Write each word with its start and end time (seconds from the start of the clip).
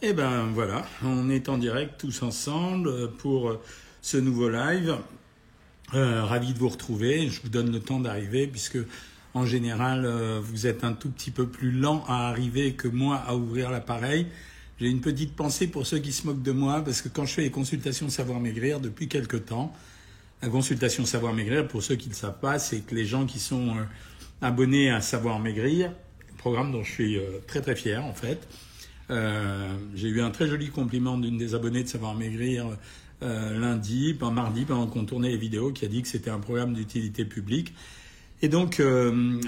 Eh 0.00 0.12
ben 0.12 0.46
voilà, 0.54 0.86
on 1.02 1.28
est 1.28 1.48
en 1.48 1.58
direct 1.58 1.98
tous 1.98 2.22
ensemble 2.22 3.10
pour 3.14 3.58
ce 4.00 4.16
nouveau 4.16 4.48
live. 4.48 4.96
Euh, 5.92 6.22
ravi 6.22 6.52
de 6.52 6.58
vous 6.60 6.68
retrouver. 6.68 7.28
Je 7.28 7.42
vous 7.42 7.48
donne 7.48 7.72
le 7.72 7.80
temps 7.80 7.98
d'arriver 7.98 8.46
puisque 8.46 8.78
en 9.34 9.44
général 9.44 10.04
euh, 10.04 10.38
vous 10.40 10.68
êtes 10.68 10.84
un 10.84 10.92
tout 10.92 11.10
petit 11.10 11.32
peu 11.32 11.48
plus 11.48 11.72
lent 11.72 12.04
à 12.06 12.28
arriver 12.28 12.74
que 12.74 12.86
moi 12.86 13.16
à 13.16 13.34
ouvrir 13.34 13.72
l'appareil. 13.72 14.28
J'ai 14.78 14.88
une 14.88 15.00
petite 15.00 15.34
pensée 15.34 15.66
pour 15.66 15.84
ceux 15.84 15.98
qui 15.98 16.12
se 16.12 16.28
moquent 16.28 16.42
de 16.42 16.52
moi 16.52 16.80
parce 16.84 17.02
que 17.02 17.08
quand 17.08 17.24
je 17.26 17.34
fais 17.34 17.42
les 17.42 17.50
consultations 17.50 18.08
Savoir 18.08 18.38
Maigrir 18.38 18.78
depuis 18.78 19.08
quelque 19.08 19.36
temps, 19.36 19.74
la 20.42 20.48
consultation 20.48 21.06
Savoir 21.06 21.34
Maigrir, 21.34 21.66
pour 21.66 21.82
ceux 21.82 21.96
qui 21.96 22.08
ne 22.08 22.14
savent 22.14 22.38
pas, 22.38 22.60
c'est 22.60 22.86
que 22.86 22.94
les 22.94 23.04
gens 23.04 23.26
qui 23.26 23.40
sont 23.40 23.70
euh, 23.70 23.82
abonnés 24.42 24.90
à 24.90 25.00
Savoir 25.00 25.40
Maigrir, 25.40 25.90
programme 26.36 26.70
dont 26.70 26.84
je 26.84 26.92
suis 26.92 27.18
très 27.48 27.60
très 27.60 27.74
fier 27.74 28.04
en 28.04 28.14
fait, 28.14 28.46
euh, 29.10 29.68
j'ai 29.94 30.08
eu 30.08 30.20
un 30.20 30.30
très 30.30 30.46
joli 30.46 30.68
compliment 30.68 31.18
d'une 31.18 31.38
des 31.38 31.54
abonnées 31.54 31.82
de 31.82 31.88
Savoir 31.88 32.14
Maigrir 32.14 32.66
euh, 33.22 33.58
lundi, 33.58 34.14
pas 34.14 34.30
mardi, 34.30 34.64
pendant 34.64 34.86
qu'on 34.86 35.04
tournait 35.04 35.30
les 35.30 35.36
vidéos, 35.36 35.72
qui 35.72 35.84
a 35.84 35.88
dit 35.88 36.02
que 36.02 36.08
c'était 36.08 36.30
un 36.30 36.38
programme 36.38 36.74
d'utilité 36.74 37.24
publique. 37.24 37.74
Et 38.42 38.48
donc, 38.48 38.78
euh, 38.78 39.40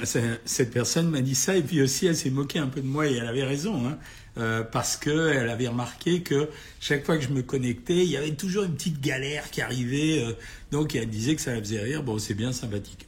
cette 0.45 0.73
personne 0.73 1.09
m'a 1.11 1.21
dit 1.21 1.37
ça, 1.37 1.57
et 1.57 1.62
puis 1.62 1.80
aussi, 1.80 2.07
elle 2.07 2.16
s'est 2.16 2.30
moquée 2.30 2.59
un 2.59 2.66
peu 2.66 2.80
de 2.80 2.87
moi, 2.87 3.07
et 3.07 3.15
elle 3.15 3.29
avait 3.29 3.45
raison, 3.45 3.87
hein, 3.87 3.99
euh, 4.38 4.65
parce 4.65 4.97
qu'elle 4.97 5.49
avait 5.49 5.69
remarqué 5.69 6.23
que 6.23 6.49
chaque 6.80 7.05
fois 7.07 7.16
que 7.16 7.23
je 7.23 7.29
me 7.29 7.43
connectais, 7.43 7.99
il 7.99 8.11
y 8.11 8.16
avait 8.16 8.35
toujours 8.35 8.65
une 8.65 8.74
petite 8.74 9.01
galère 9.01 9.51
qui 9.51 9.61
arrivait, 9.63 10.24
donc 10.73 10.97
elle 10.97 11.09
disait 11.09 11.37
que 11.37 11.41
ça 11.43 11.55
la 11.55 11.61
faisait 11.61 11.80
rire, 11.80 12.02
bon, 12.02 12.19
c'est 12.19 12.35
bien 12.35 12.51
sympathique. 12.51 13.07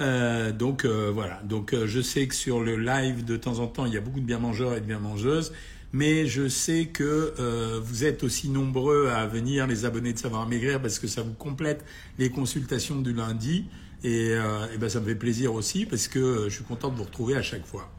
Euh, 0.00 0.52
donc 0.52 0.84
euh, 0.84 1.10
voilà. 1.12 1.40
Donc 1.44 1.72
euh, 1.72 1.86
je 1.86 2.00
sais 2.00 2.26
que 2.26 2.34
sur 2.34 2.60
le 2.60 2.76
live 2.76 3.24
de 3.24 3.36
temps 3.36 3.60
en 3.60 3.66
temps, 3.66 3.86
il 3.86 3.94
y 3.94 3.96
a 3.96 4.00
beaucoup 4.00 4.20
de 4.20 4.26
bien 4.26 4.38
mangeurs 4.38 4.74
et 4.74 4.80
de 4.80 4.86
bien 4.86 4.98
mangeuses, 4.98 5.52
mais 5.92 6.26
je 6.26 6.48
sais 6.48 6.86
que 6.86 7.34
vous 7.84 8.04
êtes 8.04 8.24
aussi 8.24 8.48
nombreux 8.48 9.08
à 9.08 9.26
venir 9.26 9.66
les 9.66 9.84
abonnés 9.84 10.12
de 10.12 10.18
Savoir 10.18 10.48
Maigrir 10.48 10.82
parce 10.82 10.98
que 10.98 11.06
ça 11.06 11.22
vous 11.22 11.34
complète 11.34 11.84
les 12.18 12.30
consultations 12.30 13.00
du 13.00 13.12
lundi 13.12 13.66
et, 14.02 14.30
et 14.30 14.78
ben 14.78 14.88
ça 14.88 14.98
me 14.98 15.06
fait 15.06 15.14
plaisir 15.14 15.54
aussi 15.54 15.86
parce 15.86 16.08
que 16.08 16.46
je 16.48 16.54
suis 16.54 16.64
content 16.64 16.90
de 16.90 16.96
vous 16.96 17.04
retrouver 17.04 17.36
à 17.36 17.42
chaque 17.42 17.64
fois. 17.64 17.92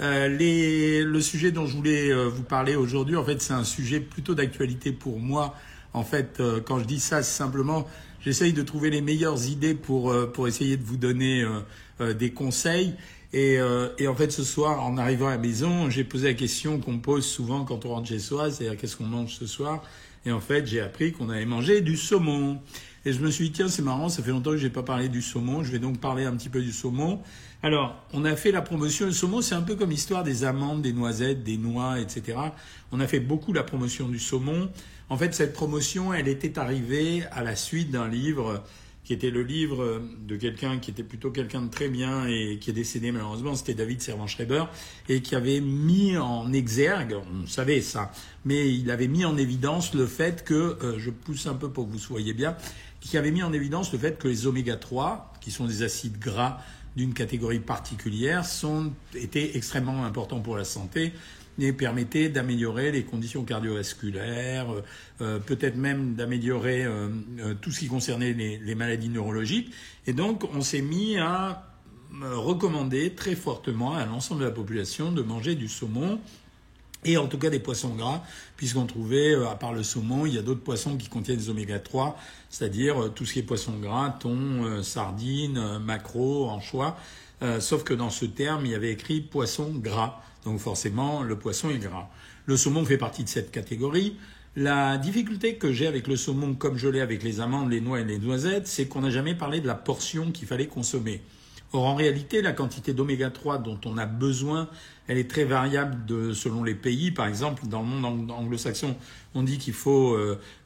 Les, 0.00 1.02
le 1.04 1.20
sujet 1.20 1.50
dont 1.52 1.66
je 1.66 1.76
voulais 1.76 2.14
vous 2.24 2.42
parler 2.42 2.74
aujourd'hui, 2.74 3.16
en 3.16 3.24
fait, 3.24 3.42
c'est 3.42 3.52
un 3.52 3.64
sujet 3.64 4.00
plutôt 4.00 4.34
d'actualité 4.34 4.92
pour 4.92 5.18
moi. 5.18 5.54
En 5.92 6.04
fait, 6.04 6.42
quand 6.64 6.78
je 6.78 6.86
dis 6.86 7.00
ça, 7.00 7.22
c'est 7.22 7.36
simplement 7.36 7.86
J'essaye 8.26 8.52
de 8.52 8.62
trouver 8.62 8.90
les 8.90 9.02
meilleures 9.02 9.48
idées 9.48 9.74
pour, 9.74 10.10
euh, 10.10 10.26
pour 10.26 10.48
essayer 10.48 10.76
de 10.76 10.82
vous 10.82 10.96
donner 10.96 11.42
euh, 11.42 11.60
euh, 12.00 12.12
des 12.12 12.32
conseils. 12.32 12.94
Et, 13.32 13.58
et, 13.98 14.08
en 14.08 14.14
fait, 14.14 14.30
ce 14.30 14.42
soir, 14.42 14.82
en 14.82 14.96
arrivant 14.96 15.26
à 15.26 15.32
la 15.32 15.38
maison, 15.38 15.90
j'ai 15.90 16.04
posé 16.04 16.28
la 16.28 16.34
question 16.34 16.78
qu'on 16.78 16.98
pose 16.98 17.26
souvent 17.26 17.64
quand 17.64 17.84
on 17.84 17.90
rentre 17.90 18.08
chez 18.08 18.18
soi, 18.18 18.50
c'est-à-dire 18.50 18.78
qu'est-ce 18.78 18.96
qu'on 18.96 19.04
mange 19.04 19.34
ce 19.34 19.46
soir 19.46 19.82
Et 20.24 20.32
en 20.32 20.40
fait, 20.40 20.66
j'ai 20.66 20.80
appris 20.80 21.12
qu'on 21.12 21.28
avait 21.28 21.44
mangé 21.44 21.82
du 21.82 21.96
saumon. 21.98 22.60
Et 23.04 23.12
je 23.12 23.20
me 23.20 23.30
suis 23.30 23.46
dit, 23.46 23.52
tiens, 23.52 23.68
c'est 23.68 23.82
marrant, 23.82 24.08
ça 24.08 24.22
fait 24.22 24.30
longtemps 24.30 24.52
que 24.52 24.56
je 24.56 24.64
n'ai 24.64 24.72
pas 24.72 24.84
parlé 24.84 25.10
du 25.10 25.20
saumon, 25.20 25.62
je 25.62 25.70
vais 25.70 25.78
donc 25.78 26.00
parler 26.00 26.24
un 26.24 26.34
petit 26.34 26.48
peu 26.48 26.62
du 26.62 26.72
saumon. 26.72 27.20
Alors, 27.62 27.94
on 28.14 28.24
a 28.24 28.36
fait 28.36 28.52
la 28.52 28.62
promotion, 28.62 29.06
le 29.06 29.12
saumon, 29.12 29.42
c'est 29.42 29.54
un 29.54 29.62
peu 29.62 29.74
comme 29.74 29.90
l'histoire 29.90 30.24
des 30.24 30.44
amandes, 30.44 30.80
des 30.80 30.92
noisettes, 30.92 31.42
des 31.44 31.58
noix, 31.58 32.00
etc. 32.00 32.38
On 32.90 33.00
a 33.00 33.06
fait 33.06 33.20
beaucoup 33.20 33.52
la 33.52 33.64
promotion 33.64 34.08
du 34.08 34.18
saumon. 34.18 34.70
En 35.08 35.16
fait, 35.16 35.34
cette 35.34 35.52
promotion, 35.52 36.12
elle 36.12 36.28
était 36.28 36.58
arrivée 36.58 37.24
à 37.30 37.42
la 37.42 37.54
suite 37.54 37.90
d'un 37.90 38.08
livre 38.08 38.64
qui 39.06 39.12
était 39.12 39.30
le 39.30 39.44
livre 39.44 40.02
de 40.26 40.34
quelqu'un 40.34 40.78
qui 40.80 40.90
était 40.90 41.04
plutôt 41.04 41.30
quelqu'un 41.30 41.62
de 41.62 41.70
très 41.70 41.88
bien 41.88 42.26
et 42.26 42.58
qui 42.58 42.70
est 42.70 42.72
décédé 42.72 43.12
malheureusement, 43.12 43.54
c'était 43.54 43.74
David 43.74 44.02
Servan-Schreiber, 44.02 44.64
et 45.08 45.22
qui 45.22 45.36
avait 45.36 45.60
mis 45.60 46.16
en 46.18 46.52
exergue, 46.52 47.14
on 47.14 47.46
savait 47.46 47.80
ça, 47.82 48.10
mais 48.44 48.74
il 48.74 48.90
avait 48.90 49.06
mis 49.06 49.24
en 49.24 49.36
évidence 49.36 49.94
le 49.94 50.06
fait 50.06 50.42
que, 50.42 50.76
euh, 50.82 50.98
je 50.98 51.10
pousse 51.10 51.46
un 51.46 51.54
peu 51.54 51.70
pour 51.70 51.86
que 51.86 51.92
vous 51.92 52.00
soyez 52.00 52.34
bien, 52.34 52.56
qui 53.00 53.16
avait 53.16 53.30
mis 53.30 53.44
en 53.44 53.52
évidence 53.52 53.92
le 53.92 54.00
fait 54.00 54.18
que 54.18 54.26
les 54.26 54.48
oméga 54.48 54.74
3, 54.74 55.34
qui 55.40 55.52
sont 55.52 55.66
des 55.66 55.84
acides 55.84 56.18
gras 56.18 56.58
d'une 56.96 57.14
catégorie 57.14 57.60
particulière, 57.60 58.44
sont, 58.44 58.92
étaient 59.14 59.56
extrêmement 59.56 60.04
importants 60.04 60.40
pour 60.40 60.56
la 60.56 60.64
santé 60.64 61.12
et 61.58 61.72
permettait 61.72 62.28
d'améliorer 62.28 62.92
les 62.92 63.04
conditions 63.04 63.44
cardiovasculaires, 63.44 64.70
euh, 64.70 64.82
euh, 65.20 65.38
peut-être 65.38 65.76
même 65.76 66.14
d'améliorer 66.14 66.84
euh, 66.84 67.08
tout 67.60 67.70
ce 67.70 67.80
qui 67.80 67.88
concernait 67.88 68.32
les, 68.32 68.74
maladies 68.74 69.08
neurologiques. 69.08 69.72
Et 70.06 70.12
donc, 70.12 70.44
on 70.54 70.60
s'est 70.60 70.82
mis 70.82 71.16
à 71.16 71.66
recommander 72.22 73.14
très 73.14 73.34
fortement 73.34 73.94
à 73.94 74.04
l'ensemble 74.04 74.40
de 74.40 74.46
la 74.46 74.52
population 74.52 75.12
de 75.12 75.22
manger 75.22 75.54
du 75.54 75.68
saumon 75.68 76.20
et 77.04 77.16
en 77.16 77.26
tout 77.26 77.38
cas 77.38 77.50
des 77.50 77.58
poissons 77.58 77.94
gras, 77.94 78.22
puisqu'on 78.56 78.86
trouvait, 78.86 79.34
à 79.34 79.54
part 79.54 79.72
le 79.72 79.82
saumon, 79.82 80.26
il 80.26 80.34
y 80.34 80.38
a 80.38 80.42
d'autres 80.42 80.62
poissons 80.62 80.96
qui 80.96 81.08
contiennent 81.08 81.36
des 81.36 81.50
oméga 81.50 81.78
3, 81.78 82.18
c'est-à-dire 82.50 83.12
tout 83.14 83.24
ce 83.24 83.34
qui 83.34 83.38
est 83.40 83.42
poisson 83.42 83.72
gras, 83.78 84.16
thon, 84.18 84.82
sardines, 84.82 85.78
maquereau, 85.78 86.48
anchois, 86.48 86.96
sauf 87.60 87.84
que 87.84 87.94
dans 87.94 88.10
ce 88.10 88.24
terme, 88.24 88.66
il 88.66 88.72
y 88.72 88.74
avait 88.74 88.92
écrit 88.92 89.20
poisson 89.20 89.70
gras. 89.74 90.20
Donc 90.46 90.60
forcément, 90.60 91.24
le 91.24 91.36
poisson 91.36 91.70
est 91.70 91.78
gras. 91.78 92.08
Le 92.46 92.56
saumon 92.56 92.84
fait 92.84 92.96
partie 92.96 93.24
de 93.24 93.28
cette 93.28 93.50
catégorie. 93.50 94.16
La 94.54 94.96
difficulté 94.96 95.56
que 95.56 95.72
j'ai 95.72 95.88
avec 95.88 96.06
le 96.06 96.16
saumon, 96.16 96.54
comme 96.54 96.78
je 96.78 96.88
l'ai 96.88 97.00
avec 97.00 97.24
les 97.24 97.40
amandes, 97.40 97.68
les 97.68 97.80
noix 97.80 98.00
et 98.00 98.04
les 98.04 98.18
noisettes, 98.18 98.68
c'est 98.68 98.86
qu'on 98.86 99.00
n'a 99.00 99.10
jamais 99.10 99.34
parlé 99.34 99.60
de 99.60 99.66
la 99.66 99.74
portion 99.74 100.30
qu'il 100.30 100.46
fallait 100.46 100.68
consommer. 100.68 101.20
Or, 101.72 101.84
en 101.84 101.94
réalité, 101.94 102.42
la 102.42 102.52
quantité 102.52 102.92
d'oméga 102.92 103.30
3 103.30 103.58
dont 103.58 103.78
on 103.84 103.98
a 103.98 104.06
besoin, 104.06 104.68
elle 105.08 105.18
est 105.18 105.30
très 105.30 105.44
variable 105.44 105.96
selon 106.34 106.64
les 106.64 106.74
pays. 106.74 107.10
Par 107.10 107.26
exemple, 107.26 107.66
dans 107.66 107.80
le 107.80 107.86
monde 107.86 108.30
anglo-saxon, 108.30 108.96
on 109.34 109.42
dit 109.42 109.58
qu'il 109.58 109.74
faut 109.74 110.16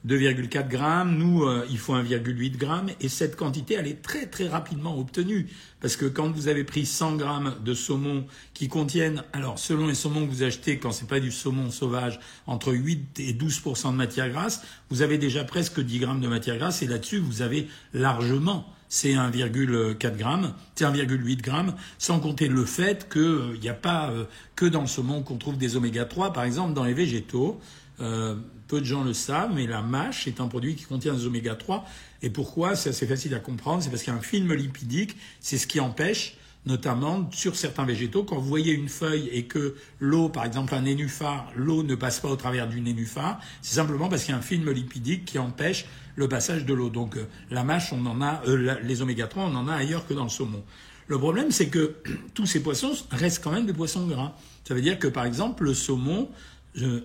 2,4 0.07 0.59
euh, 0.59 0.63
grammes. 0.63 1.17
Nous, 1.17 1.45
euh, 1.45 1.67
il 1.71 1.79
faut 1.79 1.95
1,8 1.95 2.57
grammes. 2.57 2.91
Et 3.01 3.09
cette 3.09 3.37
quantité, 3.37 3.75
elle 3.75 3.87
est 3.87 4.03
très, 4.03 4.27
très 4.27 4.49
rapidement 4.49 4.99
obtenue. 4.99 5.49
Parce 5.81 5.97
que 5.97 6.07
quand 6.07 6.31
vous 6.31 6.49
avez 6.49 6.65
pris 6.65 6.87
100 6.87 7.17
grammes 7.17 7.57
de 7.65 7.75
saumon 7.75 8.27
qui 8.55 8.69
contiennent, 8.69 9.25
alors, 9.33 9.59
selon 9.59 9.87
les 9.87 9.95
saumons 9.95 10.27
que 10.27 10.31
vous 10.31 10.43
achetez, 10.43 10.79
quand 10.79 10.93
c'est 10.93 11.09
pas 11.09 11.21
du 11.21 11.31
saumon 11.31 11.71
sauvage, 11.71 12.21
entre 12.47 12.73
8 12.73 13.21
et 13.21 13.33
12% 13.33 13.93
de 13.93 13.97
matière 13.97 14.31
grasse, 14.31 14.63
vous 14.91 15.03
avez 15.03 15.19
déjà 15.19 15.45
presque 15.45 15.81
10 15.81 15.99
grammes 15.99 16.21
de 16.21 16.29
matière 16.29 16.59
grasse. 16.59 16.83
Et 16.83 16.87
là-dessus, 16.87 17.19
vous 17.19 17.43
avez 17.43 17.69
largement 17.93 18.67
c'est 18.91 19.15
1,4 19.15 20.17
grammes, 20.17 20.53
c'est 20.75 20.85
1,8 20.85 21.41
grammes, 21.41 21.75
sans 21.97 22.21
compter 22.21 22.49
le 22.49 22.67
fait 22.67 23.09
qu'il 23.11 23.61
n'y 23.63 23.69
a 23.69 23.75
pas 23.75 24.11
euh, 24.11 24.25
que 24.57 24.67
dans 24.67 24.83
le 24.83 24.87
saumon 24.87 25.23
qu'on 25.23 25.39
trouve 25.39 25.57
des 25.57 25.77
oméga 25.77 26.05
3, 26.05 26.35
par 26.35 26.45
exemple 26.45 26.75
dans 26.75 26.85
les 26.85 26.93
végétaux. 26.93 27.59
Euh, 28.01 28.35
peu 28.67 28.81
de 28.81 28.87
gens 28.87 29.05
le 29.05 29.13
savent, 29.13 29.53
mais 29.55 29.67
la 29.67 29.83
mâche 29.83 30.27
est 30.27 30.41
un 30.41 30.49
produit 30.49 30.75
qui 30.75 30.85
contient 30.85 31.15
des 31.15 31.27
oméga 31.27 31.55
3. 31.55 31.85
Et 32.23 32.31
pourquoi? 32.31 32.77
C'est 32.77 32.91
assez 32.91 33.07
facile 33.07 33.35
à 33.35 33.39
comprendre, 33.39 33.83
c'est 33.83 33.91
parce 33.91 34.03
qu'il 34.03 34.13
y 34.13 34.17
a 34.17 34.19
un 34.19 34.23
film 34.23 34.53
lipidique, 34.53 35.17
c'est 35.41 35.59
ce 35.59 35.67
qui 35.67 35.81
empêche 35.81 36.37
notamment 36.67 37.29
sur 37.33 37.57
certains 37.57 37.85
végétaux. 37.85 38.25
Quand 38.25 38.37
vous 38.37 38.49
voyez 38.49 38.73
une 38.73 38.89
feuille 38.89 39.29
et 39.33 39.45
que 39.45 39.77
l'eau, 39.99 40.29
par 40.29 40.45
exemple 40.45 40.75
un 40.75 40.83
nénuphar, 40.83 41.51
l'eau 41.57 41.83
ne 41.83 41.95
passe 41.95 42.21
pas 42.21 42.29
au 42.29 42.37
travers 42.37 42.69
du 42.69 42.81
nénuphar, 42.81 43.41
c'est 43.63 43.77
simplement 43.77 44.09
parce 44.09 44.25
qu'il 44.25 44.33
y 44.33 44.35
a 44.35 44.39
un 44.39 44.43
film 44.43 44.71
lipidique 44.71 45.25
qui 45.25 45.39
empêche 45.39 45.87
le 46.17 46.29
passage 46.29 46.65
de 46.67 46.75
l'eau. 46.75 46.91
Donc 46.91 47.17
euh, 47.17 47.27
la 47.51 47.65
mâche, 47.65 47.93
on 47.93 48.05
en 48.07 48.21
a, 48.21 48.43
euh, 48.47 48.77
les 48.83 49.03
oméga 49.03 49.27
3, 49.27 49.45
on 49.45 49.55
en 49.55 49.69
a 49.69 49.75
ailleurs 49.75 50.07
que 50.07 50.15
dans 50.15 50.25
le 50.25 50.31
saumon. 50.31 50.63
Le 51.07 51.19
problème, 51.19 51.51
c'est 51.51 51.69
que 51.69 51.97
tous 52.35 52.47
ces 52.47 52.63
poissons 52.63 52.93
restent 53.11 53.43
quand 53.43 53.53
même 53.53 53.67
des 53.67 53.73
poissons 53.73 54.07
gras. 54.07 54.33
Ça 54.65 54.75
veut 54.75 54.83
dire 54.83 54.99
que, 54.99 55.09
par 55.09 55.25
exemple, 55.25 55.65
le 55.65 55.75
saumon, 55.75 56.29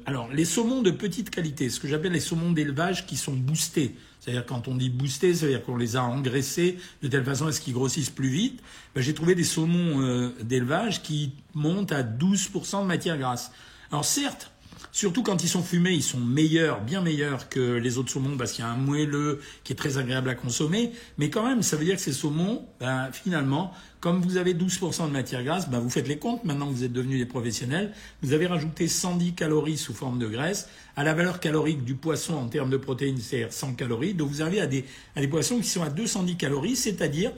alors, 0.05 0.29
les 0.31 0.45
saumons 0.45 0.81
de 0.81 0.91
petite 0.91 1.29
qualité, 1.29 1.69
ce 1.69 1.79
que 1.79 1.87
j'appelle 1.87 2.11
les 2.11 2.19
saumons 2.19 2.51
d'élevage 2.51 3.05
qui 3.07 3.17
sont 3.17 3.33
boostés, 3.33 3.95
c'est-à-dire 4.19 4.45
quand 4.45 4.67
on 4.67 4.75
dit 4.75 4.89
boostés, 4.89 5.33
c'est-à-dire 5.33 5.63
qu'on 5.63 5.77
les 5.77 5.95
a 5.95 6.03
engraissés 6.03 6.77
de 7.01 7.07
telle 7.07 7.23
façon 7.23 7.47
à 7.47 7.51
ce 7.51 7.61
qu'ils 7.61 7.73
grossissent 7.73 8.09
plus 8.09 8.29
vite, 8.29 8.61
ben, 8.93 9.01
j'ai 9.01 9.13
trouvé 9.13 9.33
des 9.35 9.43
saumons 9.43 10.01
euh, 10.01 10.35
d'élevage 10.41 11.01
qui 11.01 11.33
montent 11.53 11.91
à 11.91 12.03
12% 12.03 12.81
de 12.81 12.87
matière 12.87 13.17
grasse. 13.17 13.51
Alors 13.91 14.05
certes, 14.05 14.51
Surtout 14.95 15.23
quand 15.23 15.43
ils 15.43 15.49
sont 15.49 15.61
fumés, 15.61 15.91
ils 15.91 16.01
sont 16.01 16.21
meilleurs, 16.21 16.79
bien 16.79 17.01
meilleurs 17.01 17.49
que 17.49 17.59
les 17.59 17.97
autres 17.97 18.11
saumons 18.11 18.37
parce 18.37 18.53
qu'il 18.53 18.63
y 18.63 18.65
a 18.65 18.71
un 18.71 18.77
moelleux 18.77 19.41
qui 19.65 19.73
est 19.73 19.75
très 19.75 19.97
agréable 19.97 20.29
à 20.29 20.35
consommer. 20.35 20.93
Mais 21.17 21.29
quand 21.29 21.45
même, 21.45 21.63
ça 21.63 21.75
veut 21.75 21.83
dire 21.83 21.97
que 21.97 22.01
ces 22.01 22.13
saumons, 22.13 22.65
ben, 22.79 23.09
finalement, 23.11 23.73
comme 23.99 24.21
vous 24.21 24.37
avez 24.37 24.53
12% 24.53 25.07
de 25.07 25.11
matière 25.11 25.43
grasse, 25.43 25.69
ben, 25.69 25.79
vous 25.79 25.89
faites 25.89 26.07
les 26.07 26.17
comptes 26.17 26.45
maintenant 26.45 26.67
que 26.67 26.71
vous 26.71 26.85
êtes 26.85 26.93
devenus 26.93 27.19
des 27.19 27.25
professionnels. 27.25 27.91
Vous 28.21 28.31
avez 28.31 28.47
rajouté 28.47 28.87
110 28.87 29.33
calories 29.33 29.75
sous 29.75 29.93
forme 29.93 30.17
de 30.17 30.27
graisse 30.27 30.69
à 30.95 31.03
la 31.03 31.13
valeur 31.13 31.41
calorique 31.41 31.83
du 31.83 31.95
poisson 31.95 32.35
en 32.35 32.47
termes 32.47 32.69
de 32.69 32.77
protéines, 32.77 33.17
c'est 33.17 33.51
100 33.51 33.73
calories. 33.73 34.13
Donc 34.13 34.29
vous 34.29 34.41
arrivez 34.41 34.61
à 34.61 34.67
des, 34.67 34.85
à 35.17 35.19
des 35.19 35.27
poissons 35.27 35.59
qui 35.59 35.67
sont 35.67 35.83
à 35.83 35.89
210 35.89 36.37
calories, 36.37 36.77
c'est-à-dire 36.77 37.33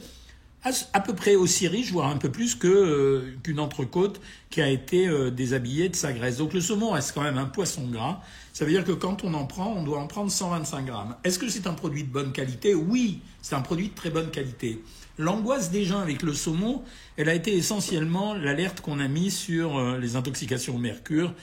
à, 0.94 1.00
peu 1.00 1.14
près 1.14 1.36
aussi 1.36 1.68
riche, 1.68 1.92
voire 1.92 2.10
un 2.10 2.18
peu 2.18 2.30
plus 2.30 2.58
euh, 2.64 3.34
qu'une 3.44 3.60
entrecôte 3.60 4.20
qui 4.50 4.62
a 4.62 4.70
été 4.70 5.08
euh, 5.08 5.30
déshabillée 5.30 5.90
de 5.90 5.96
sa 5.96 6.12
graisse. 6.12 6.38
Donc 6.38 6.54
le 6.54 6.62
saumon 6.62 6.92
reste 6.92 7.14
quand 7.14 7.22
même 7.22 7.38
un 7.38 7.46
poisson 7.46 7.88
gras. 7.88 8.22
Ça 8.54 8.66
veut 8.66 8.72
dire 8.72 8.84
que 8.84 8.92
quand 8.92 9.24
on 9.24 9.34
en 9.34 9.46
prend, 9.46 9.74
on 9.74 9.84
doit 9.84 10.00
en 10.00 10.08
prendre 10.08 10.32
125 10.32 10.86
grammes. 10.86 11.16
Est-ce 11.24 11.40
que 11.40 11.48
c'est 11.48 11.68
un 11.68 11.74
produit 11.74 12.04
de 12.04 12.10
bonne 12.10 12.32
qualité? 12.32 12.74
Oui, 12.74 13.22
c'est 13.42 13.56
un 13.56 13.62
produit 13.62 13.90
de 13.90 13.96
très 13.96 14.10
bonne 14.10 14.32
qualité. 14.32 14.82
L'angoisse 15.18 15.72
des 15.72 15.86
gens 15.86 16.00
avec 16.00 16.22
le 16.22 16.34
saumon, 16.34 16.84
elle 17.18 17.30
a 17.30 17.34
été 17.34 17.56
essentiellement 17.56 18.34
l'alerte 18.34 18.82
qu'on 18.82 19.00
a 19.00 19.08
mise 19.08 19.36
sur 19.36 19.78
euh, 19.78 19.98
les 19.98 20.16
intoxications 20.16 20.76
au 20.76 20.80
mercure 20.80 21.34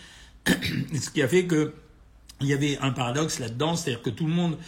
Ce 0.46 1.10
qui 1.10 1.22
a 1.22 1.28
fait 1.28 1.46
que 1.46 1.72
il 2.40 2.49
y 2.49 2.52
avait 2.52 2.76
un 2.78 2.90
paradoxe 2.90 3.38
là-dedans, 3.38 3.76
c'est-à-dire 3.76 4.02
que 4.02 4.10
tout 4.10 4.26
le 4.26 4.32
monde 4.32 4.58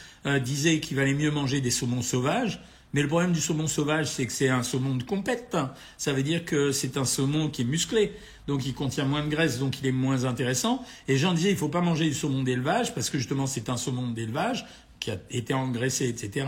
disait 0.45 0.79
qu'il 0.79 0.97
valait 0.97 1.15
mieux 1.15 1.33
manger 1.33 1.61
des 1.61 1.73
saumons 1.73 2.01
sauvages, 2.01 2.61
mais 2.97 3.03
le 3.03 3.09
problème 3.09 3.33
du 3.33 3.43
saumon 3.43 3.67
sauvage, 3.67 4.07
c'est 4.07 4.25
que 4.25 4.33
c'est 4.33 4.49
un 4.49 4.63
saumon 4.63 4.95
de 4.95 5.03
compète. 5.03 5.55
Ça 5.99 6.15
veut 6.15 6.23
dire 6.23 6.47
que 6.47 6.73
c'est 6.73 6.97
un 6.97 7.05
saumon 7.05 7.51
qui 7.51 7.61
est 7.61 7.67
musclé, 7.67 8.15
donc 8.47 8.65
il 8.65 8.73
contient 8.73 9.05
moins 9.05 9.23
de 9.23 9.29
graisse, 9.29 9.59
donc 9.59 9.79
il 9.81 9.87
est 9.87 9.93
moins 9.93 10.25
intéressant. 10.25 10.83
Et 11.07 11.19
gens 11.19 11.35
disaient, 11.35 11.51
il 11.51 11.59
faut 11.59 11.69
pas 11.69 11.83
manger 11.83 12.07
du 12.07 12.15
saumon 12.15 12.43
d'élevage, 12.43 12.95
parce 12.95 13.11
que 13.11 13.19
justement 13.19 13.47
c'est 13.47 13.69
un 13.69 13.77
saumon 13.77 14.13
d'élevage 14.13 14.65
qui 14.99 15.11
a 15.11 15.19
été 15.29 15.53
engraissé, 15.53 16.09
etc. 16.09 16.47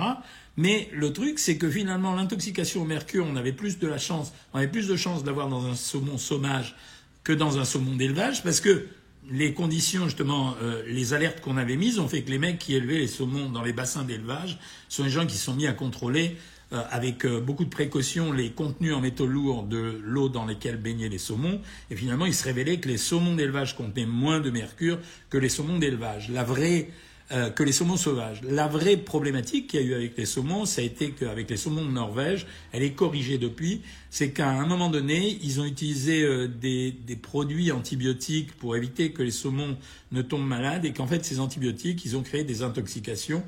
Mais 0.56 0.88
le 0.94 1.12
truc, 1.12 1.38
c'est 1.38 1.58
que 1.58 1.68
finalement, 1.68 2.14
l'intoxication 2.14 2.80
au 2.80 2.86
mercure, 2.86 3.26
on 3.28 3.36
avait 3.36 3.52
plus 3.52 3.78
de 3.78 3.86
la 3.86 3.98
chance, 3.98 4.32
on 4.54 4.56
avait 4.56 4.68
plus 4.68 4.88
de 4.88 4.96
chance 4.96 5.24
d'avoir 5.24 5.48
dans 5.48 5.66
un 5.66 5.74
saumon 5.74 6.16
sauvage 6.16 6.76
que 7.24 7.34
dans 7.34 7.58
un 7.58 7.66
saumon 7.66 7.94
d'élevage, 7.94 8.42
parce 8.42 8.62
que 8.62 8.86
les 9.30 9.52
conditions, 9.52 10.04
justement, 10.04 10.56
euh, 10.62 10.82
les 10.86 11.12
alertes 11.12 11.40
qu'on 11.40 11.56
avait 11.56 11.76
mises 11.76 11.98
ont 11.98 12.08
fait 12.08 12.22
que 12.22 12.30
les 12.30 12.38
mecs 12.38 12.58
qui 12.58 12.75
élevaient 12.75 12.98
les 12.98 13.06
saumons 13.06 13.50
dans 13.50 13.62
les 13.62 13.72
bassins 13.72 14.04
d'élevage 14.04 14.58
sont 14.88 15.04
les 15.04 15.10
gens 15.10 15.26
qui 15.26 15.36
sont 15.36 15.54
mis 15.54 15.66
à 15.66 15.72
contrôler 15.72 16.36
euh, 16.72 16.82
avec 16.90 17.25
euh, 17.25 17.40
beaucoup 17.40 17.64
de 17.64 17.70
précautions 17.70 18.32
les 18.32 18.50
contenus 18.50 18.94
en 18.94 19.00
métaux 19.00 19.26
lourds 19.26 19.64
de 19.64 20.00
l'eau 20.02 20.28
dans 20.28 20.44
laquelle 20.44 20.76
baignaient 20.76 21.08
les 21.08 21.19
saumons. 21.19 21.60
Et 21.90 21.96
finalement, 21.96 22.26
il 22.26 22.34
se 22.34 22.44
révélait 22.44 22.78
que 22.78 22.88
les 22.88 22.98
saumons 22.98 23.34
d'élevage 23.34 23.76
contenaient 23.76 24.06
moins 24.06 24.40
de 24.40 24.50
mercure 24.50 24.98
que 25.30 25.38
les 25.38 25.48
saumons 25.48 25.78
d'élevage. 25.78 26.30
La 26.30 26.44
vraie 26.44 26.88
euh, 27.30 27.50
que 27.50 27.62
les 27.62 27.72
saumons 27.72 27.98
sauvages. 27.98 28.40
La 28.42 28.69
vraie 28.69 28.96
problématique 28.96 29.66
qu'il 29.66 29.80
y 29.80 29.82
a 29.82 29.86
eu 29.86 29.94
avec 29.94 30.16
les 30.16 30.25
saumons, 30.25 30.64
ça 30.64 30.80
a 30.80 30.84
été 30.84 31.10
qu'avec 31.10 31.50
les 31.50 31.58
saumons 31.58 31.84
de 31.84 31.90
Norvège, 31.90 32.46
elle 32.72 32.82
est 32.82 32.92
corrigée 32.92 33.36
depuis, 33.36 33.82
c'est 34.08 34.30
qu'à 34.30 34.48
un 34.48 34.64
moment 34.64 34.88
donné, 34.88 35.38
ils 35.42 35.60
ont 35.60 35.66
utilisé 35.66 36.22
euh, 36.22 36.48
des, 36.48 36.94
produits 37.20 37.70
antibiotiques 37.70 38.54
pour 38.54 38.76
éviter 38.76 39.12
que 39.12 39.22
les 39.22 39.30
saumons 39.30 39.76
ne 40.10 40.22
tombent 40.22 40.46
malades 40.46 40.86
et 40.86 40.94
qu'en 40.94 41.06
fait 41.06 41.22
ces 41.22 41.38
antibiotiques, 41.38 42.02
ils 42.06 42.16
ont 42.16 42.22
créé 42.22 42.44
des 42.44 42.62
intoxications 42.62 43.42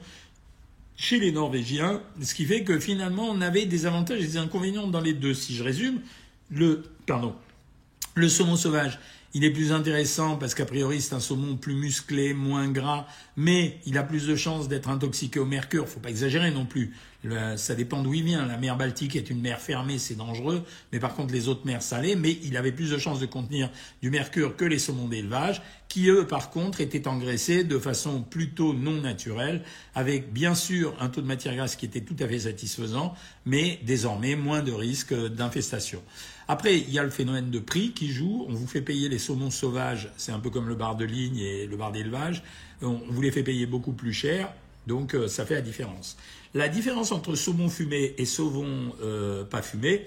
chez 0.97 1.19
les 1.19 1.33
Norvégiens, 1.33 2.03
ce 2.21 2.35
qui 2.35 2.45
fait 2.45 2.65
que 2.65 2.79
finalement 2.79 3.31
on 3.31 3.41
avait 3.41 3.65
des 3.65 3.87
avantages 3.87 4.21
et 4.21 4.27
des 4.27 4.37
inconvénients 4.37 4.89
dans 4.89 5.01
les 5.01 5.15
deux. 5.15 5.33
Si 5.33 5.55
je 5.55 5.65
résume, 5.65 6.01
le, 6.51 6.83
pardon, 7.07 7.35
le 8.15 8.29
saumon 8.29 8.57
sauvage, 8.57 8.99
il 9.33 9.45
est 9.45 9.51
plus 9.51 9.73
intéressant 9.73 10.37
parce 10.37 10.55
qu'a 10.55 10.65
priori 10.65 11.01
c'est 11.01 11.15
un 11.15 11.21
saumon 11.21 11.57
plus 11.57 11.75
musclé, 11.75 12.35
moins 12.35 12.69
gras, 12.69 13.07
mais 13.37 13.79
il 13.87 13.97
a 13.97 14.03
plus 14.03 14.27
de 14.27 14.35
chances 14.35 14.69
d'être 14.69 14.89
intoxiqué 14.89 15.39
au 15.39 15.47
mercure. 15.47 15.89
Faut 15.89 16.01
pas 16.01 16.11
exagérer 16.11 16.51
non 16.51 16.67
plus. 16.67 16.93
ça 17.57 17.75
dépend 17.77 18.03
d'où 18.03 18.13
il 18.15 18.25
vient. 18.25 18.45
La 18.47 18.57
mer 18.57 18.77
Baltique 18.77 19.15
est 19.15 19.31
une 19.31 19.41
mer 19.41 19.61
fermée, 19.61 19.99
c'est 19.99 20.17
dangereux. 20.17 20.65
Mais 20.93 20.99
par 20.99 21.15
contre 21.15 21.33
les 21.33 21.49
autres 21.49 21.65
mers 21.65 21.83
salées, 21.83 22.17
mais 22.17 22.39
il 22.43 22.57
avait 22.57 22.73
plus 22.73 22.91
de 22.91 22.99
chances 22.99 23.21
de 23.21 23.27
contenir 23.27 23.71
du 24.03 24.11
mercure 24.11 24.57
que 24.57 24.65
les 24.65 24.81
saumons 24.81 25.07
d'élevage, 25.07 25.63
qui 25.89 26.09
eux 26.09 26.27
par 26.27 26.51
contre 26.51 26.81
étaient 26.81 27.07
engraissés 27.07 27.63
de 27.63 27.79
façon 27.79 28.23
plutôt 28.23 28.75
non 28.75 29.01
naturelle, 29.01 29.63
avec 29.95 30.33
bien 30.33 30.57
sûr 30.57 30.97
un 30.99 31.09
taux 31.09 31.21
de 31.21 31.27
matière 31.27 31.55
grasse 31.55 31.77
qui 31.77 31.87
était 31.87 32.01
tout 32.01 32.17
à 32.19 32.27
fait 32.27 32.41
satisfaisant, 32.41 33.15
mais 33.47 33.79
désormais 33.85 34.35
moins 34.35 34.63
de 34.63 34.73
risques 34.73 35.15
d'infestation. 35.15 36.03
Après, 36.53 36.77
il 36.77 36.91
y 36.91 36.99
a 36.99 37.05
le 37.05 37.11
phénomène 37.11 37.53
de 37.53 37.61
prix 37.61 37.93
qui 37.93 38.09
joue. 38.09 38.45
On 38.49 38.55
vous 38.55 38.67
fait 38.67 38.81
payer 38.81 39.09
les 39.09 39.21
saumons 39.21 39.53
sauvages, 39.53 40.11
c'est 40.17 40.33
un 40.33 40.41
peu 40.41 40.51
comme 40.51 40.69
le 40.69 40.75
bar 40.75 40.97
de 40.97 41.05
ligne 41.05 41.39
et 41.39 41.65
le 41.65 41.77
bar 41.77 41.93
d'élevage. 41.93 42.43
On 42.83 43.01
vous 43.09 43.23
les 43.23 43.31
fait 43.31 43.45
payer 43.45 43.67
beaucoup 43.67 43.93
plus 43.93 44.13
cher, 44.13 44.53
donc 44.89 45.15
euh, 45.15 45.29
ça 45.29 45.47
fait 45.47 45.55
la 45.55 45.61
différence. 45.61 46.17
La 46.55 46.69
différence 46.69 47.13
entre 47.13 47.37
saumon 47.37 47.69
fumé 47.69 48.17
et 48.19 48.25
saumon 48.25 48.97
euh, 49.01 49.45
pas 49.45 49.63
fumé, 49.63 50.07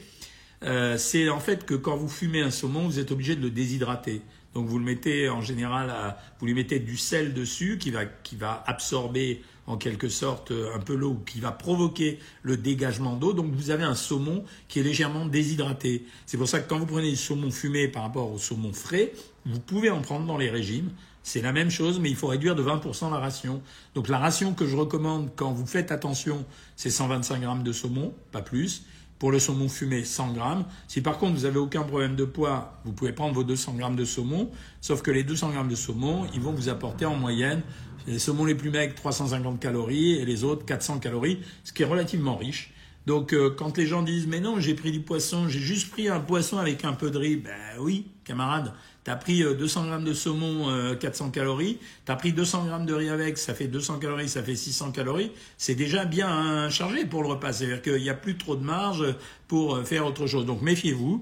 euh, 0.64 0.98
c'est 0.98 1.30
en 1.30 1.40
fait 1.40 1.66
que 1.66 1.76
quand 1.76 1.96
vous 1.96 2.10
fumez 2.10 2.42
un 2.42 2.52
saumon, 2.52 2.88
vous 2.88 3.00
êtes 3.00 3.14
obligé 3.14 3.38
de 3.38 3.42
le 3.42 3.50
déshydrater. 3.50 4.22
Donc 4.54 4.68
vous 4.68 4.80
le 4.80 4.86
mettez 4.86 5.30
en 5.30 5.40
général, 5.40 5.94
vous 6.42 6.46
lui 6.46 6.54
mettez 6.54 6.80
du 6.80 6.98
sel 6.98 7.34
dessus 7.34 7.78
qui 7.78 7.90
va, 7.90 8.04
qui 8.04 8.36
va 8.36 8.66
absorber 8.68 9.42
en 9.68 9.78
quelque 9.78 10.10
sorte 10.10 10.52
un 10.52 10.80
peu 10.80 10.96
l'eau 10.96 11.22
qui 11.26 11.40
va 11.40 11.52
provoquer 11.52 12.20
le 12.42 12.58
dégagement 12.58 13.16
d'eau. 13.16 13.34
Donc 13.34 13.54
vous 13.54 13.70
avez 13.70 13.84
un 13.84 13.96
saumon 13.96 14.44
qui 14.68 14.80
est 14.80 14.84
légèrement 14.84 15.26
déshydraté. 15.26 16.06
C'est 16.26 16.38
pour 16.38 16.48
ça 16.48 16.60
que 16.60 16.70
quand 16.70 16.80
vous 16.80 16.86
prenez 16.86 17.10
du 17.10 17.16
saumon 17.16 17.52
fumé 17.52 17.88
par 17.88 18.04
rapport 18.04 18.32
au 18.32 18.38
saumon 18.38 18.74
frais, 18.74 19.14
vous 19.46 19.60
pouvez 19.60 19.90
en 19.90 20.02
prendre 20.02 20.26
dans 20.26 20.38
les 20.38 20.50
régimes. 20.50 20.90
C'est 21.24 21.42
la 21.42 21.54
même 21.54 21.70
chose, 21.70 22.00
mais 22.02 22.10
il 22.10 22.18
faut 22.18 22.28
réduire 22.28 22.56
de 22.56 22.64
20% 22.64 23.10
la 23.10 23.18
ration. 23.18 23.62
Donc 23.96 24.10
la 24.10 24.18
ration 24.18 24.54
que 24.54 24.68
je 24.68 24.76
recommande 24.76 25.30
quand 25.38 25.54
vous 25.54 25.66
faites 25.66 25.92
attention, 25.92 26.46
c'est 26.76 26.90
125 26.90 27.40
grammes 27.40 27.64
de 27.64 27.72
saumon, 27.72 28.14
pas 28.32 28.42
plus. 28.42 28.84
Pour 29.20 29.32
le 29.32 29.40
saumon 29.40 29.70
fumé, 29.70 30.04
100 30.04 30.34
grammes. 30.34 30.66
Si 30.90 31.00
par 31.00 31.18
contre 31.18 31.38
vous 31.38 31.44
n'avez 31.44 31.60
aucun 31.60 31.84
problème 31.84 32.18
de 32.18 32.26
poids, 32.26 32.82
vous 32.84 32.92
pouvez 32.92 33.14
prendre 33.14 33.34
vos 33.34 33.46
200 33.46 33.76
grammes 33.76 33.96
de 33.96 34.04
saumon. 34.04 34.50
Sauf 34.82 35.02
que 35.02 35.12
les 35.12 35.24
200 35.24 35.52
grammes 35.52 35.70
de 35.70 35.76
saumon, 35.76 36.28
ils 36.34 36.42
vont 36.42 36.52
vous 36.52 36.68
apporter 36.68 37.06
en 37.06 37.16
moyenne 37.16 37.62
les 38.08 38.20
saumons 38.20 38.46
les 38.46 38.56
plus 38.56 38.70
maigres, 38.70 38.96
350 38.96 39.60
calories, 39.60 40.14
et 40.14 40.26
les 40.26 40.44
autres, 40.44 40.66
400 40.66 41.00
calories, 41.00 41.40
ce 41.64 41.74
qui 41.74 41.84
est 41.84 41.88
relativement 41.88 42.36
riche. 42.36 42.74
Donc 43.06 43.34
euh, 43.34 43.50
quand 43.50 43.78
les 43.78 43.86
gens 43.86 44.02
disent 44.02 44.28
mais 44.28 44.40
non 44.40 44.60
j'ai 44.60 44.76
pris 44.76 44.92
du 44.92 45.02
poisson, 45.02 45.50
j'ai 45.50 45.60
juste 45.60 45.92
pris 45.92 46.08
un 46.08 46.20
poisson 46.20 46.58
avec 46.58 46.86
un 46.86 46.94
peu 46.94 47.12
de 47.12 47.18
riz, 47.18 47.36
ben 47.36 47.52
oui 47.80 48.06
camarade, 48.24 48.72
tu 49.04 49.12
as 49.12 49.18
pris 49.18 49.44
200 49.44 49.84
euh, 49.84 49.88
grammes 49.88 50.06
de 50.06 50.14
saumon, 50.14 50.96
400 50.98 51.28
euh, 51.28 51.30
calories, 51.32 51.80
tu 52.06 52.12
as 52.12 52.16
pris 52.16 52.32
200 52.32 52.66
grammes 52.68 52.86
de 52.86 52.94
riz 52.94 53.10
avec, 53.10 53.38
ça 53.38 53.54
fait 53.54 53.68
200 53.68 54.00
calories, 54.00 54.30
ça 54.30 54.42
fait 54.42 54.56
600 54.56 54.94
calories, 54.94 55.32
c'est 55.58 55.76
déjà 55.76 56.06
bien 56.06 56.70
chargé 56.70 57.06
pour 57.06 57.22
le 57.24 57.28
repas, 57.28 57.52
c'est-à-dire 57.52 57.82
qu'il 57.82 58.02
n'y 58.02 58.10
a 58.10 58.14
plus 58.14 58.38
trop 58.38 58.56
de 58.56 58.64
marge 58.64 59.04
pour 59.50 59.86
faire 59.86 60.06
autre 60.06 60.26
chose. 60.26 60.46
Donc 60.46 60.62
méfiez-vous. 60.62 61.22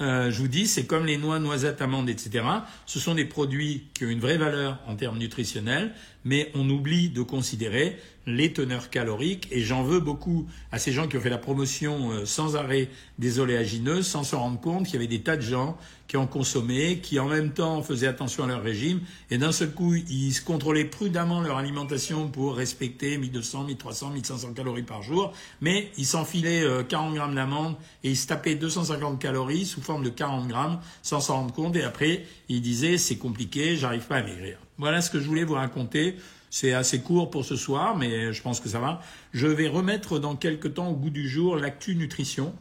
Euh, 0.00 0.30
je 0.30 0.38
vous 0.40 0.48
dis, 0.48 0.66
c'est 0.66 0.86
comme 0.86 1.06
les 1.06 1.16
noix, 1.16 1.38
noisettes, 1.38 1.82
amandes, 1.82 2.08
etc. 2.08 2.44
Ce 2.86 3.00
sont 3.00 3.14
des 3.14 3.24
produits 3.24 3.84
qui 3.94 4.04
ont 4.04 4.08
une 4.08 4.20
vraie 4.20 4.38
valeur 4.38 4.78
en 4.86 4.94
termes 4.94 5.18
nutritionnels, 5.18 5.92
mais 6.24 6.50
on 6.54 6.68
oublie 6.70 7.10
de 7.10 7.22
considérer 7.22 7.98
les 8.28 8.52
teneurs 8.52 8.90
caloriques 8.90 9.48
et 9.50 9.62
j'en 9.62 9.82
veux 9.82 10.00
beaucoup 10.00 10.46
à 10.70 10.78
ces 10.78 10.92
gens 10.92 11.08
qui 11.08 11.16
ont 11.16 11.20
fait 11.20 11.30
la 11.30 11.38
promotion 11.38 12.12
euh, 12.12 12.26
sans 12.26 12.56
arrêt 12.56 12.90
des 13.18 13.40
oléagineux 13.40 14.02
sans 14.02 14.22
se 14.22 14.36
rendre 14.36 14.60
compte 14.60 14.84
qu'il 14.84 14.94
y 14.94 14.96
avait 14.98 15.06
des 15.06 15.22
tas 15.22 15.36
de 15.36 15.42
gens 15.42 15.78
qui 16.08 16.16
ont 16.16 16.26
consommé, 16.26 16.98
qui 16.98 17.18
en 17.18 17.26
même 17.26 17.52
temps 17.52 17.82
faisaient 17.82 18.06
attention 18.06 18.44
à 18.44 18.46
leur 18.46 18.62
régime 18.62 19.00
et 19.30 19.38
d'un 19.38 19.50
seul 19.50 19.72
coup 19.72 19.94
ils 19.94 20.32
se 20.32 20.42
contrôlaient 20.42 20.84
prudemment 20.84 21.40
leur 21.40 21.56
alimentation 21.56 22.28
pour 22.28 22.56
respecter 22.56 23.16
1200, 23.16 23.64
1300, 23.64 24.10
1500 24.10 24.52
calories 24.52 24.82
par 24.82 25.02
jour, 25.02 25.32
mais 25.62 25.90
ils 25.96 26.06
s'enfilaient 26.06 26.64
40 26.86 27.12
euh, 27.12 27.16
grammes 27.16 27.34
d'amandes 27.34 27.76
et 28.04 28.10
ils 28.10 28.16
se 28.16 28.26
tapaient 28.26 28.56
250 28.56 29.18
calories 29.18 29.64
sous 29.64 29.80
forme 29.80 30.04
de 30.04 30.10
40 30.10 30.48
grammes 30.48 30.80
sans 31.02 31.20
s'en 31.20 31.36
rendre 31.36 31.54
compte 31.54 31.76
et 31.76 31.82
après 31.82 32.26
ils 32.50 32.60
disaient 32.60 32.98
c'est 32.98 33.16
compliqué, 33.16 33.76
j'arrive 33.76 34.06
pas 34.06 34.16
à 34.16 34.22
maigrir. 34.22 34.58
Voilà 34.76 35.00
ce 35.00 35.10
que 35.10 35.18
je 35.18 35.26
voulais 35.26 35.44
vous 35.44 35.54
raconter. 35.54 36.16
C'est 36.50 36.72
assez 36.72 37.00
court 37.00 37.30
pour 37.30 37.44
ce 37.44 37.56
soir, 37.56 37.96
mais 37.96 38.32
je 38.32 38.42
pense 38.42 38.60
que 38.60 38.68
ça 38.68 38.80
va. 38.80 39.02
Je 39.32 39.46
vais 39.46 39.68
remettre 39.68 40.18
dans 40.18 40.36
quelques 40.36 40.74
temps 40.74 40.88
au 40.88 40.94
goût 40.94 41.10
du 41.10 41.28
jour 41.28 41.56
l'actu 41.56 41.94
nutrition. 41.94 42.54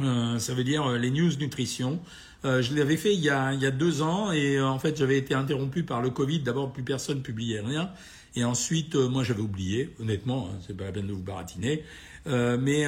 Euh, 0.00 0.38
ça 0.38 0.54
veut 0.54 0.64
dire 0.64 0.86
euh, 0.86 0.98
les 0.98 1.10
news 1.10 1.30
nutrition. 1.38 2.00
Euh, 2.44 2.62
je 2.62 2.74
l'avais 2.74 2.96
fait 2.96 3.14
il 3.14 3.20
y, 3.20 3.30
a, 3.30 3.52
il 3.52 3.60
y 3.60 3.66
a 3.66 3.70
deux 3.70 4.02
ans 4.02 4.30
et 4.30 4.60
en 4.60 4.78
fait 4.78 4.96
j'avais 4.96 5.18
été 5.18 5.34
interrompu 5.34 5.82
par 5.82 6.02
le 6.02 6.10
Covid. 6.10 6.40
D'abord 6.40 6.72
plus 6.72 6.84
personne 6.84 7.22
publiait 7.22 7.60
rien 7.60 7.90
et 8.36 8.44
ensuite 8.44 8.94
moi 8.94 9.24
j'avais 9.24 9.40
oublié. 9.40 9.94
Honnêtement, 10.00 10.48
hein, 10.48 10.58
c'est 10.66 10.76
pas 10.76 10.84
la 10.84 10.92
peine 10.92 11.08
de 11.08 11.12
vous 11.12 11.22
baratiner. 11.22 11.84
mais 12.26 12.86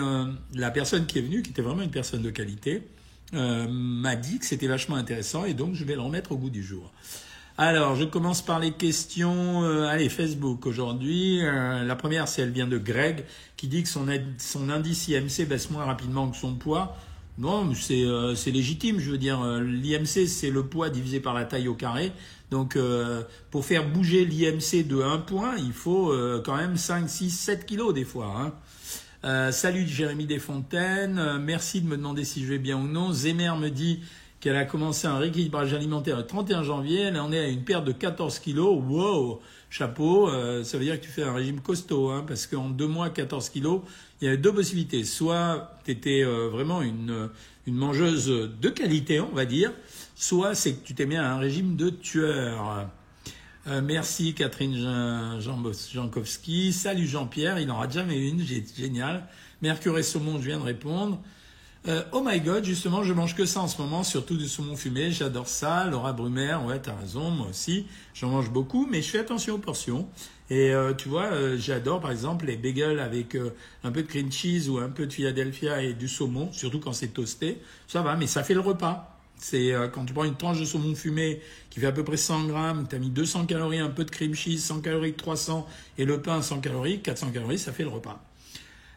la 0.54 0.70
personne 0.70 1.06
qui 1.06 1.18
est 1.18 1.22
venue, 1.22 1.42
qui 1.42 1.50
était 1.50 1.62
vraiment 1.62 1.82
une 1.82 1.90
personne 1.90 2.22
de 2.22 2.30
qualité, 2.30 2.82
m'a 3.32 4.16
dit 4.16 4.38
que 4.38 4.46
c'était 4.46 4.68
vachement 4.68 4.96
intéressant 4.96 5.44
et 5.44 5.54
donc 5.54 5.74
je 5.74 5.84
vais 5.84 5.94
le 5.94 6.02
remettre 6.02 6.32
au 6.32 6.36
goût 6.36 6.50
du 6.50 6.62
jour. 6.62 6.92
Alors, 7.62 7.94
je 7.94 8.04
commence 8.04 8.40
par 8.40 8.58
les 8.58 8.72
questions. 8.72 9.64
Euh, 9.64 9.86
allez, 9.86 10.08
Facebook 10.08 10.64
aujourd'hui. 10.64 11.40
Euh, 11.42 11.84
la 11.84 11.94
première, 11.94 12.26
c'est 12.26 12.40
elle 12.40 12.52
vient 12.52 12.66
de 12.66 12.78
Greg, 12.78 13.26
qui 13.58 13.68
dit 13.68 13.82
que 13.82 13.88
son, 13.90 14.08
indice 14.70 15.08
IMC 15.08 15.46
baisse 15.46 15.68
moins 15.68 15.84
rapidement 15.84 16.30
que 16.30 16.38
son 16.38 16.54
poids. 16.54 16.96
Non, 17.36 17.70
c'est 17.74 18.02
euh, 18.02 18.34
légitime. 18.46 18.98
Je 18.98 19.10
veux 19.10 19.18
dire, 19.18 19.44
l'IMC, 19.60 20.26
c'est 20.26 20.48
le 20.48 20.64
poids 20.64 20.88
divisé 20.88 21.20
par 21.20 21.34
la 21.34 21.44
taille 21.44 21.68
au 21.68 21.74
carré. 21.74 22.12
Donc, 22.50 22.78
pour 23.50 23.66
faire 23.66 23.86
bouger 23.86 24.24
l'IMC 24.24 24.86
de 24.88 25.02
1 25.02 25.18
point, 25.18 25.56
il 25.58 25.74
faut 25.74 26.14
quand 26.42 26.56
même 26.56 26.78
5, 26.78 27.10
6, 27.10 27.28
7 27.30 27.66
kilos 27.66 27.92
des 27.92 28.06
fois. 28.06 28.52
Hein. 29.22 29.52
salut 29.52 29.86
Jérémy 29.86 30.24
Desfontaines. 30.24 31.38
merci 31.38 31.82
de 31.82 31.86
me 31.86 31.96
demander 31.98 32.24
si 32.24 32.42
je 32.42 32.48
vais 32.48 32.58
bien 32.58 32.78
ou 32.78 32.88
non. 32.88 33.12
Zemer 33.12 33.54
me 33.56 33.68
dit 33.68 34.00
qu'elle 34.40 34.56
a 34.56 34.64
commencé 34.64 35.06
un 35.06 35.18
rééquilibrage 35.18 35.74
alimentaire 35.74 36.16
le 36.16 36.26
31 36.26 36.62
janvier. 36.62 37.00
Elle 37.02 37.20
en 37.20 37.30
est 37.30 37.38
à 37.38 37.48
une 37.48 37.62
perte 37.62 37.84
de 37.84 37.92
14 37.92 38.38
kilos. 38.38 38.82
Wow 38.82 39.40
Chapeau, 39.68 40.28
euh, 40.28 40.64
ça 40.64 40.78
veut 40.78 40.84
dire 40.84 40.98
que 40.98 41.04
tu 41.04 41.12
fais 41.12 41.22
un 41.22 41.32
régime 41.32 41.60
costaud, 41.60 42.10
hein, 42.10 42.24
parce 42.26 42.48
qu'en 42.48 42.70
deux 42.70 42.88
mois, 42.88 43.08
14 43.08 43.50
kilos, 43.50 43.82
il 44.20 44.24
y 44.24 44.28
avait 44.28 44.36
deux 44.36 44.52
possibilités. 44.52 45.04
Soit 45.04 45.78
tu 45.84 45.92
étais 45.92 46.24
euh, 46.24 46.48
vraiment 46.48 46.82
une, 46.82 47.28
une 47.68 47.76
mangeuse 47.76 48.26
de 48.26 48.68
qualité, 48.68 49.20
on 49.20 49.32
va 49.32 49.44
dire, 49.44 49.72
soit 50.16 50.56
c'est 50.56 50.74
que 50.74 50.84
tu 50.84 50.94
t'es 50.94 51.06
mis 51.06 51.16
à 51.16 51.32
un 51.32 51.38
régime 51.38 51.76
de 51.76 51.88
tueur. 51.88 52.88
Euh, 53.68 53.80
merci 53.80 54.34
Catherine 54.34 55.38
Jankowski. 55.38 56.72
Salut 56.72 57.06
Jean-Pierre, 57.06 57.60
il 57.60 57.68
n'en 57.68 57.76
aura 57.76 57.88
jamais 57.88 58.18
une, 58.18 58.42
génial. 58.76 59.28
Mercure 59.62 59.98
et 59.98 60.02
saumon, 60.02 60.40
je 60.40 60.46
viens 60.46 60.58
de 60.58 60.64
répondre. 60.64 61.22
Euh, 61.88 62.02
oh 62.12 62.22
my 62.22 62.38
god, 62.40 62.62
justement, 62.62 63.02
je 63.02 63.14
mange 63.14 63.34
que 63.34 63.46
ça 63.46 63.60
en 63.60 63.68
ce 63.68 63.80
moment, 63.80 64.04
surtout 64.04 64.36
du 64.36 64.48
saumon 64.48 64.76
fumé. 64.76 65.12
J'adore 65.12 65.48
ça. 65.48 65.86
Laura 65.86 66.12
Brumer, 66.12 66.56
ouais, 66.66 66.78
t'as 66.78 66.94
raison, 66.94 67.30
moi 67.30 67.46
aussi. 67.48 67.86
J'en 68.12 68.28
mange 68.28 68.50
beaucoup, 68.50 68.86
mais 68.90 69.00
je 69.00 69.08
fais 69.08 69.18
attention 69.20 69.54
aux 69.54 69.58
portions. 69.58 70.06
Et 70.50 70.74
euh, 70.74 70.92
tu 70.92 71.08
vois, 71.08 71.32
euh, 71.32 71.56
j'adore 71.58 72.00
par 72.00 72.10
exemple 72.10 72.44
les 72.44 72.56
bagels 72.56 72.98
avec 72.98 73.36
un 73.84 73.92
peu 73.92 74.02
de 74.02 74.06
cream 74.08 74.30
cheese 74.30 74.68
ou 74.68 74.78
un 74.78 74.90
peu 74.90 75.06
de 75.06 75.12
Philadelphia 75.12 75.82
et 75.82 75.94
du 75.94 76.08
saumon, 76.08 76.52
surtout 76.52 76.80
quand 76.80 76.92
c'est 76.92 77.08
toasté. 77.08 77.62
Ça 77.86 78.02
va, 78.02 78.14
mais 78.16 78.26
ça 78.26 78.44
fait 78.44 78.54
le 78.54 78.60
repas. 78.60 79.16
C'est 79.38 79.72
quand 79.94 80.04
tu 80.04 80.12
prends 80.12 80.24
une 80.24 80.36
tranche 80.36 80.60
de 80.60 80.66
saumon 80.66 80.94
fumé 80.94 81.40
qui 81.70 81.80
fait 81.80 81.86
à 81.86 81.92
peu 81.92 82.04
près 82.04 82.18
100 82.18 82.44
grammes, 82.44 82.86
tu 82.90 82.96
as 82.96 82.98
mis 82.98 83.08
200 83.08 83.46
calories, 83.46 83.78
un 83.78 83.88
peu 83.88 84.04
de 84.04 84.10
cream 84.10 84.34
cheese, 84.34 84.58
100 84.58 84.82
calories, 84.82 85.14
300, 85.14 85.66
et 85.96 86.04
le 86.04 86.20
pain 86.20 86.42
100 86.42 86.60
calories, 86.60 87.00
400 87.00 87.30
calories, 87.30 87.58
ça 87.58 87.72
fait 87.72 87.84
le 87.84 87.88
repas. 87.88 88.22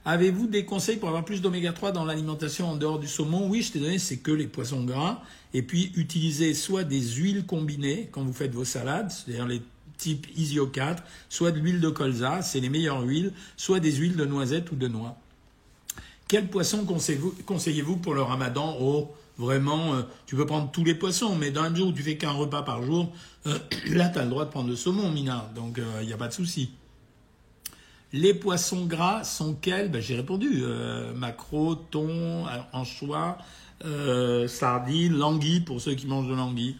Avez-vous 0.06 0.48
des 0.48 0.66
conseils 0.66 0.98
pour 0.98 1.08
avoir 1.08 1.24
plus 1.24 1.42
d'oméga 1.42 1.72
3 1.72 1.94
dans 1.94 2.04
l'alimentation 2.04 2.70
en 2.70 2.76
dehors 2.76 3.00
du 3.00 3.08
saumon? 3.08 3.48
Oui, 3.48 3.62
je 3.62 3.72
t'ai 3.72 3.80
donné, 3.80 4.00
c'est 4.00 4.18
que 4.18 4.32
les 4.32 4.48
poissons 4.48 4.84
gras. 4.84 5.22
Et 5.54 5.62
puis, 5.62 5.94
utilisez 5.96 6.54
soit 6.54 6.84
des 6.84 7.02
huiles 7.02 7.46
combinées 7.46 8.10
quand 8.12 8.22
vous 8.22 8.34
faites 8.34 8.54
vos 8.54 8.66
salades, 8.66 9.12
c'est-à-dire 9.12 9.48
les 9.48 9.62
types 9.98 10.28
Isio 10.36 10.68
4, 10.68 11.02
soit 11.30 11.52
de 11.52 11.60
l'huile 11.60 11.80
de 11.80 11.90
colza, 11.90 12.42
c'est 12.42 12.60
les 12.60 12.70
meilleures 12.70 13.04
huiles, 13.04 13.32
soit 13.56 13.80
des 13.80 13.94
huiles 13.94 14.18
de 14.18 14.26
noisette 14.26 14.72
ou 14.72 14.76
de 14.76 14.90
noix. 14.90 15.16
Quel 16.28 16.48
poisson 16.48 16.86
conseillez-vous 17.46 17.98
pour 17.98 18.14
le 18.14 18.22
ramadan? 18.22 18.76
Oh, 18.82 19.12
vraiment, 19.38 19.94
euh, 19.94 20.02
tu 20.26 20.36
peux 20.36 20.46
prendre 20.46 20.70
tous 20.72 20.84
les 20.84 20.96
poissons, 20.96 21.36
mais 21.36 21.52
dans 21.52 21.74
jour 21.74 21.90
où 21.90 21.92
tu 21.94 22.04
fais 22.04 22.18
qu'un 22.18 22.32
repas 22.32 22.64
par 22.64 22.84
jour, 22.84 23.12
euh, 23.46 23.58
là, 23.88 24.10
tu 24.10 24.20
as 24.20 24.24
le 24.24 24.30
droit 24.30 24.46
de 24.46 24.50
prendre 24.50 24.70
le 24.70 24.76
saumon, 24.76 25.12
Mina, 25.12 25.50
donc 25.56 25.76
il 25.78 25.84
euh, 25.84 26.04
n'y 26.04 26.14
a 26.14 26.18
pas 26.18 26.28
de 26.28 26.34
souci. 26.34 26.72
Les 28.16 28.36
poissons 28.36 28.86
gras 28.86 29.24
sont 29.24 29.56
quels? 29.56 29.90
Ben, 29.90 30.00
J'ai 30.00 30.16
répondu. 30.16 30.62
Euh, 30.62 31.16
macro, 31.16 31.74
thon, 31.74 32.46
anchois, 32.72 33.40
euh, 33.86 34.48
sardines, 34.48 35.18
languilles 35.18 35.62
pour 35.62 35.82
ceux 35.82 35.96
qui 35.96 36.06
mangent 36.06 36.30
de 36.30 36.36
l'anguille. 36.36 36.76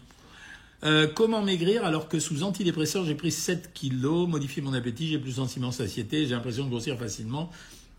Euh, 0.84 1.08
comment 1.12 1.42
maigrir 1.42 1.84
alors 1.84 2.08
que 2.08 2.20
sous 2.20 2.44
antidépresseur 2.44 3.04
j'ai 3.04 3.16
pris 3.16 3.32
7 3.32 3.72
kilos, 3.72 4.28
modifié 4.28 4.62
mon 4.62 4.74
appétit, 4.74 5.08
j'ai 5.08 5.18
plus 5.18 5.32
sentiment 5.32 5.72
satiété, 5.72 6.26
j'ai 6.26 6.34
l'impression 6.34 6.64
de 6.64 6.70
grossir 6.70 6.96
facilement. 6.98 7.50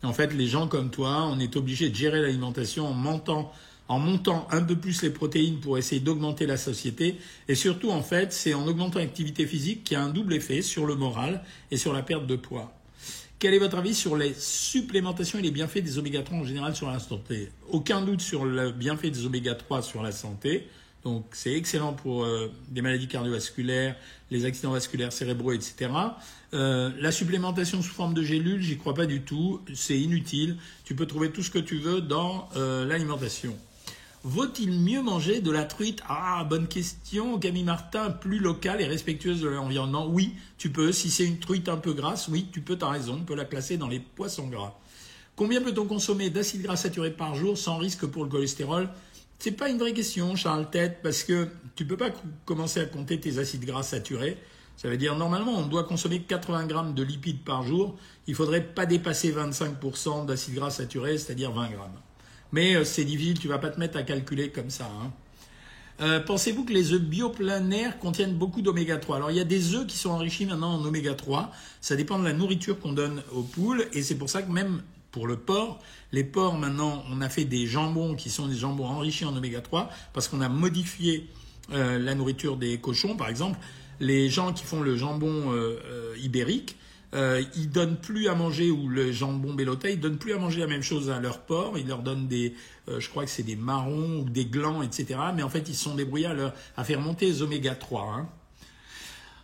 En 0.04 0.14
fait, 0.14 0.34
les 0.34 0.48
gens 0.48 0.68
comme 0.68 0.90
toi, 0.90 1.26
on 1.26 1.40
est 1.40 1.58
obligé 1.58 1.90
de 1.90 1.96
gérer 1.96 2.22
l'alimentation 2.22 2.88
en 2.88 2.94
montant, 2.94 3.52
en 3.90 4.00
montant 4.00 4.48
un 4.52 4.62
peu 4.62 4.78
plus 4.78 5.02
les 5.02 5.10
protéines 5.10 5.60
pour 5.60 5.78
essayer 5.78 6.00
d'augmenter 6.00 6.46
la 6.46 6.58
satiété. 6.58 7.18
Et 7.50 7.56
surtout, 7.56 7.90
en 7.90 8.02
fait, 8.02 8.32
c'est 8.32 8.54
en 8.54 8.66
augmentant 8.66 9.00
l'activité 9.00 9.46
physique 9.46 9.84
qui 9.84 9.96
a 9.96 10.04
un 10.04 10.10
double 10.10 10.36
effet 10.36 10.62
sur 10.62 10.86
le 10.86 10.96
moral 10.96 11.44
et 11.72 11.78
sur 11.78 11.92
la 11.92 12.02
perte 12.02 12.28
de 12.28 12.36
poids. 12.36 12.75
Quel 13.38 13.54
est 13.54 13.60
votre 13.60 13.78
avis 13.78 13.94
sur 13.94 14.16
les 14.16 14.34
supplémentations 14.34 15.40
et 15.40 15.42
les 15.42 15.52
bienfaits 15.52 15.80
des 15.80 15.98
oméga 15.98 16.22
3 16.22 16.38
en 16.38 16.44
général 16.46 16.74
sur 16.74 16.90
la 16.90 17.00
santé? 17.00 17.52
Aucun 17.70 18.02
doute 18.02 18.22
sur 18.22 18.46
le 18.46 18.72
bienfait 18.72 19.10
des 19.10 19.26
oméga 19.26 19.56
3 19.56 19.82
sur 19.82 20.02
la 20.02 20.14
santé. 20.14 20.68
Donc 21.04 21.26
c'est 21.34 21.54
excellent 21.54 21.94
pour 21.94 22.24
euh, 22.24 22.52
les 22.74 22.82
maladies 22.82 23.08
cardiovasculaires, 23.08 23.96
les 24.32 24.46
accidents 24.46 24.72
vasculaires 24.72 25.12
cérébraux, 25.12 25.52
etc. 25.52 25.92
Euh, 26.54 26.92
la 26.98 27.12
supplémentation 27.12 27.82
sous 27.82 27.94
forme 27.94 28.14
de 28.14 28.24
gélules, 28.24 28.62
j'y 28.62 28.78
crois 28.78 28.94
pas 28.94 29.06
du 29.06 29.22
tout. 29.22 29.62
C'est 29.74 30.00
inutile. 30.00 30.56
Tu 30.86 30.96
peux 30.96 31.06
trouver 31.06 31.30
tout 31.30 31.44
ce 31.44 31.52
que 31.52 31.60
tu 31.60 31.78
veux 31.78 32.00
dans 32.00 32.48
euh, 32.56 32.86
l'alimentation. 32.86 33.56
Vaut-il 34.28 34.72
mieux 34.72 35.04
manger 35.04 35.40
de 35.40 35.52
la 35.52 35.66
truite? 35.66 36.02
Ah, 36.10 36.44
bonne 36.50 36.68
question, 36.68 37.38
Camille 37.38 37.64
Martin, 37.64 38.10
plus 38.10 38.40
locale 38.40 38.82
et 38.82 38.88
respectueuse 38.88 39.42
de 39.42 39.50
l'environnement 39.50 40.08
Oui, 40.08 40.34
tu 40.58 40.72
peux. 40.72 40.92
Si 40.92 41.12
c'est 41.12 41.26
une 41.26 41.38
truite 41.38 41.70
un 41.70 41.78
peu 41.78 41.94
grasse, 41.94 42.28
oui, 42.28 42.48
tu 42.52 42.62
peux, 42.62 42.76
t'as 42.76 42.90
raison, 42.90 43.20
on 43.22 43.24
peut 43.24 43.36
la 43.36 43.46
classer 43.46 43.78
dans 43.78 43.88
les 43.88 44.00
poissons 44.00 44.48
gras. 44.48 44.80
Combien 45.36 45.62
peut-on 45.62 45.86
consommer 45.86 46.32
d'acides 46.32 46.64
gras 46.64 46.76
saturés 46.76 47.12
par 47.12 47.36
jour 47.36 47.56
sans 47.56 47.78
risque 47.78 48.08
pour 48.08 48.24
le 48.24 48.30
cholestérol? 48.32 48.90
C'est 49.38 49.52
pas 49.52 49.70
une 49.70 49.78
vraie 49.78 49.94
question, 49.94 50.36
Charles 50.36 50.72
Tête, 50.72 51.02
parce 51.04 51.22
que 51.22 51.48
tu 51.76 51.86
peux 51.86 51.98
pas 51.98 52.10
commencer 52.46 52.80
à 52.80 52.86
compter 52.86 53.20
tes 53.20 53.38
acides 53.38 53.64
gras 53.64 53.84
saturés. 53.84 54.40
Ça 54.76 54.90
veut 54.90 54.98
dire 54.98 55.16
normalement 55.16 55.56
on 55.56 55.68
doit 55.68 55.84
consommer 55.84 56.20
80 56.24 56.66
grammes 56.66 56.96
de 56.96 57.04
lipides 57.04 57.44
par 57.44 57.62
jour. 57.62 57.96
Il 58.26 58.34
faudrait 58.34 58.64
pas 58.64 58.88
dépasser 58.88 59.32
25% 59.32 60.26
d'acides 60.26 60.56
gras 60.56 60.72
saturés, 60.72 61.20
c'est-à-dire 61.20 61.52
20 61.52 61.70
grammes. 61.70 62.00
Mais 62.56 62.74
euh, 62.74 62.86
c'est 62.86 63.04
difficile, 63.04 63.38
tu 63.38 63.50
vas 63.50 63.58
pas 63.58 63.70
te 63.70 63.78
mettre 63.78 63.98
à 63.98 64.04
calculer 64.04 64.48
comme 64.48 64.70
ça. 64.70 64.86
Hein. 64.86 65.12
Euh, 66.00 66.22
pensez-vous 66.22 66.64
que 66.64 66.72
les 66.72 66.94
œufs 66.94 67.02
bioplanaires 67.02 68.00
contiennent 68.00 68.34
beaucoup 68.34 68.62
d'oméga 68.62 68.96
3 68.96 69.18
Alors 69.18 69.30
il 69.30 69.36
y 69.36 69.42
a 69.42 69.46
des 69.46 69.76
œufs 69.76 69.86
qui 69.86 69.98
sont 69.98 70.12
enrichis 70.12 70.46
maintenant 70.46 70.74
en 70.76 70.86
oméga 70.86 71.16
3. 71.16 71.52
Ça 71.82 71.98
dépend 71.98 72.18
de 72.18 72.24
la 72.24 72.32
nourriture 72.32 72.80
qu'on 72.80 72.94
donne 72.94 73.22
aux 73.34 73.42
poules 73.42 73.86
et 73.92 74.02
c'est 74.02 74.16
pour 74.16 74.30
ça 74.30 74.42
que 74.42 74.50
même 74.50 74.82
pour 75.12 75.28
le 75.28 75.36
porc, 75.36 75.82
les 76.14 76.24
porcs 76.24 76.58
maintenant 76.58 77.04
on 77.12 77.20
a 77.20 77.28
fait 77.28 77.44
des 77.44 77.68
jambons 77.68 78.16
qui 78.16 78.30
sont 78.30 78.48
des 78.48 78.56
jambons 78.56 78.86
enrichis 78.86 79.26
en 79.26 79.36
oméga 79.36 79.60
3 79.60 79.90
parce 80.14 80.30
qu'on 80.30 80.40
a 80.40 80.48
modifié 80.48 81.30
euh, 81.74 82.00
la 82.00 82.16
nourriture 82.16 82.56
des 82.56 82.78
cochons. 82.78 83.18
Par 83.18 83.28
exemple, 83.28 83.60
les 84.00 84.30
gens 84.30 84.54
qui 84.54 84.64
font 84.64 84.80
le 84.80 84.96
jambon 84.96 85.54
ibérique, 86.22 86.78
euh, 87.16 87.42
ils 87.56 87.72
donnent 87.72 87.98
plus 87.98 88.28
à 88.28 88.36
manger, 88.36 88.70
ou 88.72 88.88
le 88.88 89.12
jambon 89.12 89.54
belloté, 89.54 89.94
ils 89.94 90.00
donnent 90.00 90.18
plus 90.18 90.34
à 90.34 90.38
manger 90.38 90.60
la 90.60 90.68
même 90.68 90.84
chose 90.84 91.10
à 91.10 91.20
leur 91.20 91.40
porc, 91.40 91.78
ils 91.78 91.88
leur 91.88 92.04
donnent 92.04 92.28
des, 92.28 92.54
euh, 92.90 93.00
je 93.00 93.10
crois 93.10 93.24
que 93.24 93.32
c'est 93.32 93.44
des 93.44 93.56
marrons 93.56 94.20
ou 94.20 94.30
des 94.30 94.46
glands, 94.46 94.82
etc. 94.82 95.20
Mais 95.36 95.42
en 95.42 95.50
fait, 95.50 95.70
ils 95.70 95.76
sont 95.76 95.96
débrouillés 95.96 96.28
à, 96.28 96.54
à 96.78 96.84
faire 96.84 97.00
monter 97.00 97.26
les 97.28 97.42
oméga 97.42 97.74
3. 97.74 98.04
Hein. 98.04 98.28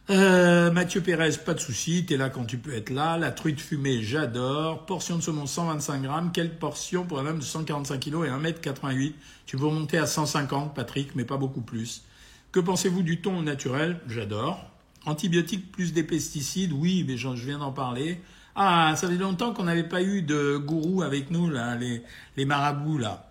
Euh, 0.10 0.72
Mathieu 0.72 1.00
Pérez, 1.00 1.38
pas 1.46 1.54
de 1.54 1.60
souci, 1.60 2.06
t'es 2.06 2.18
là 2.18 2.30
quand 2.30 2.44
tu 2.44 2.58
peux 2.58 2.74
être 2.74 2.90
là. 2.90 3.18
La 3.18 3.32
truite 3.32 3.62
fumée, 3.62 4.01
j'adore. 4.01 4.86
Portion 4.86 5.16
de 5.16 5.22
saumon 5.22 5.46
125 5.46 6.01
grammes. 6.01 6.32
Quelle 6.34 6.58
portion 6.58 7.06
pour 7.06 7.20
un 7.20 7.28
homme 7.28 7.40
de 7.40 7.44
145 7.44 8.00
kg 8.00 8.25
et 8.25 8.30
1m88 8.30 9.13
Tu 9.46 9.56
veux 9.58 9.68
remonter 9.68 9.98
à 9.98 10.08
150, 10.08 10.75
Patrick, 10.75 11.16
mais 11.16 11.24
pas 11.24 11.38
beaucoup 11.38 11.62
plus. 11.62 12.04
Que 12.51 12.60
pensez-vous 12.60 13.04
du 13.04 13.22
thon 13.22 13.42
naturel? 13.42 14.01
J'adore. 14.08 14.71
Antibiotiques 15.05 15.72
plus 15.72 15.93
des 15.93 16.03
pesticides, 16.03 16.74
oui, 16.74 17.03
mais 17.08 17.17
je 17.17 17.29
viens 17.29 17.58
d'en 17.58 17.72
parler. 17.72 18.20
Ah, 18.55 18.93
ça 18.96 19.08
fait 19.08 19.15
longtemps 19.15 19.53
qu'on 19.53 19.63
n'avait 19.63 19.88
pas 19.88 20.01
eu 20.01 20.22
de 20.22 20.58
gourou 20.58 21.01
avec 21.01 21.31
nous, 21.31 21.50
là, 21.50 21.75
les, 21.75 22.46
marabouts, 22.46 22.98
là. 22.98 23.25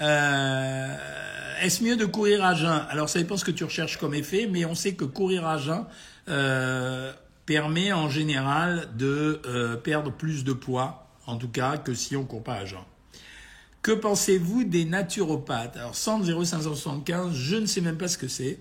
Euh, 0.00 0.96
Est-ce 1.62 1.82
mieux 1.82 1.96
de 1.96 2.04
courir 2.04 2.44
à 2.44 2.54
jeun? 2.54 2.82
Alors, 2.90 3.08
ça 3.08 3.18
dépend 3.18 3.36
ce 3.36 3.44
que 3.44 3.50
tu 3.50 3.64
recherches 3.64 3.96
comme 3.96 4.14
effet, 4.14 4.48
mais 4.50 4.64
on 4.64 4.74
sait 4.74 4.94
que 4.94 5.04
courir 5.04 5.46
à 5.46 5.58
jeun 5.58 5.84
euh, 6.28 7.12
permet 7.46 7.92
en 7.92 8.10
général 8.10 8.88
de 8.96 9.40
euh, 9.46 9.76
perdre 9.76 10.12
plus 10.12 10.44
de 10.44 10.52
poids, 10.52 11.06
en 11.26 11.36
tout 11.36 11.48
cas, 11.48 11.78
que 11.78 11.94
si 11.94 12.16
on 12.16 12.24
court 12.24 12.42
pas 12.42 12.54
à 12.54 12.64
jeun. 12.64 12.80
Que 13.80 13.92
pensez-vous 13.92 14.64
des 14.64 14.84
naturopathes? 14.84 15.76
Alors, 15.76 15.94
100 15.94 16.24
0575, 16.44 17.32
je 17.32 17.56
ne 17.56 17.66
sais 17.66 17.80
même 17.80 17.96
pas 17.96 18.08
ce 18.08 18.18
que 18.18 18.28
c'est. 18.28 18.60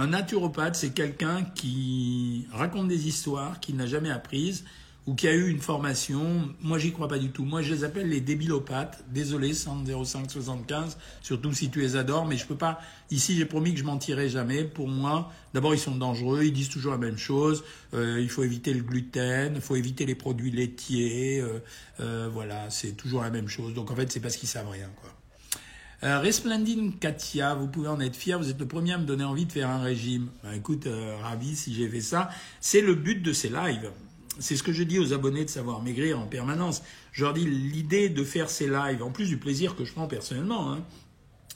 Un 0.00 0.06
naturopathe, 0.06 0.76
c'est 0.76 0.90
quelqu'un 0.90 1.42
qui 1.56 2.46
raconte 2.52 2.86
des 2.86 3.08
histoires 3.08 3.58
qu'il 3.58 3.74
n'a 3.74 3.86
jamais 3.86 4.10
apprises 4.10 4.64
ou 5.08 5.14
qui 5.16 5.26
a 5.26 5.32
eu 5.32 5.48
une 5.48 5.58
formation. 5.58 6.54
Moi, 6.60 6.78
j'y 6.78 6.92
crois 6.92 7.08
pas 7.08 7.18
du 7.18 7.30
tout. 7.30 7.44
Moi, 7.44 7.62
je 7.62 7.74
les 7.74 7.82
appelle 7.82 8.08
les 8.08 8.20
débilopathes. 8.20 9.02
Désolé, 9.10 9.52
10575, 9.54 10.98
surtout 11.20 11.52
si 11.52 11.68
tu 11.68 11.80
les 11.80 11.96
adores, 11.96 12.26
mais 12.26 12.36
je 12.36 12.46
peux 12.46 12.56
pas. 12.56 12.78
Ici, 13.10 13.34
j'ai 13.34 13.44
promis 13.44 13.72
que 13.72 13.80
je 13.80 13.84
mentirais 13.84 14.28
jamais. 14.28 14.62
Pour 14.62 14.86
moi, 14.86 15.32
d'abord, 15.52 15.74
ils 15.74 15.80
sont 15.80 15.96
dangereux. 15.96 16.44
Ils 16.44 16.52
disent 16.52 16.68
toujours 16.68 16.92
la 16.92 16.98
même 16.98 17.18
chose. 17.18 17.64
Euh, 17.92 18.20
il 18.20 18.28
faut 18.28 18.44
éviter 18.44 18.72
le 18.74 18.82
gluten, 18.82 19.54
il 19.56 19.60
faut 19.60 19.74
éviter 19.74 20.06
les 20.06 20.14
produits 20.14 20.52
laitiers. 20.52 21.40
Euh, 21.40 21.58
euh, 21.98 22.28
voilà, 22.32 22.70
c'est 22.70 22.92
toujours 22.92 23.22
la 23.22 23.30
même 23.30 23.48
chose. 23.48 23.74
Donc, 23.74 23.90
en 23.90 23.96
fait, 23.96 24.12
c'est 24.12 24.20
parce 24.20 24.36
qu'ils 24.36 24.48
savent 24.48 24.70
rien, 24.70 24.90
quoi. 25.00 25.17
Euh, 26.04 26.20
Resplendine 26.20 26.96
Katia, 26.96 27.54
vous 27.54 27.66
pouvez 27.66 27.88
en 27.88 27.98
être 27.98 28.14
fier, 28.14 28.38
vous 28.38 28.50
êtes 28.50 28.60
le 28.60 28.68
premier 28.68 28.92
à 28.92 28.98
me 28.98 29.04
donner 29.04 29.24
envie 29.24 29.46
de 29.46 29.52
faire 29.52 29.68
un 29.68 29.82
régime. 29.82 30.28
Ben, 30.44 30.52
écoute, 30.52 30.86
euh, 30.86 31.16
ravi 31.20 31.56
si 31.56 31.74
j'ai 31.74 31.88
fait 31.88 32.00
ça. 32.00 32.30
C'est 32.60 32.80
le 32.80 32.94
but 32.94 33.20
de 33.20 33.32
ces 33.32 33.48
lives. 33.48 33.90
C'est 34.38 34.54
ce 34.54 34.62
que 34.62 34.72
je 34.72 34.84
dis 34.84 35.00
aux 35.00 35.12
abonnés 35.12 35.44
de 35.44 35.50
Savoir 35.50 35.82
Maigrir 35.82 36.20
en 36.20 36.26
permanence. 36.26 36.82
Je 37.10 37.24
leur 37.24 37.34
dis 37.34 37.44
l'idée 37.44 38.08
de 38.08 38.22
faire 38.22 38.48
ces 38.48 38.68
lives, 38.68 39.02
en 39.02 39.10
plus 39.10 39.26
du 39.26 39.38
plaisir 39.38 39.74
que 39.74 39.84
je 39.84 39.92
prends 39.92 40.06
personnellement, 40.06 40.72
hein, 40.72 40.84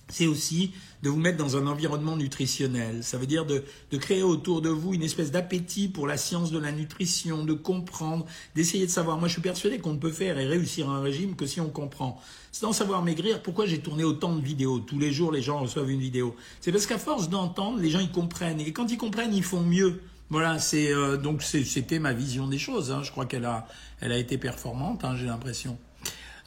c'est 0.08 0.26
aussi 0.26 0.72
de 1.02 1.10
vous 1.10 1.18
mettre 1.18 1.38
dans 1.38 1.56
un 1.56 1.66
environnement 1.66 2.16
nutritionnel. 2.16 3.02
Ça 3.02 3.18
veut 3.18 3.26
dire 3.26 3.44
de, 3.46 3.64
créer 3.98 4.22
autour 4.22 4.62
de 4.62 4.68
vous 4.68 4.94
une 4.94 5.02
espèce 5.02 5.30
d'appétit 5.30 5.88
pour 5.88 6.06
la 6.06 6.16
science 6.16 6.52
de 6.52 6.58
la 6.58 6.70
nutrition, 6.70 7.44
de 7.44 7.54
comprendre, 7.54 8.26
d'essayer 8.54 8.86
de 8.86 8.90
savoir. 8.90 9.18
Moi, 9.18 9.28
je 9.28 9.32
suis 9.32 9.42
persuadé 9.42 9.78
qu'on 9.78 9.94
ne 9.94 9.98
peut 9.98 10.12
faire 10.12 10.38
et 10.38 10.46
réussir 10.46 10.90
un 10.90 11.00
régime 11.00 11.34
que 11.34 11.46
si 11.46 11.60
on 11.60 11.70
comprend. 11.70 12.20
C'est 12.52 12.62
dans 12.62 12.72
Savoir 12.72 13.02
Maigrir 13.02 13.42
pourquoi 13.42 13.66
j'ai 13.66 13.78
tourné 13.78 14.04
autant 14.04 14.36
de 14.36 14.42
vidéos? 14.42 14.78
Tous 14.80 14.98
les 14.98 15.12
jours, 15.12 15.32
les 15.32 15.42
gens 15.42 15.60
reçoivent 15.60 15.90
une 15.90 16.00
vidéo. 16.00 16.36
C'est 16.60 16.70
parce 16.70 16.86
qu'à 16.86 16.98
force 16.98 17.30
d'entendre, 17.30 17.78
les 17.78 17.90
gens, 17.90 18.00
ils 18.00 18.12
comprennent. 18.12 18.60
Et 18.60 18.72
quand 18.72 18.90
ils 18.90 18.98
comprennent, 18.98 19.34
ils 19.34 19.42
font 19.42 19.62
mieux. 19.62 20.02
Voilà, 20.28 20.58
c'est 20.58 20.92
euh, 20.92 21.16
donc 21.16 21.42
c'était 21.42 21.98
ma 21.98 22.12
vision 22.12 22.46
des 22.48 22.58
choses. 22.58 22.90
Hein. 22.90 23.02
Je 23.02 23.10
crois 23.10 23.26
qu'elle 23.26 23.44
a, 23.44 23.66
elle 24.00 24.12
a 24.12 24.18
été 24.18 24.38
performante, 24.38 25.04
hein, 25.04 25.14
j'ai 25.16 25.26
l'impression. 25.26 25.76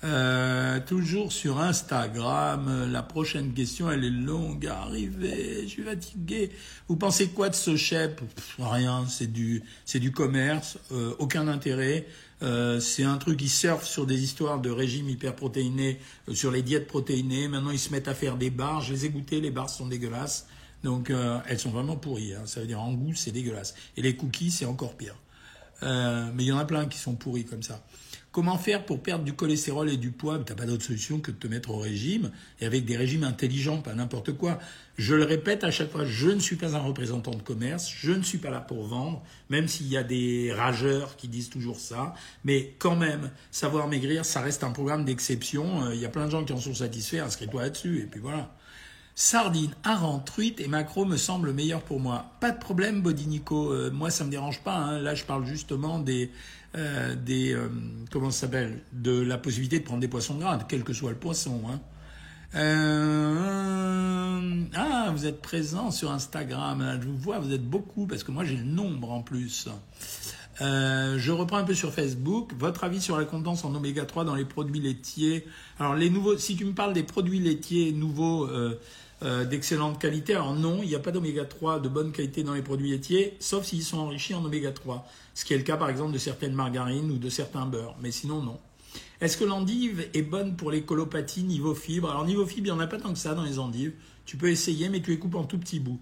Euh, 0.06 0.80
toujours 0.86 1.32
sur 1.32 1.60
Instagram, 1.60 2.92
la 2.92 3.02
prochaine 3.02 3.54
question, 3.54 3.90
elle 3.90 4.06
est 4.06 4.10
longue 4.10 4.68
à 4.68 4.82
arriver, 4.84 5.64
je 5.64 5.68
suis 5.68 5.84
fatigué. 5.84 6.52
Vous 6.88 6.96
pensez 6.96 7.30
quoi 7.30 7.50
de 7.50 7.56
ce 7.56 7.76
chèque 7.76 8.20
Rien, 8.60 9.06
c'est 9.10 9.32
du, 9.32 9.64
c'est 9.84 10.00
du 10.00 10.12
commerce, 10.12 10.78
euh, 10.92 11.16
aucun 11.18 11.48
intérêt. 11.48 12.06
Euh, 12.42 12.80
c'est 12.80 13.04
un 13.04 13.18
truc 13.18 13.38
qui 13.38 13.50
surfe 13.50 13.86
sur 13.86 14.06
des 14.06 14.24
histoires 14.24 14.60
de 14.60 14.70
régime 14.70 15.10
hyperprotéiné, 15.10 16.00
euh, 16.28 16.36
sur 16.36 16.52
les 16.52 16.62
diètes 16.62 16.88
protéinées. 16.88 17.48
Maintenant, 17.48 17.72
ils 17.72 17.80
se 17.80 17.92
mettent 17.92 18.08
à 18.08 18.14
faire 18.14 18.36
des 18.38 18.50
bars. 18.50 18.82
Je 18.82 18.94
les 18.94 19.06
ai 19.06 19.10
goûtées, 19.10 19.40
les 19.42 19.52
bars 19.52 19.70
sont 19.70 19.88
dégueulasses. 19.88 20.48
Donc, 20.84 21.10
euh, 21.10 21.40
elles 21.48 21.60
sont 21.60 21.72
vraiment 21.72 21.96
pourries. 21.96 22.34
Hein. 22.34 22.44
Ça 22.46 22.60
veut 22.60 22.68
dire 22.68 22.82
en 22.82 22.94
goût, 22.94 23.16
c'est 23.16 23.32
dégueulasse. 23.32 23.74
Et 23.98 24.02
les 24.02 24.16
cookies, 24.16 24.52
c'est 24.52 24.66
encore 24.66 24.96
pire. 24.96 25.16
mais 25.82 26.44
il 26.44 26.48
y 26.48 26.52
en 26.52 26.58
a 26.58 26.66
plein 26.66 26.86
qui 26.88 26.98
sont 26.98 27.16
pourris 27.16 27.46
comme 27.46 27.64
ça. 27.64 27.84
Comment 28.36 28.58
faire 28.58 28.86
pour 28.86 29.02
perdre 29.02 29.24
du 29.24 29.32
cholestérol 29.32 29.90
et 29.90 29.96
du 29.96 30.12
poids? 30.12 30.38
Tu 30.40 30.52
n'as 30.52 30.58
pas 30.58 30.66
d'autre 30.66 30.84
solution 30.84 31.22
que 31.22 31.32
de 31.32 31.38
te 31.38 31.48
mettre 31.48 31.72
au 31.72 31.78
régime, 31.78 32.32
et 32.60 32.66
avec 32.66 32.84
des 32.84 32.98
régimes 32.98 33.24
intelligents, 33.24 33.78
pas 33.78 33.94
n'importe 33.94 34.34
quoi. 34.34 34.60
Je 34.98 35.16
le 35.16 35.24
répète 35.24 35.64
à 35.64 35.72
chaque 35.72 35.90
fois, 35.90 36.04
je 36.04 36.28
ne 36.28 36.42
suis 36.42 36.58
pas 36.58 36.76
un 36.76 36.82
représentant 36.82 37.32
de 37.32 37.42
commerce, 37.42 37.90
je 37.98 38.12
ne 38.12 38.24
suis 38.24 38.40
pas 38.40 38.50
là 38.50 38.60
pour 38.60 38.84
vendre, 38.88 39.24
même 39.50 39.70
s'il 39.70 39.88
y 39.88 39.96
a 39.96 40.04
des 40.04 40.52
rageurs 40.52 41.16
qui 41.16 41.30
disent 41.30 41.50
toujours 41.50 41.80
ça, 41.80 42.14
mais 42.44 42.74
quand 42.78 42.98
même, 42.98 43.32
savoir 43.52 43.88
maigrir, 43.88 44.26
ça 44.26 44.42
reste 44.42 44.66
un 44.66 44.72
programme 44.72 45.06
d'exception. 45.06 45.86
Euh, 45.86 45.96
il 45.96 46.02
y 46.02 46.06
a 46.06 46.10
plein 46.10 46.26
de 46.26 46.32
gens 46.32 46.44
qui 46.44 46.52
en 46.52 46.60
sont 46.60 46.76
satisfaits, 46.76 47.20
inscris-toi 47.20 47.62
là-dessus, 47.62 48.02
et 48.02 48.06
puis 48.06 48.20
voilà. 48.20 48.54
Sardine, 49.18 49.74
hareng, 49.86 50.22
truite 50.26 50.60
et 50.60 50.68
macro 50.68 51.06
me 51.06 51.16
semblent 51.16 51.54
meilleurs 51.54 51.84
pour 51.84 52.02
moi. 52.02 52.34
Pas 52.42 52.52
de 52.52 52.60
problème, 52.60 53.02
Bodinico. 53.02 53.72
Euh, 53.72 53.90
moi, 53.90 54.10
ça 54.10 54.26
me 54.26 54.30
dérange 54.30 54.60
pas. 54.60 54.76
Hein. 54.76 55.00
Là, 55.00 55.16
je 55.16 55.24
parle 55.24 55.46
justement 55.46 56.00
des, 56.00 56.32
euh, 56.76 57.16
euh, 57.30 57.70
comment 58.12 58.30
s'appelle, 58.30 58.82
de 58.92 59.18
la 59.18 59.38
possibilité 59.38 59.80
de 59.80 59.86
prendre 59.86 60.02
des 60.02 60.10
poissons 60.10 60.36
gras, 60.36 60.60
quel 60.68 60.84
que 60.84 60.92
soit 60.92 61.12
le 61.12 61.16
poisson. 61.16 61.62
Hein. 61.70 61.80
ah, 64.76 65.12
vous 65.16 65.26
êtes 65.26 65.42
présent 65.42 65.92
sur 65.92 66.12
Instagram. 66.12 67.00
Je 67.02 67.08
vous 67.08 67.18
vois, 67.18 67.40
vous 67.40 67.54
êtes 67.54 67.66
beaucoup 67.66 68.08
parce 68.08 68.26
que 68.26 68.34
moi 68.34 68.44
j'ai 68.44 68.58
le 68.58 68.64
nombre 68.64 69.12
en 69.12 69.22
plus. 69.22 69.70
je 70.60 71.32
reprends 71.32 71.58
un 71.58 71.64
peu 71.64 71.74
sur 71.74 71.94
Facebook. 71.94 72.52
Votre 72.60 72.84
avis 72.84 73.00
sur 73.00 73.18
la 73.18 73.24
contenance 73.24 73.64
en 73.64 73.74
oméga 73.76 74.04
3 74.04 74.26
dans 74.26 74.36
les 74.36 74.46
produits 74.46 74.82
laitiers? 74.82 75.46
Alors 75.80 75.96
les 75.96 76.10
nouveaux, 76.10 76.38
si 76.38 76.58
tu 76.58 76.66
me 76.66 76.74
parles 76.74 76.94
des 76.94 77.04
produits 77.04 77.40
laitiers 77.40 77.94
nouveaux 77.94 78.50
d'excellente 79.22 80.00
qualité. 80.00 80.34
Alors 80.34 80.54
non, 80.54 80.82
il 80.84 80.90
n'y 80.90 80.96
a 80.96 81.00
pas 81.00 81.12
d'oméga 81.12 81.46
3 81.46 81.80
de 81.80 81.90
bonne 81.90 82.12
qualité 82.12 82.44
dans 82.44 82.54
les 82.54 82.62
produits 82.62 82.92
laitiers, 82.92 83.36
sauf 83.40 83.66
s'ils 83.66 83.84
sont 83.84 83.98
enrichis 83.98 84.36
en 84.36 84.44
oméga 84.44 84.72
3, 84.72 85.08
ce 85.34 85.46
qui 85.46 85.54
est 85.54 85.58
le 85.58 85.64
cas 85.64 85.78
par 85.78 85.90
exemple 85.90 86.12
de 86.12 86.18
certaines 86.18 86.54
margarines 86.54 87.10
ou 87.10 87.18
de 87.18 87.30
certains 87.30 87.66
beurres, 87.66 87.96
mais 88.02 88.12
sinon 88.12 88.44
non. 88.44 88.60
Est-ce 89.22 89.38
que 89.38 89.46
l'endive 89.46 90.08
est 90.14 90.22
bonne 90.22 90.56
pour 90.56 90.72
les 90.72 90.84
colopathies 90.84 91.44
niveau 91.44 91.74
fibre? 91.74 92.10
Alors 92.10 92.26
niveau 92.26 92.46
fibre, 92.46 92.68
il 92.68 92.72
n'y 92.74 92.78
en 92.78 92.80
a 92.80 92.88
pas 92.88 92.98
tant 92.98 93.14
que 93.14 93.20
ça 93.20 93.34
dans 93.34 93.44
les 93.44 93.60
endives. 93.60 93.94
Tu 94.26 94.38
peux 94.38 94.50
essayer, 94.50 94.90
mais 94.90 95.02
tu 95.02 95.12
les 95.12 95.20
coupes 95.20 95.36
en 95.36 95.46
tout 95.46 95.58
petits 95.58 95.80
bouts. 95.80 96.00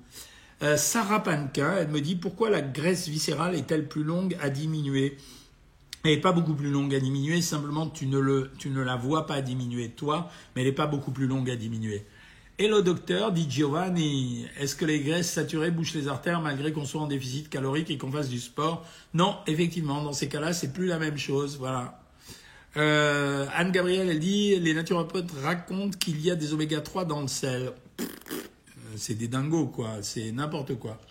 Euh, 0.62 0.78
Sarah 0.78 1.22
Panka, 1.22 1.76
elle 1.80 1.90
me 1.90 2.02
dit 2.02 2.16
pourquoi 2.16 2.50
la 2.50 2.62
graisse 2.62 3.08
viscérale 3.08 3.56
est-elle 3.56 3.88
plus 3.88 4.04
longue 4.04 4.38
à 4.42 4.50
diminuer? 4.50 5.18
Elle 6.04 6.16
n'est 6.16 6.22
pas 6.22 6.32
beaucoup 6.32 6.54
plus 6.54 6.70
longue 6.70 6.94
à 6.94 7.00
diminuer, 7.00 7.42
simplement 7.42 7.88
tu 7.88 8.08
ne, 8.08 8.20
le, 8.20 8.52
tu 8.58 8.70
ne 8.70 8.82
la 8.82 8.96
vois 8.96 9.26
pas 9.26 9.42
diminuer 9.42 9.90
toi, 9.90 10.30
mais 10.56 10.62
elle 10.62 10.68
n'est 10.68 10.74
pas 10.74 10.88
beaucoup 10.88 11.12
plus 11.12 11.28
longue 11.28 11.50
à 11.50 11.56
diminuer. 11.56 12.06
Hello 12.60 12.84
docteur, 12.84 13.32
dit 13.32 13.48
Giovanni, 13.50 14.46
est-ce 14.60 14.76
que 14.76 14.86
les 14.86 15.00
graisses 15.00 15.32
saturées 15.32 15.72
bouchent 15.72 15.96
les 15.96 16.08
artères 16.08 16.40
malgré 16.40 16.72
qu'on 16.72 16.86
soit 16.86 17.02
en 17.02 17.08
déficit 17.08 17.50
calorique 17.50 17.90
et 17.90 17.98
qu'on 17.98 18.12
fasse 18.12 18.30
du 18.30 18.40
sport? 18.40 18.86
Non, 19.16 19.38
effectivement, 19.48 20.04
dans 20.04 20.14
ces 20.14 20.30
cas-là, 20.30 20.54
c'est 20.54 20.72
plus 20.72 20.86
la 20.86 21.00
même 21.00 21.18
chose. 21.18 21.58
Voilà. 21.58 22.00
Euh, 22.78 23.48
Anne-Gabrielle, 23.56 24.08
elle 24.08 24.20
dit, 24.20 24.56
les 24.60 24.76
naturopathes 24.76 25.32
racontent 25.42 25.98
qu'il 25.98 26.22
y 26.22 26.30
a 26.30 26.36
des 26.36 26.54
oméga 26.54 26.80
3 26.80 27.06
dans 27.06 27.22
le 27.22 27.28
sel. 27.28 27.72
Euh, 28.00 28.04
c'est 28.98 29.16
des 29.16 29.28
dingos, 29.28 29.66
quoi. 29.66 30.04
C'est 30.04 30.32
n'importe 30.32 30.76
quoi. 30.76 31.02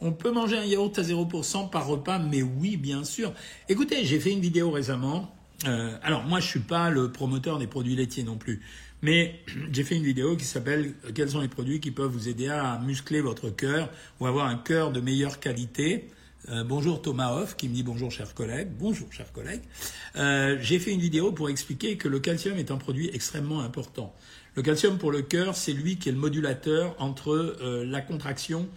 On 0.00 0.12
peut 0.12 0.30
manger 0.30 0.56
un 0.56 0.64
yaourt 0.64 0.96
à 0.96 1.02
0% 1.02 1.68
par 1.68 1.88
repas, 1.88 2.20
mais 2.20 2.42
oui, 2.42 2.76
bien 2.76 3.02
sûr. 3.02 3.32
Écoutez, 3.68 4.04
j'ai 4.04 4.20
fait 4.20 4.30
une 4.30 4.40
vidéo 4.40 4.70
récemment. 4.70 5.34
Euh, 5.66 5.96
alors, 6.02 6.22
moi, 6.22 6.38
je 6.38 6.46
suis 6.46 6.60
pas 6.60 6.90
le 6.90 7.10
promoteur 7.10 7.58
des 7.58 7.66
produits 7.66 7.96
laitiers 7.96 8.22
non 8.22 8.36
plus. 8.36 8.62
Mais 9.02 9.40
j'ai 9.72 9.84
fait 9.84 9.96
une 9.96 10.04
vidéo 10.04 10.36
qui 10.36 10.44
s'appelle 10.44 10.94
Quels 11.14 11.30
sont 11.30 11.40
les 11.40 11.48
produits 11.48 11.80
qui 11.80 11.90
peuvent 11.90 12.10
vous 12.10 12.28
aider 12.28 12.48
à 12.48 12.78
muscler 12.78 13.20
votre 13.20 13.50
cœur 13.50 13.90
ou 14.20 14.26
avoir 14.26 14.46
un 14.46 14.56
cœur 14.56 14.90
de 14.90 15.00
meilleure 15.00 15.38
qualité? 15.38 16.08
Euh, 16.48 16.62
bonjour 16.62 17.02
Thomas 17.02 17.32
Hoff 17.32 17.56
qui 17.56 17.68
me 17.68 17.74
dit 17.74 17.82
bonjour 17.82 18.10
chers 18.10 18.32
collègues. 18.32 18.68
Bonjour 18.78 19.12
chers 19.12 19.32
collègues. 19.32 19.62
Euh, 20.16 20.56
j'ai 20.60 20.78
fait 20.78 20.92
une 20.92 21.00
vidéo 21.00 21.32
pour 21.32 21.50
expliquer 21.50 21.96
que 21.96 22.08
le 22.08 22.20
calcium 22.20 22.56
est 22.56 22.70
un 22.70 22.76
produit 22.76 23.10
extrêmement 23.12 23.60
important. 23.60 24.14
Le 24.54 24.62
calcium 24.62 24.96
pour 24.96 25.10
le 25.10 25.22
cœur, 25.22 25.56
c'est 25.56 25.72
lui 25.72 25.98
qui 25.98 26.08
est 26.08 26.12
le 26.12 26.18
modulateur 26.18 26.94
entre 26.98 27.30
euh, 27.32 27.84
la 27.84 28.00
contraction 28.00 28.68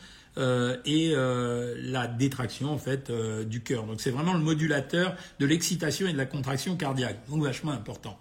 et 0.86 1.16
la 1.16 2.08
détraction 2.08 2.72
en 2.72 2.78
fait 2.78 3.12
du 3.12 3.62
cœur. 3.62 3.84
Donc 3.84 4.00
c'est 4.00 4.12
vraiment 4.12 4.34
le 4.34 4.40
modulateur 4.40 5.14
de 5.38 5.46
l'excitation 5.46 6.08
et 6.08 6.14
de 6.14 6.18
la 6.18 6.26
contraction 6.26 6.78
cardiaque. 6.78 7.18
Donc 7.28 7.44
vachement 7.44 7.74
important. 7.74 8.18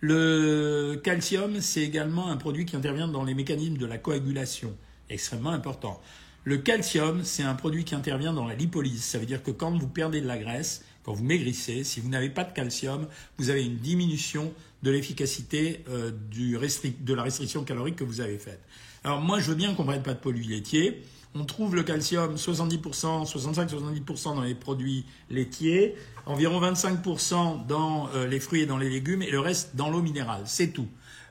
Le 0.00 0.98
calcium, 1.04 1.60
c'est 1.60 1.82
également 1.82 2.28
un 2.28 2.36
produit 2.38 2.64
qui 2.64 2.74
intervient 2.74 3.08
dans 3.08 3.22
les 3.22 3.34
mécanismes 3.34 3.76
de 3.76 3.84
la 3.84 3.98
coagulation, 3.98 4.74
extrêmement 5.10 5.50
important. 5.50 6.00
Le 6.44 6.56
calcium, 6.56 7.22
c'est 7.22 7.42
un 7.42 7.54
produit 7.54 7.84
qui 7.84 7.94
intervient 7.94 8.32
dans 8.32 8.46
la 8.46 8.54
lipolyse. 8.54 9.04
Ça 9.04 9.18
veut 9.18 9.26
dire 9.26 9.42
que 9.42 9.50
quand 9.50 9.76
vous 9.76 9.88
perdez 9.88 10.22
de 10.22 10.26
la 10.26 10.38
graisse, 10.38 10.84
quand 11.02 11.12
vous 11.12 11.24
maigrissez, 11.24 11.84
si 11.84 12.00
vous 12.00 12.08
n'avez 12.08 12.30
pas 12.30 12.44
de 12.44 12.52
calcium, 12.52 13.08
vous 13.36 13.50
avez 13.50 13.62
une 13.62 13.76
diminution 13.76 14.52
de 14.82 14.90
l'efficacité 14.90 15.84
euh, 15.90 16.12
de 16.32 17.14
la 17.14 17.22
restriction 17.22 17.62
calorique 17.64 17.96
que 17.96 18.04
vous 18.04 18.22
avez 18.22 18.38
faite. 18.38 18.60
Alors 19.04 19.20
moi, 19.20 19.38
je 19.38 19.50
veux 19.50 19.54
bien 19.54 19.74
qu'on 19.74 19.82
ne 19.82 19.88
prenne 19.88 20.02
pas 20.02 20.14
de 20.14 20.18
produits 20.18 20.46
laitiers. 20.46 21.02
On 21.36 21.44
trouve 21.44 21.76
le 21.76 21.84
calcium 21.84 22.34
70%, 22.34 23.24
65-70% 23.24 24.34
dans 24.34 24.40
les 24.40 24.56
produits 24.56 25.04
laitiers, 25.30 25.94
environ 26.26 26.60
25% 26.60 27.66
dans 27.68 28.08
euh, 28.14 28.26
les 28.26 28.40
fruits 28.40 28.62
et 28.62 28.66
dans 28.66 28.78
les 28.78 28.90
légumes, 28.90 29.22
et 29.22 29.30
le 29.30 29.38
reste 29.38 29.76
dans 29.76 29.90
l'eau 29.90 30.02
minérale. 30.02 30.42
C'est 30.46 30.72
tout. 30.72 30.88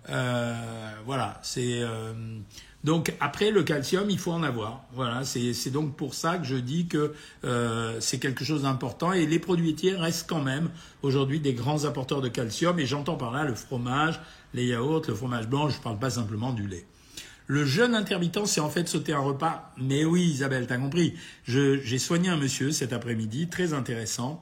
Euh, 0.08 0.56
voilà, 1.06 1.38
c'est 1.44 1.82
euh, 1.82 2.14
donc 2.86 3.14
après 3.20 3.52
le 3.52 3.64
calcium, 3.64 4.10
il 4.10 4.18
faut 4.18 4.32
en 4.32 4.42
avoir. 4.42 4.86
Voilà, 4.94 5.26
c'est 5.26 5.70
donc 5.70 5.98
pour 5.98 6.14
ça 6.14 6.38
que 6.38 6.46
je 6.46 6.56
dis 6.56 6.88
que 6.88 7.14
c'est 8.00 8.20
quelque 8.20 8.46
chose 8.46 8.62
d'important 8.62 9.12
et 9.12 9.26
les 9.26 9.40
produits 9.40 9.68
laitiers 9.68 9.98
restent 9.98 10.30
quand 10.30 10.42
même 10.42 10.70
aujourd'hui 11.02 11.42
des 11.42 11.54
grands 11.54 11.84
apporteurs 11.84 12.22
de 12.22 12.30
calcium 12.30 12.80
et 12.80 12.86
j'entends 12.86 13.18
par 13.18 13.32
là 13.32 13.44
le 13.44 13.54
fromage, 13.54 14.22
les 14.54 14.68
yaourts, 14.68 15.04
le 15.10 15.14
fromage 15.14 15.50
blanc. 15.50 15.68
Je 15.68 15.78
ne 15.78 15.84
parle 15.84 16.00
pas 16.00 16.12
simplement 16.12 16.54
du 16.54 16.68
lait. 16.68 16.86
Le 17.52 17.66
jeûne 17.66 17.96
intermittent, 17.96 18.46
c'est 18.46 18.62
en 18.62 18.70
fait 18.70 18.88
sauter 18.88 19.12
un 19.12 19.22
repas. 19.22 19.74
Mais 19.76 20.06
oui, 20.06 20.22
Isabelle, 20.22 20.68
t'as 20.68 20.78
compris. 20.78 21.16
J'ai 21.46 21.98
soigné 21.98 22.30
un 22.30 22.38
monsieur 22.38 22.72
cet 22.72 22.94
après-midi, 22.94 23.48
très 23.48 23.74
intéressant. 23.74 24.40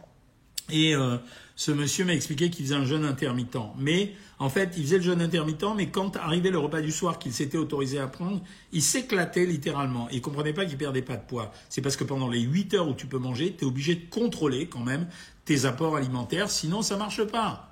Et 0.70 0.94
euh, 0.94 1.16
ce 1.56 1.72
monsieur 1.72 2.04
m'a 2.04 2.14
expliqué 2.14 2.50
qu'il 2.50 2.66
faisait 2.66 2.76
un 2.76 2.84
jeûne 2.84 3.06
intermittent. 3.06 3.56
Mais 3.78 4.12
en 4.40 4.50
fait, 4.50 4.74
il 4.76 4.84
faisait 4.84 4.98
le 4.98 5.04
jeûne 5.04 5.22
intermittent, 5.22 5.74
mais 5.78 5.88
quand 5.88 6.18
arrivait 6.18 6.52
le 6.52 6.58
repas 6.58 6.82
du 6.82 6.92
soir 6.92 7.18
qu'il 7.18 7.32
s'était 7.32 7.58
autorisé 7.58 7.98
à 7.98 8.08
prendre, 8.08 8.42
il 8.74 8.82
s'éclatait 8.82 9.46
littéralement. 9.46 10.10
Il 10.12 10.22
comprenait 10.22 10.52
pas 10.52 10.66
qu'il 10.66 10.78
perdait 10.78 11.02
pas 11.02 11.16
de 11.16 11.26
poids. 11.26 11.54
C'est 11.70 11.82
parce 11.82 11.96
que 11.96 12.04
pendant 12.04 12.28
les 12.28 12.42
8 12.42 12.74
heures 12.74 12.90
où 12.90 12.94
tu 12.94 13.08
peux 13.08 13.20
manger, 13.20 13.56
tu 13.58 13.64
es 13.64 13.68
obligé 13.70 13.96
de 13.96 14.10
contrôler 14.10 14.68
quand 14.68 14.84
même 14.84 15.08
tes 15.46 15.64
apports 15.64 15.96
alimentaires, 15.96 16.52
sinon 16.52 16.82
ça 16.82 16.98
marche 16.98 17.24
pas. 17.24 17.72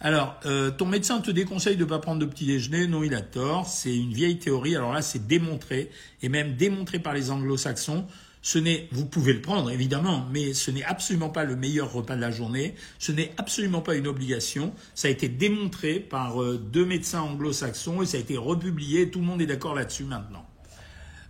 Alors, 0.00 0.38
euh, 0.44 0.70
ton 0.70 0.86
médecin 0.86 1.20
te 1.20 1.30
déconseille 1.30 1.76
de 1.76 1.84
ne 1.84 1.88
pas 1.88 1.98
prendre 1.98 2.20
de 2.20 2.26
petit 2.26 2.46
déjeuner. 2.46 2.86
Non, 2.86 3.02
il 3.02 3.14
a 3.14 3.22
tort. 3.22 3.66
C'est 3.66 3.96
une 3.96 4.12
vieille 4.12 4.38
théorie. 4.38 4.76
Alors 4.76 4.92
là, 4.92 5.02
c'est 5.02 5.26
démontré, 5.26 5.90
et 6.22 6.28
même 6.28 6.56
démontré 6.56 6.98
par 6.98 7.14
les 7.14 7.30
anglo-saxons. 7.30 8.06
Ce 8.42 8.58
n'est, 8.58 8.88
vous 8.92 9.06
pouvez 9.06 9.32
le 9.32 9.40
prendre 9.40 9.70
évidemment, 9.70 10.26
mais 10.30 10.52
ce 10.52 10.70
n'est 10.70 10.84
absolument 10.84 11.30
pas 11.30 11.44
le 11.44 11.56
meilleur 11.56 11.90
repas 11.90 12.14
de 12.14 12.20
la 12.20 12.30
journée. 12.30 12.74
Ce 12.98 13.10
n'est 13.10 13.32
absolument 13.38 13.80
pas 13.80 13.94
une 13.94 14.06
obligation. 14.06 14.74
Ça 14.94 15.08
a 15.08 15.10
été 15.10 15.30
démontré 15.30 15.98
par 15.98 16.42
euh, 16.42 16.58
deux 16.58 16.84
médecins 16.84 17.22
anglo-saxons 17.22 18.02
et 18.02 18.06
ça 18.06 18.18
a 18.18 18.20
été 18.20 18.36
republié. 18.36 19.08
Tout 19.08 19.20
le 19.20 19.24
monde 19.24 19.40
est 19.40 19.46
d'accord 19.46 19.74
là-dessus 19.74 20.04
maintenant. 20.04 20.44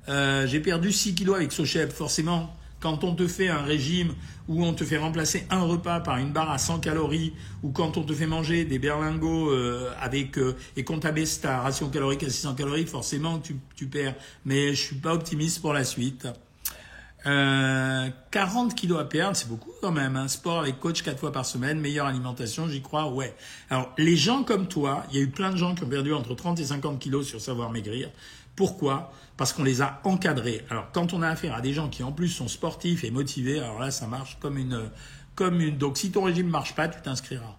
Euh, 0.09 0.49
j'ai 0.49 0.59
perdu 0.59 0.91
6 0.91 1.15
kilos 1.15 1.37
avec 1.37 1.53
Socheb. 1.53 1.91
Forcément, 1.91 2.53
quand 2.85 3.03
on 3.03 3.15
te 3.15 3.27
fait 3.27 3.49
un 3.49 3.63
régime 3.63 4.13
où 4.47 4.63
on 4.63 4.75
te 4.75 4.85
fait 4.85 4.99
remplacer 4.99 5.47
un 5.49 5.63
repas 5.63 6.01
par 6.01 6.19
une 6.19 6.33
barre 6.33 6.51
à 6.51 6.59
100 6.59 6.81
calories, 6.81 7.33
ou 7.63 7.71
quand 7.71 7.97
on 7.97 8.03
te 8.03 8.13
fait 8.13 8.27
manger 8.27 8.67
des 8.67 8.79
berlingots 8.79 9.51
euh, 9.51 9.91
avec 10.03 10.37
euh, 10.37 10.55
et 10.77 10.85
qu'on 10.85 10.99
t'abaisse 10.99 11.41
ta 11.41 11.63
ration 11.63 11.89
calorique 11.89 12.25
à 12.25 12.29
600 12.29 12.57
calories, 12.57 12.85
forcément 12.85 13.39
tu, 13.39 13.87
perds. 13.87 14.15
Mais 14.45 14.75
je 14.75 14.83
suis 14.83 14.97
pas 14.97 15.15
optimiste 15.15 15.63
pour 15.63 15.73
la 15.73 15.83
suite. 15.83 16.29
Euh, 17.25 18.11
40 18.33 18.75
kilos 18.75 19.01
à 19.01 19.05
perdre, 19.07 19.35
c'est 19.35 19.49
beaucoup 19.49 19.71
quand 19.81 19.91
même. 19.91 20.17
Un 20.17 20.25
hein. 20.25 20.29
sport 20.29 20.61
avec 20.61 20.79
coach 20.79 21.01
quatre 21.01 21.19
fois 21.19 21.33
par 21.33 21.47
semaine, 21.47 21.81
meilleure 21.81 22.05
alimentation, 22.05 22.69
j'y 22.69 22.83
crois, 22.83 23.11
ouais. 23.11 23.35
Alors 23.71 23.95
les 23.97 24.19
gens 24.19 24.45
comme 24.45 24.69
toi, 24.69 25.05
il 25.11 25.17
y 25.17 25.21
a 25.21 25.23
eu 25.23 25.31
plein 25.31 25.51
de 25.51 25.57
gens 25.57 25.75
qui 25.75 25.85
ont 25.85 25.89
perdu 25.89 26.13
entre 26.13 26.35
30 26.35 26.61
et 26.61 26.67
50 26.67 26.99
kilos 26.99 27.27
sur 27.27 27.41
savoir 27.41 27.71
maigrir. 27.71 28.11
Pourquoi? 28.57 29.13
Parce 29.37 29.53
qu'on 29.53 29.65
les 29.65 29.83
a 29.83 30.01
encadrés. 30.05 30.65
Alors 30.71 30.91
quand 30.93 31.13
on 31.13 31.23
a 31.23 31.29
affaire 31.29 31.55
à 31.55 31.61
des 31.61 31.73
gens 31.73 31.89
qui 31.89 32.03
en 32.03 32.13
plus 32.13 32.29
sont 32.29 32.49
sportifs 32.49 33.05
et 33.05 33.11
motivés, 33.11 33.59
alors 33.59 33.79
là 33.79 33.91
ça 33.91 34.07
marche 34.07 34.39
comme 34.41 34.59
une, 34.59 34.91
comme 35.35 35.61
une. 35.61 35.77
Donc 35.77 35.99
si 35.99 36.11
ton 36.11 36.25
régime 36.25 36.49
marche 36.49 36.75
pas, 36.75 36.89
tu 36.89 37.01
t'inscriras. 37.03 37.57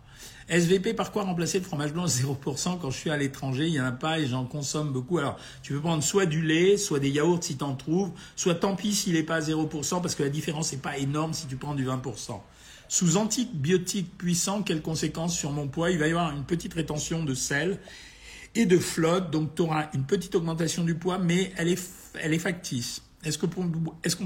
SVP, 0.47 0.93
par 0.93 1.11
quoi 1.11 1.23
remplacer 1.23 1.57
le 1.57 1.65
fromage 1.65 1.91
blanc 1.91 2.05
0% 2.05 2.79
quand 2.79 2.91
je 2.91 2.97
suis 2.97 3.09
à 3.09 3.17
l'étranger? 3.17 3.65
Il 3.65 3.71
n'y 3.71 3.81
en 3.81 3.85
a 3.85 3.91
pas 3.91 4.19
et 4.19 4.27
j'en 4.27 4.45
consomme 4.45 4.91
beaucoup. 4.93 5.17
Alors, 5.17 5.37
tu 5.63 5.73
peux 5.73 5.81
prendre 5.81 6.03
soit 6.03 6.27
du 6.27 6.43
lait, 6.43 6.77
soit 6.77 6.99
des 6.99 7.09
yaourts 7.09 7.43
si 7.43 7.57
tu 7.57 7.63
en 7.63 7.73
trouves, 7.73 8.11
soit 8.35 8.53
tant 8.53 8.75
pis 8.75 8.93
s'il 8.93 9.13
n'est 9.13 9.23
pas 9.23 9.37
à 9.37 9.39
0% 9.39 10.01
parce 10.03 10.13
que 10.13 10.21
la 10.21 10.29
différence 10.29 10.71
n'est 10.71 10.77
pas 10.77 10.99
énorme 10.99 11.33
si 11.33 11.47
tu 11.47 11.55
prends 11.55 11.73
du 11.73 11.87
20%. 11.87 12.39
Sous 12.87 13.17
antibiotiques 13.17 14.15
puissants, 14.19 14.61
quelles 14.61 14.83
conséquences 14.83 15.35
sur 15.35 15.51
mon 15.51 15.67
poids? 15.67 15.89
Il 15.89 15.97
va 15.97 16.05
y 16.05 16.11
avoir 16.11 16.31
une 16.31 16.43
petite 16.43 16.75
rétention 16.75 17.23
de 17.23 17.33
sel 17.33 17.79
et 18.55 18.65
de 18.65 18.77
flotte, 18.79 19.31
donc 19.31 19.55
tu 19.55 19.61
auras 19.61 19.89
une 19.93 20.05
petite 20.05 20.33
augmentation 20.35 20.83
du 20.83 20.95
poids, 20.95 21.17
mais 21.17 21.51
elle 21.57 21.67
est, 21.67 21.89
elle 22.19 22.33
est 22.33 22.39
factice. 22.39 23.01
Est-ce 23.23 23.37
qu'on 23.37 23.47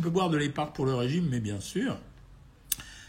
peut 0.01 0.09
boire 0.09 0.29
de 0.29 0.37
l'épargne 0.37 0.71
pour 0.73 0.85
le 0.85 0.93
régime? 0.93 1.27
Mais 1.29 1.39
bien 1.39 1.59
sûr. 1.59 1.97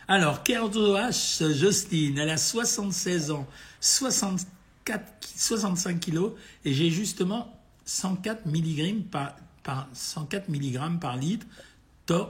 Alors, 0.09 0.43
Kerdoas 0.43 1.43
Justine, 1.53 2.19
elle 2.19 2.31
a 2.31 2.37
76 2.37 3.31
ans, 3.31 3.47
64, 3.81 5.05
65 5.37 6.01
kilos, 6.01 6.33
et 6.65 6.73
j'ai 6.73 6.91
justement 6.91 7.57
104 7.85 8.47
mg 8.47 9.05
par, 9.11 9.37
par, 9.63 9.89
104 9.93 10.49
mg 10.49 10.99
par 11.01 11.17
litre. 11.17 11.47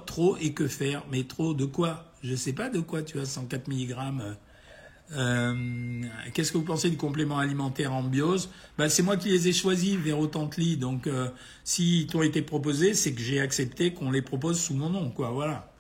Trop, 0.06 0.36
et 0.36 0.52
que 0.52 0.68
faire? 0.68 1.04
Mais 1.10 1.24
trop 1.24 1.54
de 1.54 1.64
quoi? 1.64 2.12
Je 2.22 2.32
ne 2.32 2.36
sais 2.36 2.52
pas 2.52 2.68
de 2.68 2.80
quoi 2.80 3.02
tu 3.02 3.18
as 3.18 3.24
104 3.24 3.66
mg. 3.68 3.96
Euh, 5.12 6.02
Qu'est-ce 6.34 6.52
que 6.52 6.58
vous 6.58 6.64
pensez 6.64 6.90
du 6.90 6.96
complément 6.96 7.38
alimentaire 7.38 7.92
en 7.92 8.02
biose? 8.02 8.50
Ben, 8.78 8.88
C'est 8.88 9.02
moi 9.02 9.16
qui 9.16 9.28
les 9.30 9.48
ai 9.48 9.52
choisis, 9.52 9.96
Véro 9.96 10.26
Tantli. 10.26 10.76
Donc, 10.76 11.06
euh, 11.06 11.28
s'ils 11.64 12.06
t'ont 12.06 12.22
été 12.22 12.42
proposés, 12.42 12.94
c'est 12.94 13.12
que 13.12 13.20
j'ai 13.20 13.40
accepté 13.40 13.92
qu'on 13.92 14.10
les 14.10 14.22
propose 14.22 14.60
sous 14.60 14.74
mon 14.74 14.90
nom. 14.90 15.10
quoi. 15.10 15.30
Voilà. 15.30 15.72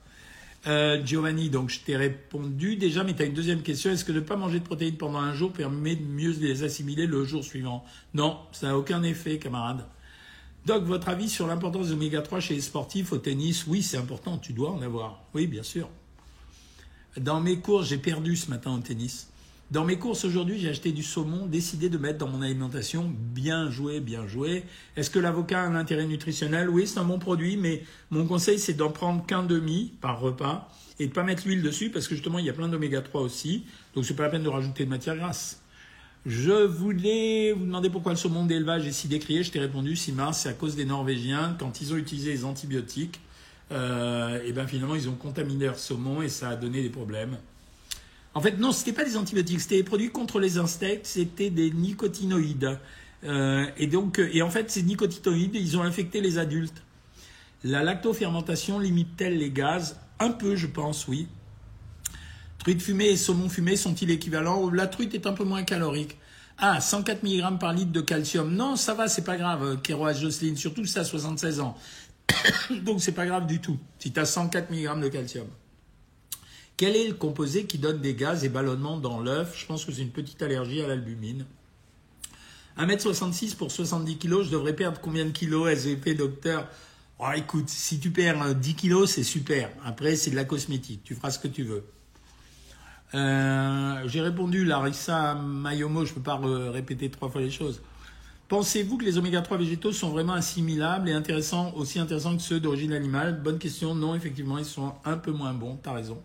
Euh, 0.66 1.04
Giovanni, 1.04 1.48
donc 1.48 1.70
je 1.70 1.80
t'ai 1.80 1.96
répondu 1.96 2.76
déjà, 2.76 3.02
mais 3.02 3.14
tu 3.14 3.22
as 3.22 3.26
une 3.26 3.32
deuxième 3.34 3.62
question. 3.62 3.90
Est-ce 3.90 4.04
que 4.04 4.12
ne 4.12 4.20
pas 4.20 4.36
manger 4.36 4.58
de 4.60 4.64
protéines 4.64 4.96
pendant 4.96 5.18
un 5.20 5.32
jour 5.34 5.52
permet 5.52 5.96
de 5.96 6.04
mieux 6.04 6.32
les 6.32 6.62
assimiler 6.64 7.06
le 7.06 7.24
jour 7.24 7.42
suivant? 7.44 7.84
Non, 8.14 8.38
ça 8.52 8.68
n'a 8.68 8.76
aucun 8.76 9.02
effet, 9.02 9.38
camarade. 9.38 9.86
Doc, 10.66 10.84
votre 10.84 11.08
avis 11.08 11.30
sur 11.30 11.46
l'importance 11.46 11.86
de 11.88 11.92
l'oméga 11.92 12.20
3 12.20 12.40
chez 12.40 12.54
les 12.54 12.60
sportifs 12.60 13.12
au 13.12 13.18
tennis? 13.18 13.66
Oui, 13.66 13.82
c'est 13.82 13.96
important, 13.96 14.38
tu 14.38 14.52
dois 14.52 14.70
en 14.72 14.82
avoir. 14.82 15.22
Oui, 15.34 15.46
bien 15.46 15.62
sûr. 15.62 15.88
Dans 17.16 17.40
mes 17.40 17.58
cours, 17.58 17.82
j'ai 17.82 17.98
perdu 17.98 18.36
ce 18.36 18.50
matin 18.50 18.72
au 18.72 18.78
tennis. 18.78 19.30
Dans 19.72 19.84
mes 19.84 19.98
courses 19.98 20.24
aujourd'hui, 20.24 20.60
j'ai 20.60 20.68
acheté 20.68 20.92
du 20.92 21.02
saumon, 21.02 21.46
décidé 21.46 21.88
de 21.88 21.98
mettre 21.98 22.18
dans 22.18 22.28
mon 22.28 22.40
alimentation. 22.40 23.12
Bien 23.34 23.68
joué, 23.68 23.98
bien 23.98 24.28
joué. 24.28 24.62
Est-ce 24.96 25.10
que 25.10 25.18
l'avocat 25.18 25.60
a 25.62 25.66
un 25.66 25.74
intérêt 25.74 26.06
nutritionnel? 26.06 26.70
Oui, 26.70 26.86
c'est 26.86 27.00
un 27.00 27.04
bon 27.04 27.18
produit, 27.18 27.56
mais 27.56 27.82
mon 28.10 28.26
conseil, 28.26 28.60
c'est 28.60 28.74
d'en 28.74 28.90
prendre 28.90 29.26
qu'un 29.26 29.42
demi 29.42 29.92
par 30.00 30.20
repas 30.20 30.68
et 31.00 31.08
de 31.08 31.12
pas 31.12 31.24
mettre 31.24 31.48
l'huile 31.48 31.62
dessus 31.62 31.90
parce 31.90 32.06
que 32.06 32.14
justement, 32.14 32.38
il 32.38 32.46
y 32.46 32.50
a 32.50 32.52
plein 32.52 32.68
d'oméga 32.68 33.00
3 33.00 33.22
aussi. 33.22 33.64
Donc, 33.94 34.04
c'est 34.04 34.14
pas 34.14 34.24
la 34.24 34.30
peine 34.30 34.44
de 34.44 34.48
rajouter 34.48 34.84
de 34.84 34.90
matière 34.90 35.16
grasse. 35.16 35.62
Je 36.26 36.64
voulais 36.64 37.52
vous 37.52 37.64
demander 37.64 37.90
pourquoi 37.90 38.12
le 38.12 38.18
saumon 38.18 38.44
d'élevage 38.44 38.86
est 38.86 38.92
si 38.92 39.08
décrié. 39.08 39.42
Je 39.42 39.50
t'ai 39.50 39.58
répondu, 39.58 39.96
Simar, 39.96 40.32
c'est 40.32 40.48
à 40.48 40.52
cause 40.52 40.76
des 40.76 40.84
Norvégiens. 40.84 41.56
Quand 41.58 41.80
ils 41.80 41.92
ont 41.92 41.96
utilisé 41.96 42.30
les 42.30 42.44
antibiotiques, 42.44 43.20
euh, 43.72 44.42
et 44.44 44.52
ben 44.52 44.66
finalement, 44.66 44.94
ils 44.94 45.08
ont 45.08 45.14
contaminé 45.14 45.66
leur 45.66 45.78
saumon 45.78 46.22
et 46.22 46.28
ça 46.28 46.50
a 46.50 46.56
donné 46.56 46.82
des 46.82 46.90
problèmes. 46.90 47.36
En 48.34 48.40
fait, 48.40 48.58
non, 48.58 48.72
ce 48.72 48.80
n'était 48.80 48.92
pas 48.92 49.04
des 49.04 49.16
antibiotiques, 49.16 49.60
c'était 49.60 49.76
des 49.76 49.84
produits 49.84 50.10
contre 50.10 50.38
les 50.38 50.58
insectes, 50.58 51.06
c'était 51.06 51.50
des 51.50 51.70
nicotinoïdes. 51.70 52.78
Euh, 53.24 53.66
et 53.76 53.86
donc, 53.86 54.18
euh, 54.18 54.30
et 54.32 54.42
en 54.42 54.50
fait, 54.50 54.70
ces 54.70 54.82
nicotinoïdes, 54.82 55.54
ils 55.54 55.76
ont 55.76 55.82
infecté 55.82 56.20
les 56.20 56.38
adultes. 56.38 56.82
La 57.64 57.82
lactofermentation 57.82 58.78
limite-t-elle 58.78 59.36
les 59.36 59.50
gaz? 59.50 59.96
Un 60.18 60.30
peu, 60.30 60.56
je 60.56 60.66
pense, 60.66 61.08
oui. 61.08 61.28
Truite 62.58 62.82
fumée 62.82 63.08
et 63.08 63.16
saumon 63.16 63.48
fumé 63.48 63.76
sont-ils 63.76 64.10
équivalents 64.10 64.70
La 64.70 64.86
truite 64.86 65.14
est 65.14 65.26
un 65.26 65.32
peu 65.32 65.44
moins 65.44 65.62
calorique? 65.62 66.16
Ah, 66.58 66.80
104 66.80 67.22
mg 67.22 67.58
par 67.58 67.72
litre 67.72 67.90
de 67.90 68.02
calcium. 68.02 68.54
Non, 68.54 68.76
ça 68.76 68.94
va, 68.94 69.08
c'est 69.08 69.24
pas 69.24 69.36
grave, 69.36 69.80
Kéroas 69.82 70.12
Jocelyne, 70.12 70.56
surtout 70.56 70.82
as 70.82 71.04
76 71.04 71.60
ans. 71.60 71.76
donc, 72.82 73.00
c'est 73.00 73.12
pas 73.12 73.26
grave 73.26 73.46
du 73.46 73.60
tout, 73.60 73.78
si 73.98 74.12
tu 74.12 74.20
as 74.20 74.24
104 74.24 74.70
mg 74.70 75.00
de 75.00 75.08
calcium. 75.08 75.46
Quel 76.76 76.96
est 76.96 77.08
le 77.08 77.14
composé 77.14 77.66
qui 77.66 77.76
donne 77.76 78.00
des 78.00 78.14
gaz 78.14 78.44
et 78.44 78.48
ballonnements 78.48 78.96
dans 78.96 79.20
l'œuf? 79.20 79.54
Je 79.54 79.66
pense 79.66 79.84
que 79.84 79.92
c'est 79.92 80.00
une 80.00 80.12
petite 80.12 80.40
allergie 80.40 80.80
à 80.80 80.88
l'albumine. 80.88 81.44
1m66 82.78 83.54
pour 83.56 83.70
70 83.70 84.16
kg, 84.16 84.42
je 84.42 84.50
devrais 84.50 84.74
perdre 84.74 84.98
combien 85.00 85.26
de 85.26 85.30
kilos? 85.30 85.68
SVP, 85.68 86.14
docteur 86.14 86.66
oh, 87.18 87.26
Écoute, 87.36 87.68
si 87.68 88.00
tu 88.00 88.10
perds 88.10 88.54
10 88.54 88.74
kg, 88.76 89.04
c'est 89.04 89.24
super. 89.24 89.70
Après, 89.84 90.16
c'est 90.16 90.30
de 90.30 90.36
la 90.36 90.44
cosmétique. 90.44 91.02
Tu 91.04 91.14
feras 91.14 91.30
ce 91.30 91.38
que 91.38 91.48
tu 91.48 91.64
veux. 91.64 91.84
Euh, 93.14 94.02
j'ai 94.06 94.22
répondu, 94.22 94.64
Larissa 94.64 95.34
Mayomo, 95.34 96.06
je 96.06 96.12
ne 96.12 96.14
peux 96.14 96.22
pas 96.22 96.40
répéter 96.70 97.10
trois 97.10 97.28
fois 97.28 97.40
les 97.40 97.50
choses. 97.50 97.82
Pensez-vous 98.50 98.98
que 98.98 99.04
les 99.04 99.16
oméga 99.16 99.42
3 99.42 99.58
végétaux 99.58 99.92
sont 99.92 100.08
vraiment 100.08 100.32
assimilables 100.32 101.08
et 101.08 101.12
intéressants, 101.12 101.72
aussi 101.76 102.00
intéressants 102.00 102.36
que 102.36 102.42
ceux 102.42 102.58
d'origine 102.58 102.92
animale? 102.92 103.40
Bonne 103.40 103.60
question. 103.60 103.94
Non, 103.94 104.16
effectivement, 104.16 104.58
ils 104.58 104.64
sont 104.64 104.92
un 105.04 105.16
peu 105.18 105.30
moins 105.30 105.54
bons. 105.54 105.78
Tu 105.80 105.88
as 105.88 105.92
raison. 105.92 106.20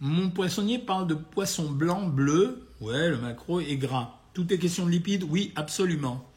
Mon 0.00 0.28
poissonnier 0.30 0.80
parle 0.80 1.06
de 1.06 1.14
poisson 1.14 1.70
blanc, 1.70 2.08
bleu. 2.08 2.66
Ouais, 2.80 3.10
le 3.10 3.16
macro 3.16 3.60
est 3.60 3.76
gras. 3.76 4.18
Tout 4.34 4.52
est 4.52 4.58
question 4.58 4.86
de 4.86 4.90
lipides? 4.90 5.22
Oui, 5.22 5.52
absolument. 5.54 6.27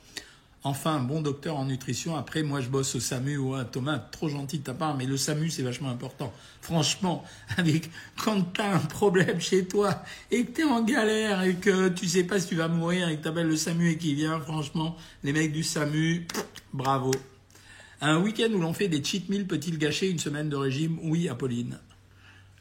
Enfin, 0.63 0.99
bon 0.99 1.21
docteur 1.21 1.57
en 1.57 1.65
nutrition. 1.65 2.15
Après, 2.15 2.43
moi, 2.43 2.61
je 2.61 2.69
bosse 2.69 2.93
au 2.93 2.99
SAMU. 2.99 3.39
Thomas, 3.71 3.97
trop 3.97 4.29
gentil 4.29 4.59
de 4.59 4.63
ta 4.63 4.75
part, 4.75 4.95
mais 4.95 5.07
le 5.07 5.17
SAMU, 5.17 5.49
c'est 5.49 5.63
vachement 5.63 5.89
important. 5.89 6.31
Franchement, 6.61 7.23
avec, 7.57 7.89
quand 8.23 8.53
tu 8.53 8.61
as 8.61 8.75
un 8.75 8.79
problème 8.79 9.41
chez 9.41 9.65
toi 9.65 10.03
et 10.29 10.45
que 10.45 10.51
tu 10.51 10.61
es 10.61 10.63
en 10.63 10.83
galère 10.83 11.41
et 11.41 11.55
que 11.55 11.89
tu 11.89 12.07
sais 12.07 12.23
pas 12.23 12.39
si 12.39 12.49
tu 12.49 12.55
vas 12.55 12.67
mourir 12.67 13.09
et 13.09 13.17
que 13.17 13.23
tu 13.23 13.27
appelles 13.27 13.47
le 13.47 13.55
SAMU 13.55 13.89
et 13.89 13.97
qu'il 13.97 14.15
vient, 14.15 14.39
franchement, 14.39 14.95
les 15.23 15.33
mecs 15.33 15.51
du 15.51 15.63
SAMU, 15.63 16.27
bravo. 16.73 17.11
Un 17.99 18.19
week-end 18.19 18.51
où 18.53 18.59
l'on 18.59 18.73
fait 18.73 18.87
des 18.87 19.03
cheat 19.03 19.29
meals 19.29 19.47
peut-il 19.47 19.79
gâcher 19.79 20.09
une 20.09 20.19
semaine 20.19 20.49
de 20.49 20.55
régime? 20.55 20.99
Oui, 21.03 21.27
Apolline. 21.27 21.79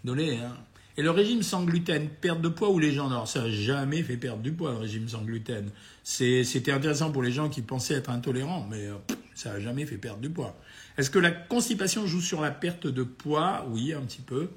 Désolé, 0.04 0.38
hein. 0.38 0.56
Et 0.96 1.02
le 1.02 1.10
régime 1.10 1.42
sans 1.42 1.64
gluten, 1.64 2.08
perte 2.08 2.40
de 2.40 2.48
poids 2.48 2.70
ou 2.70 2.78
les 2.78 2.92
gens 2.92 3.08
Alors 3.08 3.28
ça 3.28 3.42
n'a 3.42 3.50
jamais 3.50 4.02
fait 4.02 4.16
perdre 4.16 4.42
du 4.42 4.52
poids, 4.52 4.72
le 4.72 4.78
régime 4.78 5.08
sans 5.08 5.22
gluten. 5.22 5.70
C'était 6.02 6.72
intéressant 6.72 7.10
pour 7.12 7.22
les 7.22 7.32
gens 7.32 7.48
qui 7.48 7.62
pensaient 7.62 7.94
être 7.94 8.10
intolérants, 8.10 8.66
mais 8.70 8.86
euh, 8.86 8.94
ça 9.34 9.52
n'a 9.52 9.60
jamais 9.60 9.86
fait 9.86 9.96
perdre 9.96 10.20
du 10.20 10.30
poids. 10.30 10.56
Est-ce 10.98 11.10
que 11.10 11.18
la 11.18 11.30
constipation 11.30 12.06
joue 12.06 12.20
sur 12.20 12.40
la 12.40 12.50
perte 12.50 12.86
de 12.86 13.02
poids? 13.02 13.66
Oui, 13.70 13.92
un 13.92 14.02
petit 14.02 14.20
peu. 14.20 14.50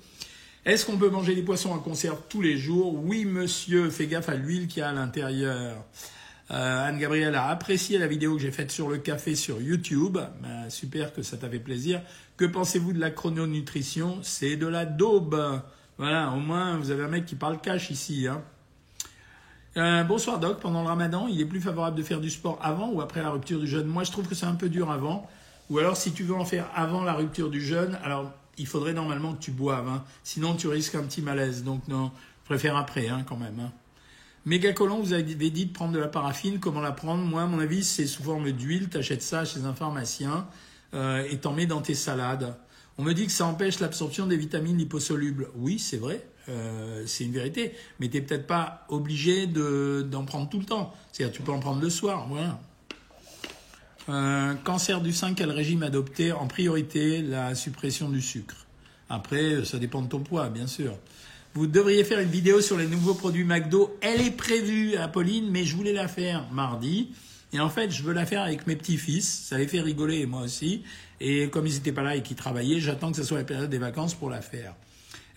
Est-ce 0.65 0.85
qu'on 0.85 0.97
peut 0.97 1.09
manger 1.09 1.35
des 1.35 1.43
poissons 1.43 1.71
en 1.71 1.79
conserve 1.79 2.21
tous 2.29 2.41
les 2.41 2.57
jours? 2.57 2.95
Oui, 2.95 3.25
monsieur, 3.25 3.89
fais 3.89 4.07
gaffe 4.07 4.29
à 4.29 4.35
l'huile 4.35 4.67
qu'il 4.67 4.79
y 4.79 4.83
a 4.83 4.89
à 4.89 4.93
l'intérieur. 4.93 5.85
Euh, 6.51 6.87
Anne-Gabrielle 6.87 7.35
a 7.35 7.47
apprécié 7.47 7.97
la 7.97 8.07
vidéo 8.07 8.35
que 8.35 8.41
j'ai 8.41 8.51
faite 8.51 8.71
sur 8.71 8.89
le 8.89 8.97
café 8.97 9.35
sur 9.35 9.61
YouTube. 9.61 10.17
Ben, 10.41 10.69
super 10.69 11.13
que 11.13 11.21
ça 11.21 11.37
t'a 11.37 11.49
fait 11.49 11.59
plaisir. 11.59 12.01
Que 12.37 12.45
pensez-vous 12.45 12.93
de 12.93 12.99
la 12.99 13.11
chrononutrition? 13.11 14.19
C'est 14.21 14.55
de 14.55 14.67
la 14.67 14.85
daube. 14.85 15.61
Voilà, 15.97 16.31
au 16.31 16.39
moins 16.39 16.77
vous 16.77 16.89
avez 16.89 17.03
un 17.03 17.07
mec 17.07 17.25
qui 17.25 17.35
parle 17.35 17.61
cash 17.61 17.91
ici. 17.91 18.27
Hein. 18.27 18.41
Euh, 19.77 20.03
bonsoir 20.03 20.39
Doc, 20.39 20.59
pendant 20.59 20.81
le 20.81 20.87
ramadan, 20.87 21.27
il 21.27 21.39
est 21.39 21.45
plus 21.45 21.61
favorable 21.61 21.95
de 21.95 22.03
faire 22.03 22.19
du 22.19 22.29
sport 22.29 22.57
avant 22.61 22.89
ou 22.89 23.01
après 23.01 23.21
la 23.21 23.29
rupture 23.29 23.59
du 23.59 23.67
jeûne? 23.67 23.85
Moi 23.85 24.03
je 24.03 24.11
trouve 24.11 24.27
que 24.27 24.35
c'est 24.35 24.47
un 24.47 24.55
peu 24.55 24.69
dur 24.69 24.91
avant. 24.91 25.29
Ou 25.69 25.79
alors 25.79 25.95
si 25.95 26.11
tu 26.11 26.23
veux 26.23 26.35
en 26.35 26.45
faire 26.45 26.67
avant 26.75 27.03
la 27.03 27.13
rupture 27.13 27.49
du 27.49 27.61
jeûne, 27.61 27.97
alors 28.03 28.31
il 28.57 28.67
faudrait 28.67 28.93
normalement 28.93 29.33
que 29.33 29.41
tu 29.41 29.51
boives. 29.51 29.87
Hein. 29.87 30.03
Sinon 30.23 30.55
tu 30.55 30.67
risques 30.67 30.95
un 30.95 31.03
petit 31.03 31.21
malaise. 31.21 31.63
Donc 31.63 31.87
non, 31.87 32.11
je 32.43 32.45
préfère 32.45 32.75
après 32.75 33.09
hein, 33.09 33.23
quand 33.27 33.37
même. 33.37 33.59
Hein. 33.59 33.71
Mégacolon, 34.45 34.99
vous 34.99 35.13
avez 35.13 35.23
dit 35.23 35.65
de 35.65 35.71
prendre 35.71 35.93
de 35.93 35.99
la 35.99 36.09
paraffine. 36.09 36.59
Comment 36.59 36.81
la 36.81 36.91
prendre? 36.91 37.23
Moi, 37.23 37.43
à 37.43 37.45
mon 37.45 37.59
avis, 37.59 37.83
c'est 37.83 38.07
sous 38.07 38.23
forme 38.23 38.51
d'huile. 38.51 38.89
Tu 38.89 38.97
achètes 38.97 39.21
ça 39.21 39.45
chez 39.45 39.63
un 39.63 39.73
pharmacien 39.73 40.47
euh, 40.93 41.25
et 41.29 41.37
t'en 41.37 41.53
mets 41.53 41.65
dans 41.65 41.81
tes 41.81 41.93
salades. 41.93 42.57
On 42.97 43.03
me 43.03 43.13
dit 43.13 43.25
que 43.25 43.31
ça 43.31 43.45
empêche 43.45 43.79
l'absorption 43.79 44.27
des 44.27 44.37
vitamines 44.37 44.77
liposolubles. 44.77 45.49
Oui, 45.55 45.79
c'est 45.79 45.97
vrai, 45.97 46.25
euh, 46.49 47.03
c'est 47.07 47.23
une 47.23 47.31
vérité. 47.31 47.73
Mais 47.99 48.07
tu 48.07 48.17
n'es 48.17 48.21
peut-être 48.21 48.45
pas 48.45 48.85
obligé 48.89 49.47
d'en 49.47 50.25
prendre 50.25 50.49
tout 50.49 50.59
le 50.59 50.65
temps. 50.65 50.93
C'est-à-dire 51.11 51.35
tu 51.35 51.41
peux 51.41 51.51
en 51.51 51.59
prendre 51.59 51.81
le 51.81 51.89
soir. 51.89 52.27
Voilà. 52.29 52.59
Euh, 54.09 54.53
cancer 54.63 55.01
du 55.01 55.13
sein, 55.13 55.33
quel 55.33 55.49
régime 55.49 55.81
adopter 55.81 56.33
En 56.33 56.47
priorité, 56.47 57.21
la 57.21 57.55
suppression 57.55 58.09
du 58.09 58.21
sucre? 58.21 58.67
Après, 59.09 59.65
ça 59.65 59.79
dépend 59.79 60.01
de 60.01 60.07
ton 60.07 60.19
poids, 60.19 60.49
bien 60.49 60.67
sûr. 60.67 60.97
Vous 61.55 61.67
devriez 61.67 62.03
faire 62.03 62.19
une 62.19 62.29
vidéo 62.29 62.61
sur 62.61 62.77
les 62.77 62.87
nouveaux 62.87 63.13
produits 63.13 63.43
McDo. 63.43 63.95
Elle 64.01 64.21
est 64.21 64.31
prévue, 64.31 64.95
Apolline, 64.95 65.49
mais 65.51 65.65
je 65.65 65.75
voulais 65.75 65.93
la 65.93 66.07
faire 66.07 66.47
mardi. 66.51 67.09
Et 67.53 67.59
en 67.59 67.69
fait, 67.69 67.91
je 67.91 68.03
veux 68.03 68.13
la 68.13 68.25
faire 68.25 68.41
avec 68.41 68.67
mes 68.67 68.75
petits-fils. 68.75 69.45
Ça 69.47 69.57
les 69.57 69.67
fait 69.67 69.79
rigoler, 69.81 70.19
et 70.19 70.25
moi 70.25 70.41
aussi. 70.41 70.83
Et 71.21 71.49
comme 71.49 71.67
ils 71.67 71.73
n'étaient 71.73 71.91
pas 71.91 72.01
là 72.01 72.15
et 72.15 72.23
qu'ils 72.23 72.35
travaillaient, 72.35 72.79
j'attends 72.79 73.11
que 73.11 73.17
ce 73.17 73.23
soit 73.23 73.37
la 73.37 73.43
période 73.43 73.69
des 73.69 73.77
vacances 73.77 74.15
pour 74.15 74.29
la 74.29 74.41
faire. 74.41 74.75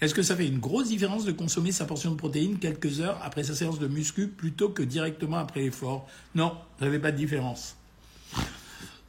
Est-ce 0.00 0.14
que 0.14 0.22
ça 0.22 0.36
fait 0.36 0.46
une 0.46 0.58
grosse 0.58 0.88
différence 0.88 1.24
de 1.24 1.32
consommer 1.32 1.72
sa 1.72 1.84
portion 1.84 2.10
de 2.10 2.16
protéines 2.16 2.58
quelques 2.58 3.00
heures 3.00 3.18
après 3.22 3.44
sa 3.44 3.54
séance 3.54 3.78
de 3.78 3.86
muscu 3.86 4.28
plutôt 4.28 4.68
que 4.68 4.82
directement 4.82 5.36
après 5.36 5.60
l'effort? 5.60 6.06
Non, 6.34 6.52
ça 6.78 6.86
n'avait 6.86 6.98
pas 6.98 7.12
de 7.12 7.16
différence. 7.16 7.76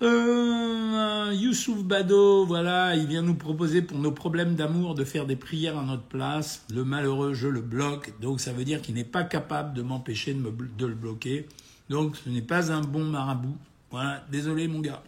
Euh, 0.02 1.34
Youssouf 1.34 1.84
Bado, 1.84 2.46
voilà, 2.46 2.96
il 2.96 3.08
vient 3.08 3.24
nous 3.24 3.36
proposer 3.36 3.82
pour 3.82 3.98
nos 3.98 4.12
problèmes 4.12 4.56
d'amour 4.56 4.96
de 4.96 5.04
faire 5.04 5.26
des 5.26 5.36
prières 5.36 5.78
à 5.78 5.84
notre 5.84 6.04
place. 6.04 6.64
Le 6.74 6.86
malheureux, 6.86 7.34
je 7.34 7.48
le 7.48 7.62
bloque. 7.62 8.14
Donc 8.22 8.40
ça 8.40 8.54
veut 8.54 8.64
dire 8.64 8.82
qu'il 8.82 8.96
n'est 8.96 9.04
pas 9.04 9.24
capable 9.24 9.74
de 9.74 9.82
m'empêcher 9.82 10.34
de, 10.34 10.40
me, 10.40 10.52
de 10.52 10.86
le 10.86 10.96
bloquer. 10.96 11.48
Donc 11.90 12.16
ce 12.18 12.30
n'est 12.30 12.42
pas 12.42 12.72
un 12.72 12.82
bon 12.82 13.06
marabout. 13.06 13.58
Voilà, 13.92 14.24
désolé 14.32 14.68
mon 14.68 14.82
gars. 14.82 15.02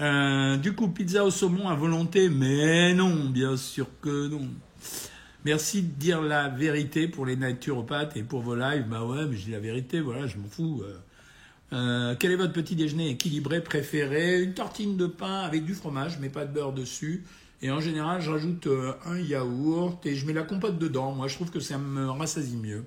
Euh, 0.00 0.56
du 0.58 0.74
coup, 0.74 0.88
pizza 0.88 1.24
au 1.24 1.30
saumon 1.30 1.68
à 1.68 1.74
volonté, 1.74 2.28
mais 2.28 2.92
non, 2.92 3.30
bien 3.30 3.56
sûr 3.56 3.86
que 4.02 4.28
non. 4.28 4.46
Merci 5.44 5.82
de 5.82 5.88
dire 5.88 6.20
la 6.20 6.48
vérité 6.48 7.08
pour 7.08 7.24
les 7.24 7.36
naturopathes 7.36 8.16
et 8.16 8.22
pour 8.22 8.42
vos 8.42 8.54
lives. 8.54 8.86
Bah 8.88 9.04
ouais, 9.04 9.24
mais 9.26 9.36
je 9.36 9.44
dis 9.44 9.52
la 9.52 9.60
vérité, 9.60 10.00
voilà, 10.00 10.26
je 10.26 10.36
m'en 10.36 10.48
fous. 10.48 10.82
Euh. 10.84 10.98
Euh, 11.72 12.14
quel 12.18 12.30
est 12.30 12.36
votre 12.36 12.52
petit 12.52 12.76
déjeuner 12.76 13.10
équilibré 13.10 13.62
préféré? 13.62 14.42
Une 14.42 14.54
tartine 14.54 14.96
de 14.96 15.06
pain 15.06 15.40
avec 15.40 15.64
du 15.64 15.74
fromage, 15.74 16.18
mais 16.20 16.28
pas 16.28 16.44
de 16.44 16.52
beurre 16.52 16.72
dessus. 16.72 17.24
Et 17.62 17.70
en 17.70 17.80
général, 17.80 18.20
je 18.20 18.30
rajoute 18.30 18.68
un 19.06 19.18
yaourt 19.18 20.04
et 20.04 20.14
je 20.14 20.26
mets 20.26 20.34
la 20.34 20.42
compote 20.42 20.78
dedans. 20.78 21.12
Moi, 21.12 21.26
je 21.26 21.36
trouve 21.36 21.50
que 21.50 21.60
ça 21.60 21.78
me 21.78 22.10
rassasie 22.10 22.56
mieux. 22.56 22.84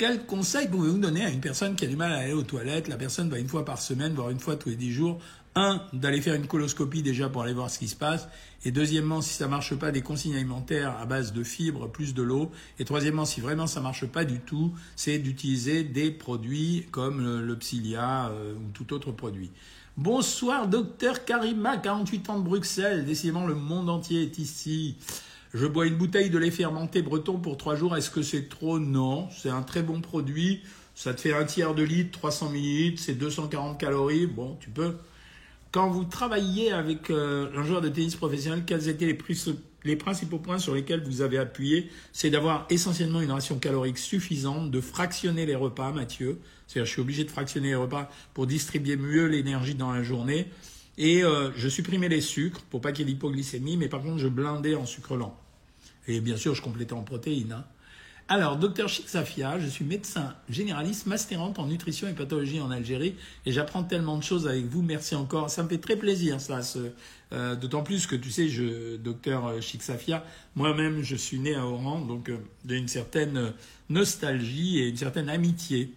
Quel 0.00 0.24
conseil 0.24 0.66
pouvez-vous 0.66 0.96
donner 0.96 1.26
à 1.26 1.28
une 1.28 1.42
personne 1.42 1.76
qui 1.76 1.84
a 1.84 1.86
du 1.86 1.94
mal 1.94 2.10
à 2.14 2.20
aller 2.20 2.32
aux 2.32 2.42
toilettes? 2.42 2.88
La 2.88 2.96
personne 2.96 3.28
va 3.28 3.38
une 3.38 3.48
fois 3.48 3.66
par 3.66 3.82
semaine, 3.82 4.14
voire 4.14 4.30
une 4.30 4.40
fois 4.40 4.56
tous 4.56 4.70
les 4.70 4.76
dix 4.76 4.90
jours. 4.90 5.20
Un, 5.54 5.82
d'aller 5.92 6.22
faire 6.22 6.32
une 6.32 6.46
coloscopie 6.46 7.02
déjà 7.02 7.28
pour 7.28 7.42
aller 7.42 7.52
voir 7.52 7.68
ce 7.68 7.78
qui 7.78 7.86
se 7.86 7.96
passe. 7.96 8.26
Et 8.64 8.70
deuxièmement, 8.70 9.20
si 9.20 9.34
ça 9.34 9.46
marche 9.46 9.74
pas, 9.74 9.90
des 9.90 10.00
consignes 10.00 10.36
alimentaires 10.36 10.96
à 10.98 11.04
base 11.04 11.34
de 11.34 11.44
fibres 11.44 11.86
plus 11.86 12.14
de 12.14 12.22
l'eau. 12.22 12.50
Et 12.78 12.86
troisièmement, 12.86 13.26
si 13.26 13.42
vraiment 13.42 13.66
ça 13.66 13.82
marche 13.82 14.06
pas 14.06 14.24
du 14.24 14.40
tout, 14.40 14.72
c'est 14.96 15.18
d'utiliser 15.18 15.84
des 15.84 16.10
produits 16.10 16.86
comme 16.92 17.22
le, 17.22 17.58
Psyllia 17.58 18.30
euh, 18.30 18.54
ou 18.54 18.70
tout 18.72 18.94
autre 18.94 19.12
produit. 19.12 19.50
Bonsoir, 19.98 20.66
docteur 20.66 21.26
Karima, 21.26 21.76
48 21.76 22.30
ans 22.30 22.38
de 22.38 22.44
Bruxelles. 22.44 23.04
Décidément, 23.04 23.46
le 23.46 23.54
monde 23.54 23.90
entier 23.90 24.22
est 24.22 24.38
ici. 24.38 24.96
Je 25.52 25.66
bois 25.66 25.86
une 25.86 25.96
bouteille 25.96 26.30
de 26.30 26.38
lait 26.38 26.52
fermenté 26.52 27.02
breton 27.02 27.38
pour 27.38 27.56
trois 27.56 27.74
jours. 27.74 27.96
Est-ce 27.96 28.10
que 28.10 28.22
c'est 28.22 28.48
trop? 28.48 28.78
Non, 28.78 29.28
c'est 29.30 29.50
un 29.50 29.62
très 29.62 29.82
bon 29.82 30.00
produit. 30.00 30.62
Ça 30.94 31.12
te 31.12 31.20
fait 31.20 31.32
un 31.32 31.44
tiers 31.44 31.74
de 31.74 31.82
litre, 31.82 32.12
300 32.12 32.50
millilitres, 32.50 33.02
c'est 33.02 33.14
240 33.14 33.78
calories. 33.78 34.26
Bon, 34.26 34.56
tu 34.60 34.70
peux. 34.70 34.96
Quand 35.72 35.88
vous 35.88 36.04
travailliez 36.04 36.70
avec 36.72 37.10
euh, 37.10 37.48
un 37.56 37.64
joueur 37.64 37.80
de 37.80 37.88
tennis 37.88 38.14
professionnel, 38.14 38.64
quels 38.64 38.88
étaient 38.88 39.06
les, 39.06 39.18
les 39.84 39.96
principaux 39.96 40.38
points 40.38 40.58
sur 40.58 40.74
lesquels 40.74 41.02
vous 41.02 41.22
avez 41.22 41.38
appuyé? 41.38 41.90
C'est 42.12 42.30
d'avoir 42.30 42.66
essentiellement 42.70 43.20
une 43.20 43.32
ration 43.32 43.58
calorique 43.58 43.98
suffisante, 43.98 44.70
de 44.70 44.80
fractionner 44.80 45.46
les 45.46 45.54
repas, 45.56 45.90
Mathieu. 45.90 46.38
C'est-à-dire, 46.66 46.86
je 46.86 46.92
suis 46.92 47.00
obligé 47.00 47.24
de 47.24 47.30
fractionner 47.30 47.68
les 47.68 47.76
repas 47.76 48.08
pour 48.34 48.46
distribuer 48.46 48.96
mieux 48.96 49.26
l'énergie 49.26 49.74
dans 49.74 49.92
la 49.92 50.02
journée. 50.04 50.48
Et 50.98 51.22
euh, 51.22 51.50
je 51.56 51.68
supprimais 51.68 52.08
les 52.08 52.20
sucres 52.20 52.60
pour 52.62 52.80
pas 52.80 52.92
qu'il 52.92 53.06
y 53.06 53.10
ait 53.10 53.14
d'hypoglycémie, 53.14 53.76
mais 53.76 53.88
par 53.88 54.02
contre, 54.02 54.18
je 54.18 54.28
blindais 54.28 54.74
en 54.74 54.86
sucre 54.86 55.16
lent. 55.16 55.36
Et 56.06 56.20
bien 56.20 56.36
sûr, 56.36 56.54
je 56.54 56.62
complétais 56.62 56.92
en 56.92 57.02
protéines. 57.02 57.52
Hein. 57.52 57.64
Alors, 58.28 58.56
docteur 58.56 58.88
Chik 58.88 59.08
Safia, 59.08 59.58
je 59.58 59.66
suis 59.66 59.84
médecin 59.84 60.36
généraliste, 60.48 61.06
masterante 61.06 61.58
en 61.58 61.66
nutrition 61.66 62.06
et 62.06 62.12
pathologie 62.12 62.60
en 62.60 62.70
Algérie, 62.70 63.16
et 63.44 63.50
j'apprends 63.50 63.82
tellement 63.82 64.16
de 64.16 64.22
choses 64.22 64.46
avec 64.46 64.66
vous. 64.66 64.82
Merci 64.82 65.16
encore. 65.16 65.50
Ça 65.50 65.64
me 65.64 65.68
fait 65.68 65.78
très 65.78 65.96
plaisir, 65.96 66.40
ça. 66.40 66.60
Euh, 67.32 67.56
d'autant 67.56 67.82
plus 67.82 68.06
que, 68.06 68.14
tu 68.14 68.30
sais, 68.30 68.48
je, 68.48 68.96
docteur 68.96 69.60
Chik 69.60 69.82
Safia, 69.82 70.24
moi-même, 70.54 71.02
je 71.02 71.16
suis 71.16 71.38
né 71.38 71.54
à 71.54 71.66
Oran, 71.66 72.00
donc 72.00 72.28
euh, 72.28 72.36
d'une 72.64 72.88
certaine 72.88 73.52
nostalgie 73.88 74.78
et 74.78 74.88
une 74.88 74.96
certaine 74.96 75.28
amitié 75.28 75.92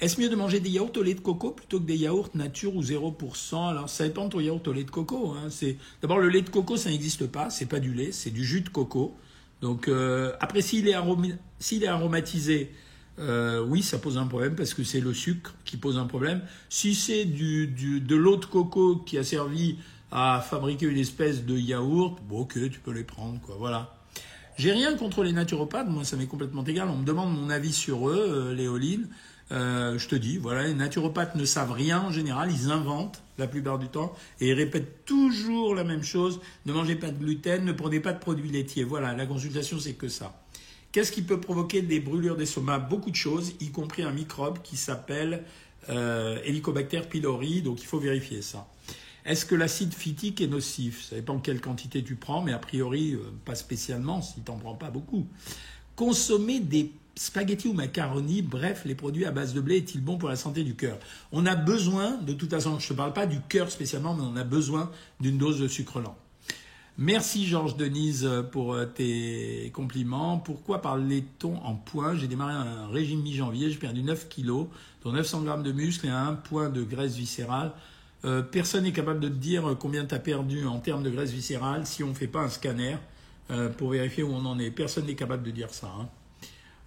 est-ce 0.00 0.20
mieux 0.20 0.28
de 0.28 0.36
manger 0.36 0.60
des 0.60 0.70
yaourts 0.70 0.92
au 0.96 1.02
lait 1.02 1.14
de 1.14 1.20
coco 1.20 1.52
plutôt 1.52 1.78
que 1.78 1.84
des 1.84 1.96
yaourts 1.96 2.30
nature 2.34 2.74
ou 2.74 2.82
0% 2.82 3.68
Alors 3.68 3.88
ça 3.88 4.04
dépend 4.04 4.24
de 4.26 4.30
ton 4.30 4.40
yaourt 4.40 4.66
au 4.66 4.72
lait 4.72 4.84
de 4.84 4.90
coco. 4.90 5.32
Hein. 5.32 5.48
D'abord 6.02 6.18
le 6.18 6.28
lait 6.28 6.42
de 6.42 6.50
coco 6.50 6.76
ça 6.76 6.90
n'existe 6.90 7.26
pas, 7.26 7.50
c'est 7.50 7.66
pas 7.66 7.80
du 7.80 7.94
lait, 7.94 8.10
c'est 8.12 8.30
du 8.30 8.44
jus 8.44 8.62
de 8.62 8.68
coco. 8.68 9.14
Donc 9.60 9.88
euh, 9.88 10.32
après 10.40 10.62
s'il 10.62 10.88
est, 10.88 10.92
est, 10.92 11.86
aromatisé, 11.86 12.72
euh, 13.20 13.64
oui 13.64 13.82
ça 13.82 13.98
pose 13.98 14.18
un 14.18 14.26
problème 14.26 14.56
parce 14.56 14.74
que 14.74 14.82
c'est 14.82 15.00
le 15.00 15.14
sucre 15.14 15.54
qui 15.64 15.76
pose 15.76 15.96
un 15.96 16.06
problème. 16.06 16.42
Si 16.68 16.94
c'est 16.94 17.24
de 17.24 18.16
l'eau 18.16 18.36
de 18.36 18.46
coco 18.46 18.96
qui 18.96 19.16
a 19.16 19.24
servi 19.24 19.76
à 20.10 20.40
fabriquer 20.40 20.86
une 20.86 20.98
espèce 20.98 21.44
de 21.44 21.56
yaourt, 21.56 22.18
bon 22.28 22.40
ok 22.40 22.54
tu 22.68 22.80
peux 22.80 22.92
les 22.92 23.04
prendre 23.04 23.40
quoi, 23.40 23.54
voilà. 23.58 23.96
J'ai 24.56 24.70
rien 24.70 24.96
contre 24.96 25.24
les 25.24 25.32
naturopathes, 25.32 25.88
moi 25.88 26.04
ça 26.04 26.16
m'est 26.16 26.26
complètement 26.26 26.64
égal. 26.64 26.88
On 26.88 26.98
me 26.98 27.04
demande 27.04 27.36
mon 27.36 27.50
avis 27.50 27.72
sur 27.72 28.08
eux, 28.08 28.24
euh, 28.28 28.54
Léoline. 28.54 29.08
Euh, 29.52 29.98
je 29.98 30.08
te 30.08 30.14
dis, 30.14 30.38
voilà, 30.38 30.66
les 30.66 30.74
naturopathes 30.74 31.34
ne 31.34 31.44
savent 31.44 31.72
rien 31.72 32.00
en 32.00 32.10
général, 32.10 32.50
ils 32.50 32.70
inventent 32.70 33.22
la 33.36 33.46
plupart 33.46 33.78
du 33.78 33.88
temps 33.88 34.14
et 34.40 34.48
ils 34.48 34.54
répètent 34.54 35.04
toujours 35.04 35.74
la 35.74 35.84
même 35.84 36.02
chose. 36.02 36.40
Ne 36.66 36.72
mangez 36.72 36.94
pas 36.96 37.10
de 37.10 37.18
gluten, 37.18 37.64
ne 37.64 37.72
prenez 37.72 38.00
pas 38.00 38.12
de 38.12 38.18
produits 38.18 38.50
laitiers. 38.50 38.84
Voilà, 38.84 39.14
la 39.14 39.26
consultation 39.26 39.78
c'est 39.78 39.92
que 39.92 40.08
ça. 40.08 40.40
Qu'est-ce 40.92 41.12
qui 41.12 41.22
peut 41.22 41.40
provoquer 41.40 41.82
des 41.82 42.00
brûlures 42.00 42.36
d'estomac 42.36 42.78
Beaucoup 42.78 43.10
de 43.10 43.16
choses, 43.16 43.54
y 43.60 43.70
compris 43.70 44.02
un 44.02 44.12
microbe 44.12 44.60
qui 44.62 44.76
s'appelle 44.76 45.42
euh, 45.90 46.38
Helicobacter 46.44 47.02
pylori, 47.10 47.62
donc 47.62 47.82
il 47.82 47.86
faut 47.86 47.98
vérifier 47.98 48.42
ça. 48.42 48.68
Est-ce 49.24 49.46
que 49.46 49.54
l'acide 49.54 49.92
phytique 49.92 50.40
est 50.40 50.46
nocif? 50.46 51.02
Ça 51.08 51.16
dépend 51.16 51.38
quelle 51.38 51.60
quantité 51.60 52.04
tu 52.04 52.14
prends, 52.14 52.42
mais 52.42 52.52
a 52.52 52.58
priori, 52.58 53.14
euh, 53.14 53.20
pas 53.44 53.54
spécialement 53.54 54.22
si 54.22 54.40
tu 54.42 54.50
n'en 54.50 54.58
prends 54.58 54.74
pas 54.74 54.90
beaucoup. 54.90 55.26
Consommer 55.96 56.60
des 56.60 56.92
spaghetti 57.16 57.68
ou 57.68 57.72
macaroni, 57.72 58.42
bref, 58.42 58.82
les 58.84 58.94
produits 58.94 59.24
à 59.24 59.30
base 59.30 59.54
de 59.54 59.60
blé, 59.60 59.76
est-il 59.76 60.00
bon 60.02 60.18
pour 60.18 60.28
la 60.28 60.36
santé 60.36 60.64
du 60.64 60.74
cœur? 60.74 60.98
On 61.32 61.46
a 61.46 61.54
besoin, 61.54 62.18
de 62.18 62.32
toute 62.32 62.50
façon, 62.50 62.78
je 62.78 62.92
ne 62.92 62.96
parle 62.96 63.12
pas 63.12 63.26
du 63.26 63.40
cœur 63.40 63.70
spécialement, 63.70 64.14
mais 64.14 64.24
on 64.24 64.36
a 64.36 64.44
besoin 64.44 64.90
d'une 65.20 65.38
dose 65.38 65.60
de 65.60 65.68
sucre 65.68 66.00
lent. 66.00 66.16
Merci 66.96 67.46
Georges 67.46 67.76
Denise 67.76 68.28
pour 68.52 68.72
euh, 68.72 68.86
tes 68.86 69.72
compliments. 69.74 70.38
Pourquoi 70.38 70.80
parlez-on 70.80 71.56
en 71.56 71.74
points? 71.74 72.14
J'ai 72.14 72.28
démarré 72.28 72.54
un 72.54 72.86
régime 72.86 73.20
mi-janvier, 73.20 73.70
j'ai 73.70 73.78
perdu 73.78 74.04
9 74.04 74.28
kilos, 74.28 74.68
dont 75.02 75.10
900 75.10 75.42
grammes 75.42 75.62
de 75.64 75.72
muscles 75.72 76.06
et 76.06 76.10
un 76.10 76.34
point 76.34 76.68
de 76.68 76.84
graisse 76.84 77.16
viscérale. 77.16 77.72
Euh, 78.24 78.42
personne 78.42 78.84
n'est 78.84 78.92
capable 78.92 79.18
de 79.18 79.28
te 79.28 79.34
dire 79.34 79.76
combien 79.78 80.04
tu 80.04 80.14
as 80.14 80.20
perdu 80.20 80.66
en 80.66 80.78
termes 80.78 81.02
de 81.02 81.10
graisse 81.10 81.32
viscérale 81.32 81.84
si 81.84 82.04
on 82.04 82.10
ne 82.10 82.14
fait 82.14 82.28
pas 82.28 82.42
un 82.42 82.48
scanner 82.48 82.96
euh, 83.50 83.68
pour 83.68 83.90
vérifier 83.90 84.22
où 84.22 84.32
on 84.32 84.44
en 84.46 84.58
est. 84.60 84.70
Personne 84.70 85.06
n'est 85.06 85.16
capable 85.16 85.42
de 85.42 85.50
dire 85.50 85.70
ça. 85.70 85.92
Hein. 86.00 86.08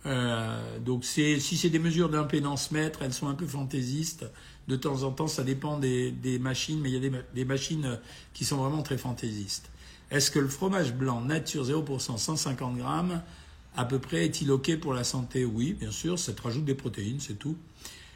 Euh, 0.06 0.80
donc 0.80 1.04
si 1.04 1.40
c'est 1.40 1.70
des 1.70 1.80
mesures 1.80 2.10
d'impédance 2.10 2.72
mètre, 2.72 3.00
elles 3.02 3.14
sont 3.14 3.28
un 3.28 3.34
peu 3.34 3.46
fantaisistes. 3.46 4.26
De 4.68 4.76
temps 4.76 5.04
en 5.04 5.12
temps, 5.12 5.28
ça 5.28 5.44
dépend 5.44 5.78
des, 5.78 6.40
machines, 6.40 6.80
mais 6.80 6.92
il 6.92 7.04
y 7.04 7.08
a 7.08 7.12
des, 7.34 7.46
machines 7.46 8.00
qui 8.34 8.46
sont 8.46 8.58
vraiment 8.58 8.84
très 8.84 8.98
fantaisistes. 8.98 9.70
Est-ce 10.12 10.32
que 10.32 10.40
le 10.40 10.48
fromage 10.48 10.94
blanc 10.94 11.22
nature 11.22 11.66
0%, 11.66 12.18
150 12.18 12.78
grammes, 12.78 13.22
à 13.76 13.86
peu 13.86 14.00
près, 14.00 14.26
est-il 14.26 14.52
OK 14.52 14.76
pour 14.78 14.94
la 14.94 15.04
santé? 15.04 15.46
Oui, 15.46 15.74
bien 15.74 15.92
sûr, 15.92 16.18
ça 16.18 16.34
te 16.34 16.42
rajoute 16.42 16.66
des 16.66 16.76
protéines, 16.76 17.20
c'est 17.20 17.38
tout. 17.38 17.58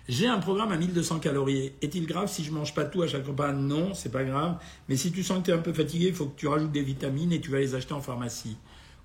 J'ai 0.09 0.27
un 0.27 0.39
programme 0.39 0.71
à 0.71 0.77
1200 0.77 1.19
calories. 1.19 1.71
Est-il 1.81 2.05
grave 2.05 2.29
si 2.29 2.43
je 2.43 2.51
mange 2.51 2.73
pas 2.73 2.85
tout 2.85 3.01
à 3.01 3.07
chaque 3.07 3.25
repas? 3.25 3.53
Non, 3.53 3.93
c'est 3.93 4.11
pas 4.11 4.23
grave. 4.23 4.57
Mais 4.89 4.97
si 4.97 5.11
tu 5.11 5.23
sens 5.23 5.39
que 5.39 5.45
tu 5.45 5.51
es 5.51 5.53
un 5.53 5.59
peu 5.59 5.73
fatigué, 5.73 6.07
il 6.07 6.13
faut 6.13 6.25
que 6.25 6.37
tu 6.37 6.47
rajoutes 6.47 6.71
des 6.71 6.81
vitamines 6.81 7.31
et 7.31 7.39
tu 7.39 7.51
vas 7.51 7.59
les 7.59 7.75
acheter 7.75 7.93
en 7.93 8.01
pharmacie. 8.01 8.57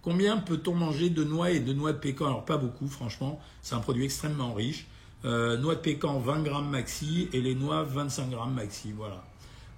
Combien 0.06 0.36
peut-on 0.36 0.72
manger 0.72 1.10
de 1.10 1.24
noix 1.24 1.50
et 1.50 1.58
de 1.58 1.72
noix 1.72 1.92
de 1.92 1.98
pécan? 1.98 2.26
Alors 2.26 2.44
pas 2.44 2.58
beaucoup, 2.58 2.86
franchement. 2.86 3.40
C'est 3.60 3.74
un 3.74 3.80
produit 3.80 4.04
extrêmement 4.04 4.54
riche. 4.54 4.86
Euh, 5.24 5.56
noix 5.56 5.74
de 5.74 5.80
pécan 5.80 6.20
20 6.20 6.44
grammes 6.44 6.70
maxi 6.70 7.28
et 7.32 7.40
les 7.40 7.56
noix 7.56 7.82
25 7.82 8.30
grammes 8.30 8.54
maxi. 8.54 8.92
Voilà. 8.96 9.24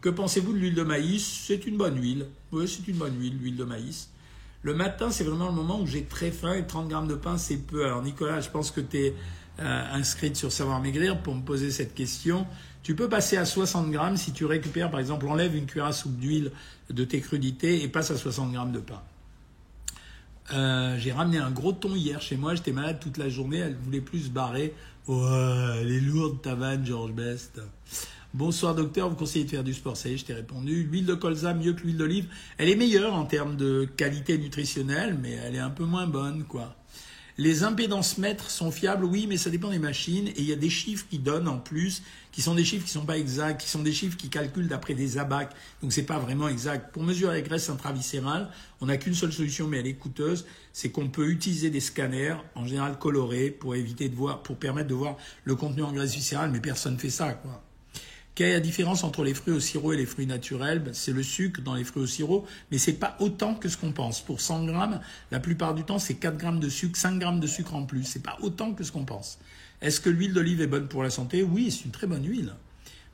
Que 0.02 0.10
pensez-vous 0.10 0.52
de 0.52 0.58
l'huile 0.58 0.74
de 0.74 0.82
maïs? 0.82 1.44
C'est 1.46 1.66
une 1.66 1.78
bonne 1.78 1.98
huile. 1.98 2.26
Oui, 2.52 2.68
c'est 2.68 2.86
une 2.88 2.98
bonne 2.98 3.18
huile, 3.18 3.38
l'huile 3.38 3.56
de 3.56 3.64
maïs. 3.64 4.10
Le 4.60 4.74
matin, 4.74 5.10
c'est 5.10 5.24
vraiment 5.24 5.46
le 5.46 5.54
moment 5.54 5.80
où 5.80 5.86
j'ai 5.86 6.04
très 6.04 6.30
faim 6.30 6.52
et 6.52 6.66
30 6.66 6.88
grammes 6.88 7.08
de 7.08 7.14
pain, 7.14 7.38
c'est 7.38 7.56
peu. 7.56 7.86
Alors 7.86 8.02
Nicolas, 8.02 8.42
je 8.42 8.50
pense 8.50 8.70
que 8.70 8.82
tu 8.82 8.98
es 8.98 9.14
euh, 9.60 10.02
sur 10.34 10.52
Savoir 10.52 10.82
Maigrir 10.82 11.22
pour 11.22 11.34
me 11.36 11.42
poser 11.42 11.70
cette 11.70 11.94
question. 11.94 12.46
Tu 12.82 12.94
peux 12.94 13.08
passer 13.08 13.38
à 13.38 13.46
60 13.46 13.90
grammes 13.90 14.18
si 14.18 14.32
tu 14.32 14.44
récupères, 14.44 14.90
par 14.90 15.00
exemple, 15.00 15.26
enlève 15.26 15.56
une 15.56 15.64
cuillère 15.64 15.86
à 15.86 15.92
soupe 15.94 16.18
d'huile 16.18 16.52
de 16.90 17.04
tes 17.04 17.22
crudités 17.22 17.82
et 17.82 17.88
passe 17.88 18.10
à 18.10 18.18
60 18.18 18.52
grammes 18.52 18.72
de 18.72 18.80
pain. 18.80 19.00
Euh, 20.52 20.96
j'ai 20.98 21.12
ramené 21.12 21.38
un 21.38 21.50
gros 21.50 21.72
thon 21.72 21.94
hier 21.94 22.20
chez 22.22 22.37
moi, 22.37 22.54
j'étais 22.54 22.72
malade 22.72 22.98
toute 23.00 23.18
la 23.18 23.28
journée, 23.28 23.58
elle 23.58 23.76
voulait 23.76 24.00
plus 24.00 24.20
se 24.20 24.30
barrer. 24.30 24.74
Ouais, 25.06 25.78
elle 25.80 25.92
est 25.92 26.00
lourde 26.00 26.40
ta 26.42 26.56
George 26.82 27.12
Best. 27.12 27.61
Bonsoir 28.34 28.74
docteur, 28.74 29.08
vous 29.08 29.16
conseillez 29.16 29.44
de 29.44 29.50
faire 29.50 29.64
du 29.64 29.72
sport, 29.72 29.96
ça 29.96 30.08
y 30.08 30.14
est, 30.14 30.16
je 30.18 30.26
t'ai 30.26 30.34
répondu. 30.34 30.84
L'huile 30.84 31.06
de 31.06 31.14
colza 31.14 31.54
mieux 31.54 31.72
que 31.72 31.82
l'huile 31.82 31.96
d'olive. 31.96 32.26
Elle 32.58 32.68
est 32.68 32.76
meilleure 32.76 33.14
en 33.14 33.24
termes 33.24 33.56
de 33.56 33.88
qualité 33.96 34.37
nutritionnelle, 34.38 35.18
mais 35.20 35.32
elle 35.32 35.54
est 35.54 35.61
un 35.61 35.70
peu 35.70 35.84
moins 35.84 36.06
bonne, 36.06 36.44
quoi. 36.44 36.77
Les 37.40 37.62
impédances 37.62 38.18
mètres 38.18 38.51
sont 38.51 38.72
fiables, 38.72 39.05
oui, 39.05 39.29
mais 39.29 39.37
ça 39.37 39.48
dépend 39.48 39.70
des 39.70 39.79
machines. 39.79 40.27
Et 40.27 40.38
il 40.38 40.44
y 40.44 40.53
a 40.53 40.57
des 40.57 40.68
chiffres 40.68 41.07
qui 41.09 41.20
donnent 41.20 41.46
en 41.46 41.59
plus, 41.59 42.03
qui 42.33 42.42
sont 42.42 42.57
des 42.57 42.64
chiffres 42.64 42.85
qui 42.85 42.90
ne 42.96 43.01
sont 43.01 43.07
pas 43.07 43.16
exacts, 43.16 43.61
qui 43.61 43.68
sont 43.68 43.83
des 43.85 43.92
chiffres 43.92 44.16
qui 44.16 44.29
calculent 44.29 44.66
d'après 44.66 44.94
des 44.94 45.18
abacs. 45.18 45.55
Donc 45.81 45.92
c'est 45.92 46.03
pas 46.03 46.18
vraiment 46.18 46.48
exact. 46.48 46.92
Pour 46.92 47.05
mesurer 47.05 47.35
la 47.35 47.40
graisse 47.42 47.70
intraviscérale, 47.70 48.51
on 48.81 48.87
n'a 48.87 48.96
qu'une 48.96 49.14
seule 49.14 49.33
solution, 49.33 49.68
mais 49.68 49.79
elle 49.79 49.87
est 49.87 49.94
coûteuse. 49.94 50.46
C'est 50.72 50.90
qu'on 50.90 51.11
peut 51.11 51.29
utiliser 51.29 51.70
des 51.70 51.79
scanners, 51.79 52.35
en 52.57 52.66
général 52.66 52.98
colorés, 52.98 53.51
pour 53.51 53.77
éviter 53.77 54.09
de 54.09 54.16
voir, 54.16 54.42
pour 54.42 54.57
permettre 54.57 54.88
de 54.88 54.94
voir 54.94 55.16
le 55.44 55.55
contenu 55.55 55.85
en 55.85 55.92
graisse 55.92 56.14
viscérale, 56.14 56.51
mais 56.51 56.61
personne 56.61 56.94
ne 56.94 56.98
fait 56.98 57.09
ça, 57.09 57.35
quoi. 57.35 57.62
Quelle 58.38 58.51
est 58.51 58.53
la 58.53 58.61
différence 58.61 59.03
entre 59.03 59.24
les 59.24 59.35
fruits 59.35 59.53
au 59.53 59.59
sirop 59.59 59.94
et 59.94 59.96
les 59.96 60.07
fruits 60.07 60.29
naturels 60.29 60.79
ben, 60.79 60.94
C'est 60.94 61.11
le 61.11 61.24
sucre 61.24 61.61
dans 61.61 61.74
les 61.74 61.83
fruits 61.83 62.05
au 62.05 62.07
sirop, 62.07 62.46
mais 62.70 62.79
c'est 62.79 62.92
pas 62.92 63.16
autant 63.18 63.57
que 63.57 63.68
ce 63.68 63.77
qu'on 63.77 63.90
pense. 63.90 64.20
Pour 64.20 64.40
100 64.40 64.66
grammes, 64.66 65.01
la 65.33 65.40
plupart 65.40 65.74
du 65.74 65.83
temps, 65.83 65.98
c'est 65.98 66.14
4 66.14 66.37
grammes 66.37 66.61
de 66.61 66.68
sucre, 66.68 66.96
5 66.96 67.18
grammes 67.18 67.40
de 67.40 67.48
sucre 67.48 67.74
en 67.74 67.85
plus. 67.85 68.05
C'est 68.05 68.22
pas 68.22 68.38
autant 68.40 68.74
que 68.74 68.85
ce 68.85 68.92
qu'on 68.92 69.05
pense. 69.05 69.40
Est-ce 69.83 70.01
que 70.01 70.09
l'huile 70.09 70.35
d'olive 70.35 70.61
est 70.61 70.68
bonne 70.68 70.87
pour 70.87 71.03
la 71.03 71.11
santé? 71.11 71.42
Oui, 71.42 71.72
c'est 71.72 71.87
une 71.87 71.90
très 71.90 72.07
bonne 72.07 72.24
huile. 72.24 72.55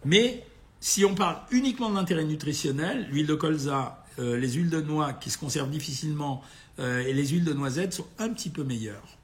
Mais 0.04 0.44
si 0.78 1.06
on 1.06 1.14
parle 1.14 1.38
uniquement 1.52 1.88
de 1.88 1.94
l'intérêt 1.94 2.24
nutritionnel, 2.24 3.08
l'huile 3.10 3.26
de 3.26 3.34
colza, 3.34 4.04
euh, 4.18 4.36
les 4.36 4.52
huiles 4.52 4.68
de 4.68 4.82
noix 4.82 5.14
qui 5.14 5.30
se 5.30 5.38
conservent 5.38 5.70
difficilement 5.70 6.42
euh, 6.80 7.00
et 7.00 7.14
les 7.14 7.28
huiles 7.28 7.44
de 7.44 7.54
noisette 7.54 7.94
sont 7.94 8.06
un 8.18 8.28
petit 8.28 8.50
peu 8.50 8.62
meilleures. 8.62 9.16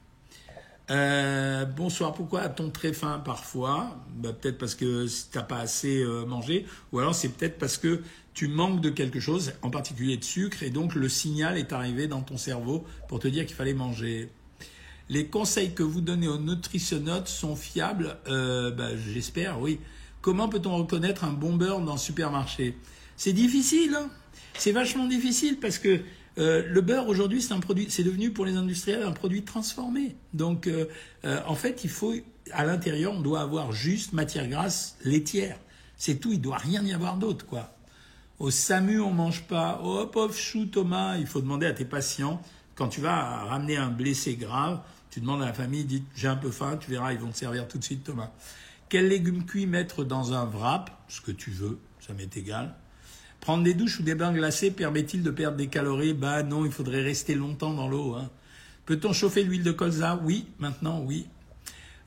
Euh, 0.91 1.63
bonsoir, 1.63 2.13
pourquoi 2.13 2.41
a-t-on 2.41 2.69
très 2.69 2.91
faim 2.91 3.21
parfois? 3.23 3.97
Bah, 4.17 4.33
Peut-être 4.33 4.57
parce 4.57 4.75
que 4.75 5.07
tu 5.07 5.37
n'as 5.37 5.43
pas 5.43 5.59
assez 5.59 6.05
mangé, 6.27 6.65
ou 6.91 6.99
alors 6.99 7.15
c'est 7.15 7.29
peut-être 7.29 7.57
parce 7.57 7.77
que 7.77 8.01
tu 8.33 8.49
manques 8.49 8.81
de 8.81 8.89
quelque 8.89 9.19
chose, 9.19 9.53
en 9.61 9.69
particulier 9.69 10.17
de 10.17 10.23
sucre, 10.23 10.63
et 10.63 10.69
donc 10.69 10.93
le 10.93 11.07
signal 11.07 11.57
est 11.57 11.71
arrivé 11.71 12.07
dans 12.07 12.21
ton 12.21 12.37
cerveau 12.37 12.85
pour 13.07 13.19
te 13.19 13.27
dire 13.29 13.45
qu'il 13.45 13.55
fallait 13.55 13.73
manger. 13.73 14.29
Les 15.07 15.27
conseils 15.27 15.73
que 15.73 15.83
vous 15.83 16.01
donnez 16.01 16.27
aux 16.27 16.37
nutritionnautes 16.37 17.27
sont 17.27 17.55
fiables 17.55 18.17
bah, 18.25 18.95
J'espère, 18.97 19.59
oui. 19.59 19.79
Comment 20.21 20.49
peut-on 20.49 20.77
reconnaître 20.77 21.23
un 21.23 21.33
bon 21.33 21.55
beurre 21.55 21.81
dans 21.81 21.93
le 21.93 21.99
supermarché? 21.99 22.77
C'est 23.17 23.33
difficile, 23.33 23.95
hein? 23.95 24.09
C'est 24.53 24.71
vachement 24.71 25.07
difficile 25.07 25.57
parce 25.59 25.79
que 25.79 26.01
euh, 26.37 26.63
le 26.65 26.81
beurre 26.81 27.07
aujourd'hui 27.07 27.41
c'est 27.41 27.53
un 27.53 27.59
produit, 27.59 27.87
c'est 27.89 28.03
devenu 28.03 28.31
pour 28.31 28.45
les 28.45 28.55
industriels 28.55 29.03
un 29.03 29.11
produit 29.11 29.43
transformé. 29.43 30.15
Donc 30.33 30.67
euh, 30.67 30.85
euh, 31.25 31.39
en 31.45 31.55
fait 31.55 31.83
il 31.83 31.89
faut 31.89 32.13
à 32.51 32.65
l'intérieur 32.65 33.13
on 33.13 33.21
doit 33.21 33.41
avoir 33.41 33.71
juste 33.71 34.13
matière 34.13 34.47
grasse 34.47 34.97
laitière. 35.03 35.57
C'est 35.97 36.15
tout, 36.15 36.31
il 36.31 36.41
doit 36.41 36.57
rien 36.57 36.83
y 36.83 36.93
avoir 36.93 37.17
d'autre 37.17 37.45
quoi. 37.45 37.73
Au 38.39 38.49
SAMU 38.49 38.99
on 39.01 39.11
mange 39.11 39.43
pas. 39.43 39.81
Oh 39.83 40.07
pauvre 40.07 40.33
chou 40.33 40.65
Thomas, 40.65 41.17
il 41.17 41.27
faut 41.27 41.41
demander 41.41 41.65
à 41.65 41.73
tes 41.73 41.85
patients 41.85 42.41
quand 42.75 42.87
tu 42.87 43.01
vas 43.01 43.43
ramener 43.43 43.77
un 43.77 43.89
blessé 43.89 44.35
grave, 44.35 44.81
tu 45.11 45.19
demandes 45.19 45.43
à 45.43 45.45
la 45.45 45.53
famille, 45.53 45.83
dis 45.83 46.03
j'ai 46.15 46.27
un 46.27 46.37
peu 46.37 46.49
faim, 46.49 46.77
tu 46.77 46.89
verras 46.89 47.13
ils 47.13 47.19
vont 47.19 47.29
te 47.29 47.37
servir 47.37 47.67
tout 47.67 47.77
de 47.77 47.83
suite 47.83 48.03
Thomas. 48.03 48.31
Quels 48.89 49.07
légumes 49.07 49.45
cuits 49.45 49.67
mettre 49.67 50.03
dans 50.03 50.33
un 50.33 50.45
wrap 50.45 50.91
Ce 51.07 51.21
que 51.21 51.31
tu 51.31 51.51
veux, 51.51 51.79
ça 51.99 52.13
m'est 52.13 52.35
égal. 52.35 52.75
Prendre 53.41 53.63
des 53.63 53.73
douches 53.73 53.99
ou 53.99 54.03
des 54.03 54.13
bains 54.13 54.31
glacés 54.31 54.69
permet-il 54.69 55.23
de 55.23 55.31
perdre 55.31 55.57
des 55.57 55.65
calories? 55.65 56.13
Bah 56.13 56.43
non, 56.43 56.63
il 56.63 56.71
faudrait 56.71 57.01
rester 57.01 57.33
longtemps 57.33 57.73
dans 57.73 57.87
l'eau. 57.87 58.13
Hein. 58.13 58.29
Peut-on 58.85 59.13
chauffer 59.13 59.43
l'huile 59.43 59.63
de 59.63 59.71
colza? 59.71 60.21
Oui, 60.23 60.45
maintenant 60.59 61.01
oui. 61.03 61.25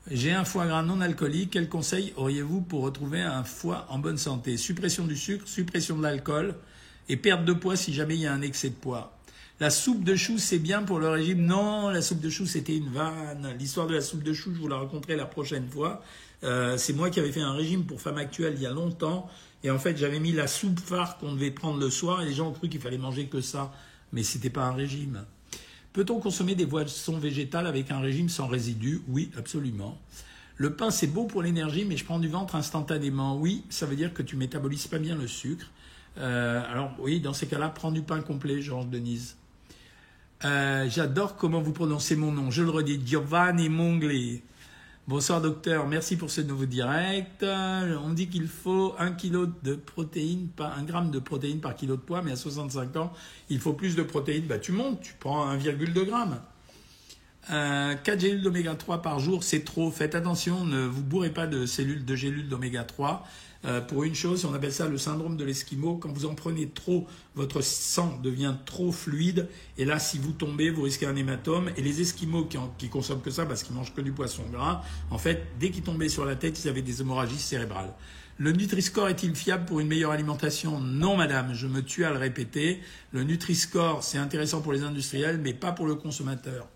J'ai 0.09 0.31
un 0.31 0.45
foie 0.45 0.65
gras 0.65 0.81
non 0.81 1.01
alcoolique. 1.01 1.51
Quel 1.51 1.67
conseil 1.67 2.13
auriez-vous 2.15 2.61
pour 2.61 2.83
retrouver 2.83 3.21
un 3.21 3.43
foie 3.43 3.85
en 3.89 3.99
bonne 3.99 4.17
santé? 4.17 4.55
Suppression 4.55 5.05
du 5.05 5.17
sucre, 5.17 5.45
suppression 5.45 5.97
de 5.97 6.03
l'alcool 6.03 6.55
et 7.09 7.17
perte 7.17 7.43
de 7.43 7.51
poids 7.51 7.75
si 7.75 7.93
jamais 7.93 8.15
il 8.15 8.21
y 8.21 8.27
a 8.27 8.33
un 8.33 8.41
excès 8.41 8.69
de 8.69 8.75
poids. 8.75 9.11
La 9.59 9.69
soupe 9.69 10.05
de 10.05 10.15
choux, 10.15 10.37
c'est 10.37 10.59
bien 10.59 10.83
pour 10.83 10.99
le 10.99 11.09
régime? 11.09 11.45
Non, 11.45 11.89
la 11.89 12.01
soupe 12.01 12.21
de 12.21 12.29
choux, 12.29 12.45
c'était 12.45 12.77
une 12.77 12.89
vanne. 12.89 13.53
L'histoire 13.59 13.87
de 13.87 13.93
la 13.93 14.01
soupe 14.01 14.23
de 14.23 14.31
choux, 14.31 14.53
je 14.53 14.59
vous 14.59 14.69
la 14.69 14.77
raconterai 14.77 15.17
la 15.17 15.25
prochaine 15.25 15.67
fois. 15.69 16.01
Euh, 16.43 16.77
c'est 16.77 16.93
moi 16.93 17.09
qui 17.09 17.19
avais 17.19 17.31
fait 17.31 17.41
un 17.41 17.53
régime 17.53 17.85
pour 17.85 17.99
femmes 17.99 18.17
actuelles 18.17 18.53
il 18.55 18.61
y 18.61 18.65
a 18.65 18.71
longtemps. 18.71 19.29
Et 19.65 19.71
en 19.71 19.79
fait, 19.79 19.97
j'avais 19.97 20.19
mis 20.19 20.31
la 20.31 20.45
soupe 20.45 20.79
phare 20.79 21.17
qu'on 21.17 21.33
devait 21.33 21.49
prendre 21.49 21.79
le 21.79 21.89
soir 21.89 22.21
et 22.21 22.25
les 22.25 22.35
gens 22.35 22.49
ont 22.49 22.53
cru 22.53 22.69
qu'il 22.69 22.79
fallait 22.79 22.99
manger 22.99 23.25
que 23.25 23.41
ça. 23.41 23.73
Mais 24.13 24.21
ce 24.21 24.37
n'était 24.37 24.51
pas 24.51 24.65
un 24.65 24.73
régime. 24.73 25.25
Peut-on 25.91 26.19
consommer 26.19 26.53
des 26.53 26.67
boissons 26.67 27.17
végétales 27.17 27.65
avec 27.65 27.89
un 27.89 27.99
régime 27.99 28.29
sans 28.29 28.45
résidus? 28.45 29.01
Oui, 29.07 29.31
absolument. 29.35 29.97
Le 30.57 30.75
pain, 30.75 30.91
c'est 30.91 31.07
beau 31.07 31.23
pour 31.23 31.41
l'énergie, 31.41 31.83
mais 31.83 31.97
je 31.97 32.05
prends 32.05 32.19
du 32.19 32.27
ventre 32.27 32.53
instantanément. 32.53 33.39
Oui, 33.39 33.63
ça 33.69 33.87
veut 33.87 33.95
dire 33.95 34.13
que 34.13 34.21
tu 34.21 34.35
métabolises 34.35 34.85
pas 34.85 34.99
bien 34.99 35.15
le 35.15 35.25
sucre. 35.25 35.65
Euh, 36.19 36.61
alors 36.71 36.91
oui, 36.99 37.19
dans 37.19 37.33
ces 37.33 37.47
cas-là, 37.47 37.69
prends 37.69 37.91
du 37.91 38.03
pain 38.03 38.21
complet, 38.21 38.61
Georges 38.61 38.85
Denise. 38.85 39.35
Euh, 40.43 40.87
j'adore 40.91 41.37
comment 41.37 41.59
vous 41.59 41.73
prononcez 41.73 42.15
mon 42.15 42.31
nom. 42.31 42.51
Je 42.51 42.61
le 42.61 42.69
redis, 42.69 43.01
Giovanni 43.03 43.69
Mongli. 43.69 44.43
Bonsoir 45.07 45.39
docteur, 45.39 45.87
merci 45.87 46.15
pour 46.15 46.31
ce 46.31 46.41
nouveau 46.41 46.65
direct. 46.65 47.43
On 47.43 48.09
dit 48.13 48.27
qu'il 48.27 48.47
faut 48.47 48.95
un 48.97 49.11
kilo 49.11 49.45
de 49.61 49.75
protéines, 49.75 50.47
pas 50.47 50.73
un 50.75 50.81
gramme 50.81 51.11
de 51.11 51.19
protéines 51.19 51.59
par 51.59 51.75
kilo 51.75 51.95
de 51.95 52.01
poids, 52.01 52.23
mais 52.23 52.31
à 52.31 52.35
65 52.35 52.95
ans, 52.95 53.13
il 53.49 53.59
faut 53.59 53.73
plus 53.73 53.95
de 53.95 54.01
protéines. 54.01 54.47
Bah, 54.47 54.57
tu 54.57 54.71
montes, 54.71 55.01
tu 55.01 55.13
prends 55.19 55.55
1,2 55.55 56.05
gramme. 56.05 56.39
4 57.47 58.19
gélules 58.19 58.41
d'oméga 58.41 58.73
3 58.73 59.03
par 59.03 59.19
jour, 59.19 59.43
c'est 59.43 59.63
trop. 59.63 59.91
Faites 59.91 60.15
attention, 60.15 60.65
ne 60.65 60.87
vous 60.87 61.03
bourrez 61.03 61.29
pas 61.29 61.45
de 61.45 61.67
cellules 61.67 62.03
de 62.03 62.15
gélules 62.15 62.49
d'oméga 62.49 62.83
3. 62.83 63.27
Euh, 63.65 63.81
pour 63.81 64.03
une 64.03 64.13
chose, 64.13 64.45
on 64.45 64.53
appelle 64.53 64.71
ça 64.71 64.87
le 64.87 64.97
syndrome 64.97 65.37
de 65.37 65.43
l'esquimau. 65.43 65.97
Quand 65.97 66.11
vous 66.11 66.25
en 66.25 66.35
prenez 66.35 66.69
trop, 66.69 67.07
votre 67.33 67.61
sang 67.61 68.19
devient 68.21 68.55
trop 68.65 68.91
fluide. 68.91 69.49
Et 69.77 69.85
là, 69.85 69.97
si 69.97 70.19
vous 70.19 70.31
tombez, 70.31 70.69
vous 70.69 70.83
risquez 70.83 71.07
un 71.07 71.15
hématome. 71.15 71.71
Et 71.75 71.81
les 71.81 72.01
esquimaux 72.01 72.45
qui, 72.45 72.57
qui 72.77 72.89
consomment 72.89 73.21
que 73.21 73.31
ça 73.31 73.45
parce 73.45 73.63
qu'ils 73.63 73.75
mangent 73.75 73.93
que 73.93 74.01
du 74.01 74.11
poisson 74.11 74.43
gras, 74.51 74.83
en 75.09 75.17
fait, 75.17 75.47
dès 75.59 75.71
qu'ils 75.71 75.83
tombaient 75.83 76.09
sur 76.09 76.25
la 76.25 76.35
tête, 76.35 76.63
ils 76.63 76.69
avaient 76.69 76.83
des 76.83 77.01
hémorragies 77.01 77.39
cérébrales. 77.39 77.93
Le 78.37 78.51
Nutri-Score 78.51 79.07
est-il 79.07 79.33
fiable 79.33 79.65
pour 79.65 79.79
une 79.79 79.87
meilleure 79.87 80.11
alimentation? 80.11 80.79
Non, 80.81 81.15
madame, 81.15 81.53
je 81.53 81.67
me 81.67 81.81
tue 81.81 82.03
à 82.03 82.11
le 82.11 82.17
répéter. 82.17 82.81
Le 83.13 83.23
Nutri-Score, 83.23 84.03
c'est 84.03 84.17
intéressant 84.17 84.61
pour 84.61 84.73
les 84.73 84.83
industriels, 84.83 85.39
mais 85.41 85.53
pas 85.53 85.71
pour 85.71 85.87
le 85.87 85.95
consommateur. 85.95 86.67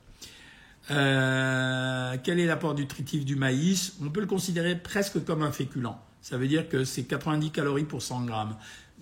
Euh, 0.90 2.16
quel 2.24 2.40
est 2.40 2.46
l'apport 2.46 2.74
nutritif 2.74 3.26
du 3.26 3.36
maïs? 3.36 3.98
On 4.02 4.10
peut 4.10 4.22
le 4.22 4.26
considérer 4.26 4.76
presque 4.76 5.24
comme 5.26 5.44
un 5.44 5.52
féculent. 5.52 5.98
Ça 6.22 6.38
veut 6.38 6.48
dire 6.48 6.68
que 6.70 6.84
c'est 6.84 7.04
90 7.04 7.52
calories 7.52 7.84
pour 7.84 8.02
100 8.02 8.26
grammes. 8.26 8.56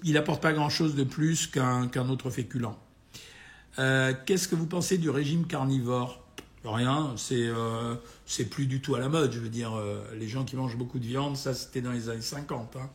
Il 0.03 0.13
n'apporte 0.13 0.41
pas 0.41 0.53
grand-chose 0.53 0.95
de 0.95 1.03
plus 1.03 1.47
qu'un 1.47 2.09
autre 2.09 2.29
féculent. 2.29 2.67
Euh, 3.79 4.13
qu'est-ce 4.25 4.47
que 4.47 4.55
vous 4.55 4.65
pensez 4.65 4.97
du 4.97 5.09
régime 5.09 5.45
carnivore? 5.45 6.23
Rien, 6.63 7.15
euh, 7.31 7.95
c'est 8.25 8.45
plus 8.45 8.65
du 8.65 8.81
tout 8.81 8.95
à 8.95 8.99
la 8.99 9.09
mode. 9.09 9.31
Je 9.31 9.39
veux 9.39 9.49
dire, 9.49 9.73
euh, 9.75 10.03
les 10.19 10.27
gens 10.27 10.43
qui 10.43 10.55
mangent 10.55 10.75
beaucoup 10.75 10.99
de 10.99 11.05
viande, 11.05 11.37
ça 11.37 11.53
c'était 11.53 11.81
dans 11.81 11.91
les 11.91 12.09
années 12.09 12.21
50. 12.21 12.75
Hein. 12.75 12.89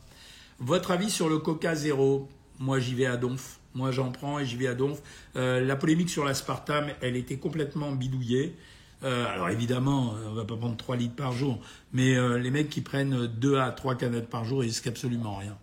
Votre 0.59 0.91
avis 0.91 1.09
sur 1.09 1.29
le 1.29 1.39
Coca 1.39 1.73
zéro? 1.73 2.29
Moi 2.59 2.79
j'y 2.79 2.93
vais 2.93 3.07
à 3.07 3.17
donf. 3.17 3.59
Moi 3.73 3.91
j'en 3.91 4.11
prends 4.11 4.39
et 4.39 4.45
j'y 4.45 4.57
vais 4.57 4.67
à 4.67 4.75
donf. 4.75 5.01
la 5.35 5.75
polémique 5.75 6.09
sur 6.09 6.23
l'aspartame, 6.23 6.91
elle 7.01 7.15
était 7.15 7.37
complètement 7.37 7.91
bidouillée. 7.91 8.55
Euh, 9.03 9.25
alors 9.25 9.49
évidemment, 9.49 10.13
euh, 10.15 10.29
on 10.29 10.33
va 10.33 10.45
pas 10.45 10.55
prendre 10.55 10.77
3 10.77 10.95
litres 10.95 11.15
par 11.15 11.33
jour, 11.33 11.59
mais 11.91 12.15
euh, 12.15 12.37
les 12.37 12.51
mecs 12.51 12.69
qui 12.69 12.81
prennent 12.81 13.27
2 13.27 13.57
à 13.57 13.71
3 13.71 13.95
canettes 13.95 14.29
par 14.29 14.45
jour, 14.45 14.63
ils 14.63 14.67
risquent 14.67 14.87
absolument 14.87 15.37
rien. 15.37 15.57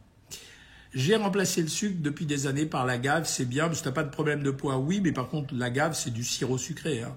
J'ai 0.93 1.17
remplacé 1.17 1.63
le 1.63 1.69
sucre 1.69 1.97
depuis 2.01 2.27
des 2.27 2.47
années 2.47 2.67
par 2.67 2.85
l'agave, 2.85 3.27
c'est 3.27 3.45
bien, 3.45 3.69
parce 3.69 3.81
que 3.81 3.89
tu 3.89 3.95
pas 3.95 4.03
de 4.03 4.11
problème 4.11 4.43
de 4.43 4.51
poids, 4.51 4.79
oui, 4.79 5.01
mais 5.01 5.13
par 5.13 5.29
contre, 5.29 5.55
l'agave, 5.55 5.95
c'est 5.95 6.13
du 6.13 6.25
sirop 6.25 6.59
sucré. 6.59 7.03
Hein. 7.03 7.17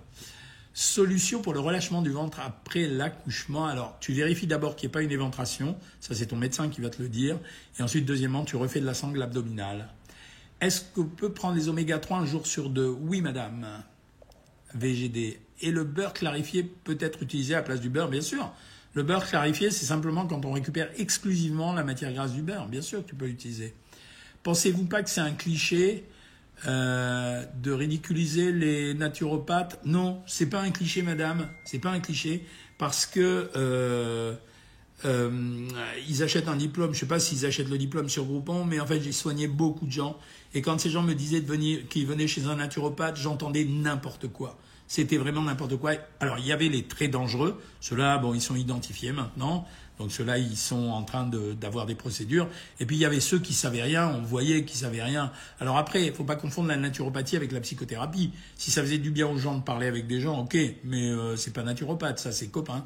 Solution 0.76 1.42
pour 1.42 1.54
le 1.54 1.60
relâchement 1.60 2.02
du 2.02 2.12
ventre 2.12 2.40
après 2.40 2.88
l'accouchement. 2.88 3.66
Alors, 3.66 3.98
tu 4.00 4.14
vérifies 4.14 4.48
d'abord 4.48 4.76
qu'il 4.76 4.88
n'y 4.88 4.92
ait 4.92 4.94
pas 4.94 5.02
une 5.02 5.12
éventration, 5.12 5.76
ça 6.00 6.16
c'est 6.16 6.28
ton 6.28 6.38
médecin 6.38 6.70
qui 6.70 6.82
va 6.82 6.90
te 6.90 7.02
le 7.02 7.10
dire, 7.10 7.38
et 7.80 7.84
ensuite, 7.84 8.06
deuxièmement, 8.06 8.46
tu 8.46 8.56
refais 8.56 8.80
de 8.80 8.86
la 8.86 8.94
sangle 8.94 9.22
abdominale. 9.22 9.90
Est-ce 10.62 10.82
qu'on 10.94 11.06
peut 11.06 11.34
prendre 11.34 11.56
les 11.56 11.68
oméga 11.68 11.98
3 11.98 12.20
un 12.20 12.26
jour 12.26 12.48
sur 12.48 12.70
deux? 12.70 12.88
Oui, 12.88 13.22
madame. 13.22 13.84
VGD. 14.76 15.40
Et 15.64 15.72
le 15.72 15.86
beurre 15.86 16.14
clarifié 16.14 16.62
peut 16.62 16.98
être 17.00 17.24
utilisé 17.24 17.56
à 17.56 17.58
la 17.58 17.64
place 17.64 17.80
du 17.80 17.90
beurre, 17.90 18.10
bien 18.10 18.22
sûr. 18.22 18.54
Le 18.94 19.02
beurre 19.02 19.26
clarifié, 19.26 19.72
c'est 19.72 19.86
simplement 19.86 20.28
quand 20.28 20.46
on 20.46 20.52
récupère 20.52 20.90
exclusivement 20.98 21.74
la 21.74 21.84
matière 21.84 22.12
grasse 22.14 22.34
du 22.34 22.42
beurre. 22.42 22.68
Bien 22.68 22.82
sûr 22.82 23.02
que 23.04 23.10
tu 23.10 23.16
peux 23.16 23.26
l'utiliser. 23.26 23.74
Pensez-vous 24.44 24.84
pas 24.86 25.02
que 25.02 25.10
c'est 25.10 25.22
un 25.22 25.32
cliché 25.32 26.04
euh, 26.68 27.46
de 27.62 27.72
ridiculiser 27.72 28.52
les 28.52 28.94
naturopathes? 28.94 29.80
Non, 29.86 30.22
c'est 30.28 30.48
pas 30.48 30.60
un 30.60 30.72
cliché, 30.72 31.02
madame. 31.02 31.48
C'est 31.64 31.80
pas 31.80 31.92
un 31.92 32.02
cliché 32.02 32.46
parce 32.78 33.06
que 33.06 33.50
euh, 33.56 34.36
euh, 35.06 35.68
ils 36.10 36.24
achètent 36.24 36.50
un 36.50 36.58
diplôme. 36.58 36.94
Je 36.94 37.00
sais 37.00 37.06
pas 37.06 37.20
s'ils 37.20 37.46
achètent 37.46 37.70
le 37.70 37.78
diplôme 37.78 38.10
sur 38.10 38.26
Groupon, 38.26 38.66
mais 38.66 38.82
en 38.82 38.86
fait, 38.86 39.02
j'ai 39.02 39.14
soigné 39.14 39.48
beaucoup 39.48 39.86
de 39.86 39.92
gens. 39.92 40.20
Et 40.54 40.62
quand 40.62 40.78
ces 40.80 40.90
gens 40.90 41.04
me 41.04 41.16
disaient 41.16 41.44
qu'ils 41.90 42.06
venaient 42.06 42.28
chez 42.28 42.44
un 42.46 42.58
naturopathe, 42.58 43.16
j'entendais 43.16 43.64
n'importe 43.64 44.28
quoi. 44.28 44.60
C'était 44.88 45.18
vraiment 45.18 45.42
n'importe 45.42 45.78
quoi. 45.78 45.94
Alors, 46.20 46.38
il 46.40 46.46
y 46.46 46.52
avait 46.52 46.70
les 46.70 46.84
très 46.84 47.08
dangereux. 47.08 47.62
Ceux-là, 47.80 48.18
bon, 48.18 48.34
ils 48.34 48.42
sont 48.42 48.56
identifiés 48.56 49.12
maintenant. 49.12 49.66
Donc, 50.00 50.12
ceux-là, 50.12 50.38
ils 50.38 50.58
sont 50.58 50.90
en 50.90 51.04
train 51.04 51.30
d'avoir 51.60 51.86
des 51.86 51.96
procédures. 51.96 52.48
Et 52.80 52.86
puis, 52.86 52.96
il 52.96 53.00
y 53.00 53.06
avait 53.06 53.20
ceux 53.20 53.40
qui 53.40 53.54
savaient 53.54 53.84
rien. 53.84 54.08
On 54.08 54.22
voyait 54.22 54.66
qu'ils 54.66 54.80
savaient 54.80 55.04
rien. 55.04 55.32
Alors 55.60 55.78
après, 55.78 56.06
il 56.06 56.14
faut 56.14 56.24
pas 56.24 56.36
confondre 56.36 56.68
la 56.68 56.78
naturopathie 56.78 57.36
avec 57.36 57.52
la 57.52 57.62
psychothérapie. 57.62 58.32
Si 58.58 58.72
ça 58.72 58.82
faisait 58.82 58.98
du 58.98 59.12
bien 59.12 59.28
aux 59.28 59.38
gens 59.38 59.56
de 59.58 59.64
parler 59.64 59.88
avec 59.88 60.08
des 60.08 60.20
gens, 60.20 60.40
ok. 60.40 60.58
Mais 60.84 61.10
euh, 61.10 61.36
c'est 61.36 61.54
pas 61.54 61.64
naturopathe, 61.64 62.20
ça, 62.20 62.32
c'est 62.32 62.48
copain. 62.48 62.86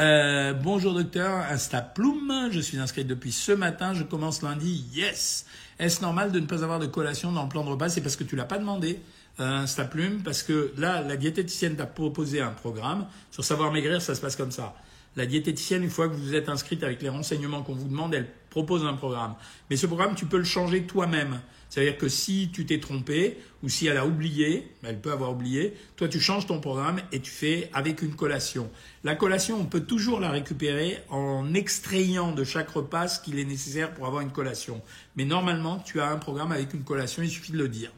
Euh, 0.00 0.54
bonjour 0.54 0.94
docteur, 0.94 1.44
Instaploum, 1.50 2.48
je 2.50 2.60
suis 2.60 2.78
inscrite 2.78 3.06
depuis 3.06 3.32
ce 3.32 3.52
matin, 3.52 3.92
je 3.92 4.02
commence 4.02 4.40
lundi, 4.40 4.86
yes 4.94 5.44
Est-ce 5.78 6.00
normal 6.00 6.32
de 6.32 6.40
ne 6.40 6.46
pas 6.46 6.64
avoir 6.64 6.78
de 6.78 6.86
collation 6.86 7.32
dans 7.32 7.42
le 7.42 7.50
plan 7.50 7.64
de 7.64 7.68
repas? 7.68 7.90
C'est 7.90 8.00
parce 8.00 8.16
que 8.16 8.24
tu 8.24 8.34
l'as 8.34 8.46
pas 8.46 8.56
demandé, 8.56 8.98
euh, 9.40 9.58
Instaplume, 9.58 10.22
parce 10.22 10.42
que 10.42 10.72
là, 10.78 11.02
la 11.02 11.18
diététicienne 11.18 11.76
t'a 11.76 11.84
proposé 11.84 12.40
un 12.40 12.52
programme. 12.52 13.08
Sur 13.30 13.44
Savoir 13.44 13.72
Maigrir, 13.72 14.00
ça 14.00 14.14
se 14.14 14.22
passe 14.22 14.36
comme 14.36 14.52
ça. 14.52 14.74
La 15.16 15.26
diététicienne, 15.26 15.82
une 15.82 15.90
fois 15.90 16.08
que 16.08 16.14
vous 16.14 16.34
êtes 16.34 16.48
inscrite 16.48 16.82
avec 16.82 17.02
les 17.02 17.10
renseignements 17.10 17.62
qu'on 17.62 17.74
vous 17.74 17.88
demande, 17.88 18.14
elle 18.14 18.28
propose 18.48 18.86
un 18.86 18.94
programme. 18.94 19.34
Mais 19.68 19.76
ce 19.76 19.86
programme, 19.86 20.14
tu 20.14 20.24
peux 20.24 20.38
le 20.38 20.44
changer 20.44 20.84
toi-même. 20.84 21.40
C'est-à-dire 21.70 21.96
que 21.96 22.08
si 22.08 22.50
tu 22.52 22.66
t'es 22.66 22.80
trompé 22.80 23.38
ou 23.62 23.68
si 23.68 23.86
elle 23.86 23.96
a 23.96 24.04
oublié, 24.04 24.68
elle 24.82 25.00
peut 25.00 25.12
avoir 25.12 25.30
oublié, 25.30 25.74
toi 25.96 26.08
tu 26.08 26.20
changes 26.20 26.46
ton 26.46 26.60
programme 26.60 27.00
et 27.12 27.20
tu 27.20 27.30
fais 27.30 27.70
avec 27.72 28.02
une 28.02 28.16
collation. 28.16 28.68
La 29.04 29.14
collation, 29.14 29.58
on 29.58 29.66
peut 29.66 29.80
toujours 29.80 30.18
la 30.18 30.30
récupérer 30.30 30.98
en 31.08 31.54
extrayant 31.54 32.32
de 32.32 32.42
chaque 32.42 32.68
repas 32.68 33.06
ce 33.06 33.20
qu'il 33.20 33.38
est 33.38 33.44
nécessaire 33.44 33.94
pour 33.94 34.06
avoir 34.06 34.20
une 34.20 34.32
collation. 34.32 34.82
Mais 35.14 35.24
normalement, 35.24 35.78
tu 35.78 36.00
as 36.00 36.10
un 36.10 36.16
programme 36.16 36.50
avec 36.50 36.74
une 36.74 36.82
collation, 36.82 37.22
il 37.22 37.30
suffit 37.30 37.52
de 37.52 37.58
le 37.58 37.68
dire. 37.68 37.92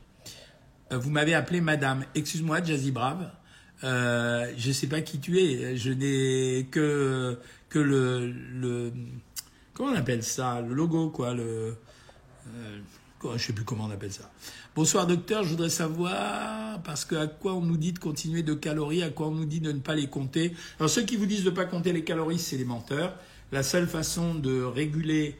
Euh, 0.92 0.98
vous 0.98 1.10
m'avez 1.10 1.32
appelé 1.32 1.62
Madame. 1.62 2.04
Excuse-moi, 2.14 2.62
Jazzy 2.62 2.90
Brave. 2.90 3.30
Euh, 3.84 4.52
je 4.56 4.68
ne 4.68 4.72
sais 4.72 4.86
pas 4.86 5.00
qui 5.00 5.18
tu 5.18 5.40
es. 5.40 5.76
Je 5.76 5.90
n'ai 5.90 6.66
que 6.70 7.38
que 7.68 7.78
le, 7.78 8.30
le 8.30 8.92
comment 9.72 9.92
on 9.92 9.96
appelle 9.96 10.22
ça, 10.22 10.60
le 10.60 10.74
logo 10.74 11.08
quoi, 11.08 11.32
le 11.32 11.74
euh, 12.54 12.78
je 13.30 13.34
ne 13.34 13.38
sais 13.38 13.52
plus 13.52 13.64
comment 13.64 13.84
on 13.84 13.90
appelle 13.90 14.12
ça. 14.12 14.30
Bonsoir 14.74 15.06
docteur, 15.06 15.44
je 15.44 15.50
voudrais 15.50 15.70
savoir, 15.70 16.82
parce 16.82 17.04
que 17.04 17.14
à 17.14 17.26
quoi 17.26 17.54
on 17.54 17.60
nous 17.60 17.76
dit 17.76 17.92
de 17.92 17.98
continuer 17.98 18.42
de 18.42 18.54
calories, 18.54 19.02
à 19.02 19.10
quoi 19.10 19.28
on 19.28 19.32
nous 19.32 19.44
dit 19.44 19.60
de 19.60 19.72
ne 19.72 19.80
pas 19.80 19.94
les 19.94 20.08
compter? 20.08 20.54
Alors 20.78 20.90
ceux 20.90 21.02
qui 21.02 21.16
vous 21.16 21.26
disent 21.26 21.44
de 21.44 21.50
ne 21.50 21.54
pas 21.54 21.64
compter 21.64 21.92
les 21.92 22.04
calories, 22.04 22.38
c'est 22.38 22.56
les 22.56 22.64
menteurs. 22.64 23.14
La 23.52 23.62
seule 23.62 23.86
façon 23.86 24.34
de 24.34 24.62
réguler 24.62 25.36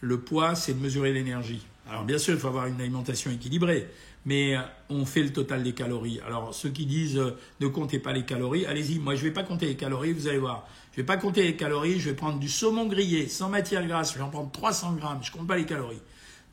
le 0.00 0.20
poids, 0.20 0.54
c'est 0.54 0.74
de 0.74 0.80
mesurer 0.80 1.12
l'énergie. 1.12 1.66
Alors 1.88 2.04
bien 2.04 2.18
sûr, 2.18 2.34
il 2.34 2.40
faut 2.40 2.48
avoir 2.48 2.66
une 2.66 2.80
alimentation 2.80 3.30
équilibrée, 3.30 3.88
mais 4.24 4.56
euh, 4.56 4.60
on 4.88 5.04
fait 5.04 5.22
le 5.22 5.32
total 5.32 5.62
des 5.62 5.72
calories. 5.72 6.20
Alors 6.26 6.54
ceux 6.54 6.70
qui 6.70 6.86
disent 6.86 7.18
euh, 7.18 7.36
ne 7.60 7.68
comptez 7.68 7.98
pas 7.98 8.12
les 8.12 8.24
calories, 8.24 8.66
allez-y, 8.66 8.98
moi 8.98 9.14
je 9.14 9.22
ne 9.22 9.28
vais 9.28 9.32
pas 9.32 9.44
compter 9.44 9.66
les 9.66 9.76
calories, 9.76 10.12
vous 10.12 10.28
allez 10.28 10.38
voir. 10.38 10.66
Je 10.92 11.00
ne 11.00 11.02
vais 11.02 11.06
pas 11.06 11.16
compter 11.16 11.42
les 11.42 11.56
calories, 11.56 12.00
je 12.00 12.10
vais 12.10 12.16
prendre 12.16 12.38
du 12.38 12.48
saumon 12.48 12.86
grillé 12.86 13.28
sans 13.28 13.48
matière 13.48 13.86
grasse, 13.86 14.12
je 14.12 14.18
vais 14.18 14.24
en 14.24 14.30
prendre 14.30 14.50
300 14.50 14.94
grammes, 14.94 15.20
je 15.22 15.30
ne 15.30 15.36
compte 15.36 15.46
pas 15.46 15.56
les 15.56 15.66
calories. 15.66 16.00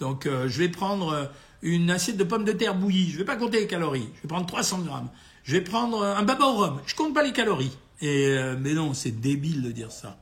Donc 0.03 0.25
euh, 0.25 0.49
je 0.49 0.59
vais 0.59 0.67
prendre 0.67 1.13
euh, 1.13 1.25
une 1.61 1.89
assiette 1.89 2.17
de 2.17 2.25
pommes 2.25 2.43
de 2.43 2.51
terre 2.51 2.75
bouillie, 2.75 3.07
je 3.07 3.13
ne 3.13 3.17
vais 3.19 3.23
pas 3.23 3.37
compter 3.37 3.61
les 3.61 3.67
calories, 3.67 4.09
je 4.17 4.23
vais 4.23 4.27
prendre 4.27 4.45
300 4.45 4.81
grammes. 4.81 5.07
Je 5.45 5.53
vais 5.53 5.61
prendre 5.61 6.01
euh, 6.01 6.17
un 6.17 6.23
baba 6.23 6.43
au 6.43 6.57
rhum, 6.57 6.81
je 6.85 6.93
compte 6.93 7.13
pas 7.13 7.23
les 7.23 7.31
calories. 7.31 7.71
Et, 8.01 8.35
mais 8.59 8.73
non, 8.73 8.93
c'est 8.93 9.11
débile 9.21 9.61
de 9.61 9.71
dire 9.71 9.89
ça. 9.89 10.17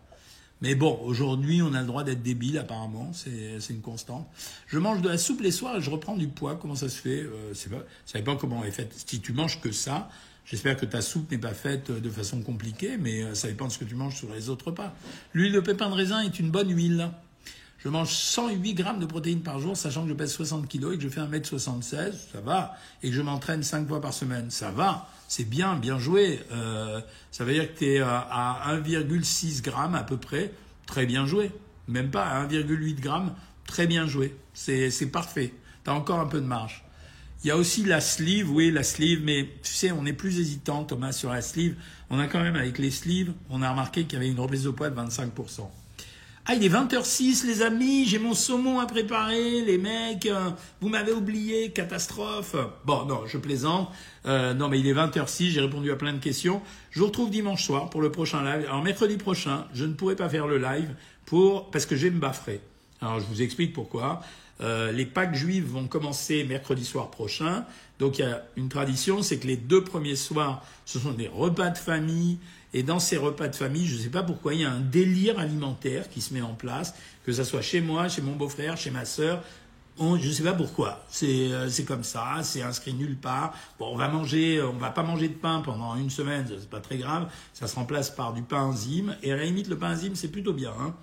Mais 0.62 0.76
bon, 0.76 1.00
aujourd'hui, 1.04 1.64
on 1.64 1.74
a 1.74 1.82
le 1.82 1.88
droit 1.88 2.04
d'être 2.04 2.22
débile, 2.22 2.60
apparemment, 2.60 3.12
c'est 3.12 3.74
une 3.74 3.82
constante. 3.82 4.28
Je 4.68 4.78
mange 4.78 5.02
de 5.02 5.10
la 5.10 5.18
soupe 5.18 5.42
les 5.42 5.50
soirs 5.50 5.78
et 5.78 5.82
je 5.82 5.90
reprends 5.90 6.16
du 6.16 6.28
poids. 6.28 6.60
Comment 6.62 6.76
ça 6.76 6.90
se 6.90 7.02
fait 7.02 7.24
euh, 7.24 7.54
pas, 7.72 7.84
Ça 8.06 8.20
dépend 8.20 8.36
comment 8.36 8.62
elle 8.62 8.70
est 8.70 8.72
faite. 8.72 8.94
Si 9.08 9.20
tu 9.20 9.34
manges 9.34 9.60
que 9.62 9.72
ça, 9.72 10.10
j'espère 10.46 10.78
que 10.78 10.86
ta 10.86 11.02
soupe 11.02 11.32
n'est 11.32 11.40
pas 11.40 11.56
faite 11.56 11.90
de 11.90 12.10
façon 12.12 12.44
compliquée, 12.44 12.98
mais 13.00 13.34
ça 13.34 13.48
dépend 13.48 13.66
de 13.66 13.72
ce 13.72 13.80
que 13.80 13.86
tu 13.86 13.96
manges 13.96 14.18
sur 14.18 14.32
les 14.32 14.50
autres 14.50 14.68
repas. 14.68 14.94
L'huile 15.34 15.54
de 15.54 15.60
pépin 15.60 15.90
de 15.90 15.96
raisin 15.96 16.22
est 16.22 16.40
une 16.40 16.52
bonne 16.52 16.70
huile. 16.70 17.10
Je 17.84 17.90
mange 17.90 18.14
108 18.14 18.76
grammes 18.76 19.00
de 19.00 19.08
protéines 19.08 19.42
par 19.42 19.60
jour, 19.60 19.76
sachant 19.76 20.04
que 20.04 20.10
je 20.10 20.14
pèse 20.14 20.32
60 20.32 20.68
kilos 20.68 20.94
et 20.94 20.98
que 20.98 21.04
je 21.04 21.10
fais 21.10 21.22
1m76, 21.22 22.14
ça 22.32 22.40
va. 22.42 22.76
Et 23.02 23.10
que 23.10 23.16
je 23.16 23.22
m'entraîne 23.24 23.64
5 23.64 23.88
fois 23.88 24.00
par 24.00 24.14
semaine, 24.14 24.52
ça 24.52 24.70
va. 24.70 25.10
C'est 25.28 25.50
bien, 25.50 25.76
bien 25.76 25.98
joué. 25.98 26.42
Euh, 26.52 27.02
ça 27.32 27.44
veut 27.44 27.54
dire 27.54 27.74
que 27.74 27.80
tu 27.80 27.86
es 27.86 28.00
à 28.00 28.64
1,6 28.70 29.64
grammes 29.64 29.96
à 29.96 30.04
peu 30.04 30.18
près, 30.18 30.54
très 30.86 31.08
bien 31.08 31.26
joué. 31.26 31.52
Même 31.88 32.12
pas 32.12 32.26
à 32.26 32.46
1,8 32.46 33.00
grammes, 33.00 33.34
très 33.66 33.88
bien 33.88 34.06
joué. 34.06 34.38
C'est 34.54 35.12
parfait. 35.12 35.52
Tu 35.84 35.90
as 35.90 35.94
encore 35.96 36.20
un 36.20 36.28
peu 36.28 36.40
de 36.40 36.46
marge. 36.46 36.86
Il 37.44 37.48
y 37.48 37.52
a 37.52 37.58
aussi 37.58 37.84
la 37.84 38.02
sleeve, 38.02 38.52
oui, 38.52 38.70
la 38.70 38.84
sleeve, 38.84 39.22
mais 39.24 39.50
tu 39.64 39.74
sais, 39.74 39.92
on 39.92 40.06
est 40.06 40.14
plus 40.14 40.40
hésitant, 40.40 40.84
Thomas, 40.84 41.14
sur 41.14 41.32
la 41.32 41.42
sleeve. 41.42 41.76
On 42.12 42.20
a 42.20 42.28
quand 42.28 42.44
même, 42.44 42.56
avec 42.56 42.78
les 42.78 42.92
sleeves, 42.92 43.34
on 43.50 43.64
a 43.64 43.72
remarqué 43.72 44.04
qu'il 44.04 44.14
y 44.14 44.16
avait 44.18 44.30
une 44.30 44.40
reprise 44.40 44.66
de 44.66 44.70
poids 44.70 44.92
de 44.92 44.96
25%. 44.96 45.68
Ah, 46.48 46.56
il 46.56 46.66
est 46.66 46.70
20h06, 46.70 47.46
les 47.46 47.62
amis, 47.62 48.08
j'ai 48.08 48.18
mon 48.18 48.34
saumon 48.34 48.80
à 48.80 48.88
préparer, 48.88 49.62
les 49.62 49.78
mecs, 49.78 50.26
euh, 50.26 50.50
vous 50.82 50.90
m'avez 50.90 51.12
oublié, 51.12 51.70
catastrophe. 51.70 52.56
Bon, 52.84 53.06
non, 53.06 53.28
je 53.28 53.38
plaisante. 53.38 53.90
Euh, 54.26 54.56
non, 54.56 54.68
mais 54.68 54.80
il 54.80 54.88
est 54.88 54.94
20h06, 54.94 55.52
j'ai 55.52 55.62
répondu 55.62 55.92
à 55.92 55.96
plein 55.96 56.14
de 56.14 56.18
questions. 56.18 56.64
Je 56.90 57.00
vous 57.00 57.06
retrouve 57.06 57.30
dimanche 57.30 57.64
soir 57.64 57.92
pour 57.92 58.02
le 58.02 58.12
prochain 58.12 58.44
live. 58.44 58.66
Alors, 58.68 58.82
mercredi 58.82 59.18
prochain, 59.18 59.68
je 59.76 59.86
ne 59.86 59.94
pourrai 59.94 60.16
pas 60.16 60.30
faire 60.30 60.48
le 60.48 60.58
live 60.58 60.96
pour 61.26 61.70
parce 61.70 61.86
que 61.86 61.96
je 61.96 62.08
vais 62.08 62.12
me 62.12 62.20
baffrer. 62.20 62.60
Alors, 63.02 63.20
je 63.20 63.26
vous 63.26 63.44
explique 63.44 63.74
pourquoi. 63.74 64.22
Euh, 64.62 64.92
les 64.92 65.06
Pâques 65.06 65.36
juives 65.36 65.68
vont 65.68 65.86
commencer 65.86 66.44
mercredi 66.44 66.86
soir 66.86 67.12
prochain. 67.12 67.66
Donc, 68.00 68.18
il 68.18 68.22
y 68.22 68.26
a 68.26 68.44
une 68.58 68.68
tradition, 68.70 69.22
c'est 69.22 69.38
que 69.38 69.46
les 69.46 69.58
deux 69.58 69.84
premiers 69.84 70.16
soirs, 70.16 70.66
ce 70.86 70.98
sont 70.98 71.12
des 71.12 71.28
repas 71.28 71.70
de 71.70 71.78
famille 71.78 72.40
et 72.74 72.84
dans 72.84 73.00
ces 73.00 73.18
repas 73.18 73.48
de 73.48 73.56
famille, 73.56 73.86
je 73.86 73.96
ne 73.96 74.02
sais 74.02 74.10
pas 74.10 74.24
pourquoi, 74.24 74.54
il 74.54 74.62
y 74.62 74.66
a 74.66 74.72
un 74.72 74.80
délire 74.80 75.40
alimentaire 75.40 76.10
qui 76.10 76.22
se 76.22 76.34
met 76.34 76.42
en 76.42 76.54
place, 76.54 76.94
que 77.26 77.34
ce 77.34 77.44
soit 77.44 77.62
chez 77.62 77.82
moi, 77.82 78.08
chez 78.08 78.22
mon 78.22 78.34
beau-frère, 78.34 78.78
chez 78.78 78.92
ma 78.92 79.06
sœur. 79.06 79.44
je 80.00 80.06
ne 80.06 80.32
sais 80.32 80.44
pas 80.44 80.54
pourquoi. 80.54 81.06
Euh, 81.24 81.68
c'est 81.70 81.84
comme 81.86 82.04
ça, 82.04 82.40
c'est 82.44 82.62
inscrit 82.62 82.94
nulle 82.94 83.18
part. 83.18 83.54
Bon, 83.78 83.90
on 83.94 83.98
va 83.98 84.08
manger, 84.08 84.62
on 84.62 84.78
va 84.78 84.90
pas 84.90 85.04
manger 85.04 85.28
de 85.28 85.34
pain 85.34 85.62
pendant 85.64 85.96
une 85.96 86.10
semaine, 86.10 86.46
c'est 86.48 86.70
pas 86.70 86.80
très 86.80 86.98
grave. 86.98 87.30
Ça 87.54 87.68
se 87.68 87.76
remplace 87.76 88.10
par 88.10 88.34
du 88.34 88.42
pain 88.42 88.62
enzyme. 88.62 89.18
Et 89.22 89.32
à 89.32 89.36
la 89.36 89.44
limite, 89.44 89.68
le 89.68 89.78
pain 89.78 89.92
enzyme, 89.94 90.16
c'est 90.16 90.32
plutôt 90.32 90.54
bien. 90.54 90.74
Hein. 90.80 90.94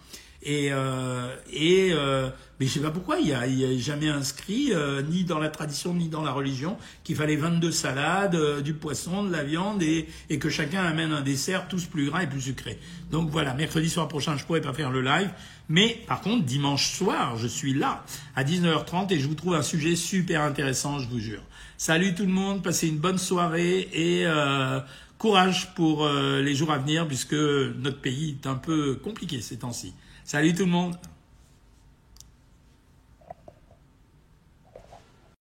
Et, 0.43 0.73
euh, 0.73 1.35
euh, 1.55 2.31
mais 2.59 2.67
je 2.67 2.73
sais 2.73 2.81
pas 2.81 2.91
pourquoi, 2.91 3.19
il 3.19 3.27
n'y 3.27 3.33
a, 3.33 3.41
a, 3.41 3.79
jamais 3.79 4.09
inscrit, 4.09 4.73
euh, 4.73 5.01
ni 5.03 5.23
dans 5.25 5.39
la 5.39 5.49
tradition, 5.49 5.95
ni 5.95 6.09
dans 6.09 6.23
la 6.23 6.33
religion, 6.33 6.77
qu'il 7.05 7.15
fallait 7.15 7.37
22 7.37 7.71
salades, 7.71 8.35
euh, 8.35 8.61
du 8.61 8.75
poisson, 8.75 9.23
de 9.23 9.31
la 9.31 9.45
viande, 9.45 9.83
et, 9.83 10.09
et, 10.29 10.39
que 10.39 10.49
chacun 10.49 10.83
amène 10.83 11.13
un 11.13 11.21
dessert, 11.21 11.69
tous 11.69 11.87
plus 11.87 12.07
gras 12.07 12.25
et 12.25 12.27
plus 12.27 12.41
sucré. 12.41 12.79
Donc 13.13 13.31
voilà, 13.31 13.55
mercredi 13.55 13.89
soir 13.89 14.09
prochain, 14.09 14.37
je 14.37 14.45
pourrais 14.45 14.61
pas 14.61 14.73
faire 14.73 14.91
le 14.91 15.03
live, 15.03 15.31
mais 15.69 16.03
par 16.09 16.21
contre, 16.21 16.45
dimanche 16.45 16.91
soir, 16.91 17.37
je 17.37 17.47
suis 17.47 17.75
là, 17.75 18.05
à 18.35 18.43
19h30, 18.43 19.13
et 19.13 19.21
je 19.21 19.29
vous 19.29 19.35
trouve 19.35 19.55
un 19.55 19.63
sujet 19.63 19.95
super 19.95 20.43
intéressant, 20.43 20.99
je 20.99 21.09
vous 21.09 21.21
jure. 21.21 21.43
Salut 21.77 22.15
tout 22.15 22.25
le 22.25 22.33
monde, 22.33 22.65
passez 22.65 22.89
une 22.89 22.99
bonne 22.99 23.19
soirée, 23.19 23.89
et 23.93 24.27
euh, 24.27 24.81
courage 25.17 25.75
pour 25.75 26.09
les 26.09 26.55
jours 26.57 26.73
à 26.73 26.79
venir, 26.79 27.07
puisque 27.07 27.35
notre 27.35 28.01
pays 28.01 28.37
est 28.43 28.49
un 28.49 28.57
peu 28.57 28.97
compliqué 28.97 29.41
ces 29.41 29.59
temps-ci. 29.59 29.95
Salut 30.25 30.55
tout 30.55 30.65
le 30.65 30.71
monde 30.71 30.97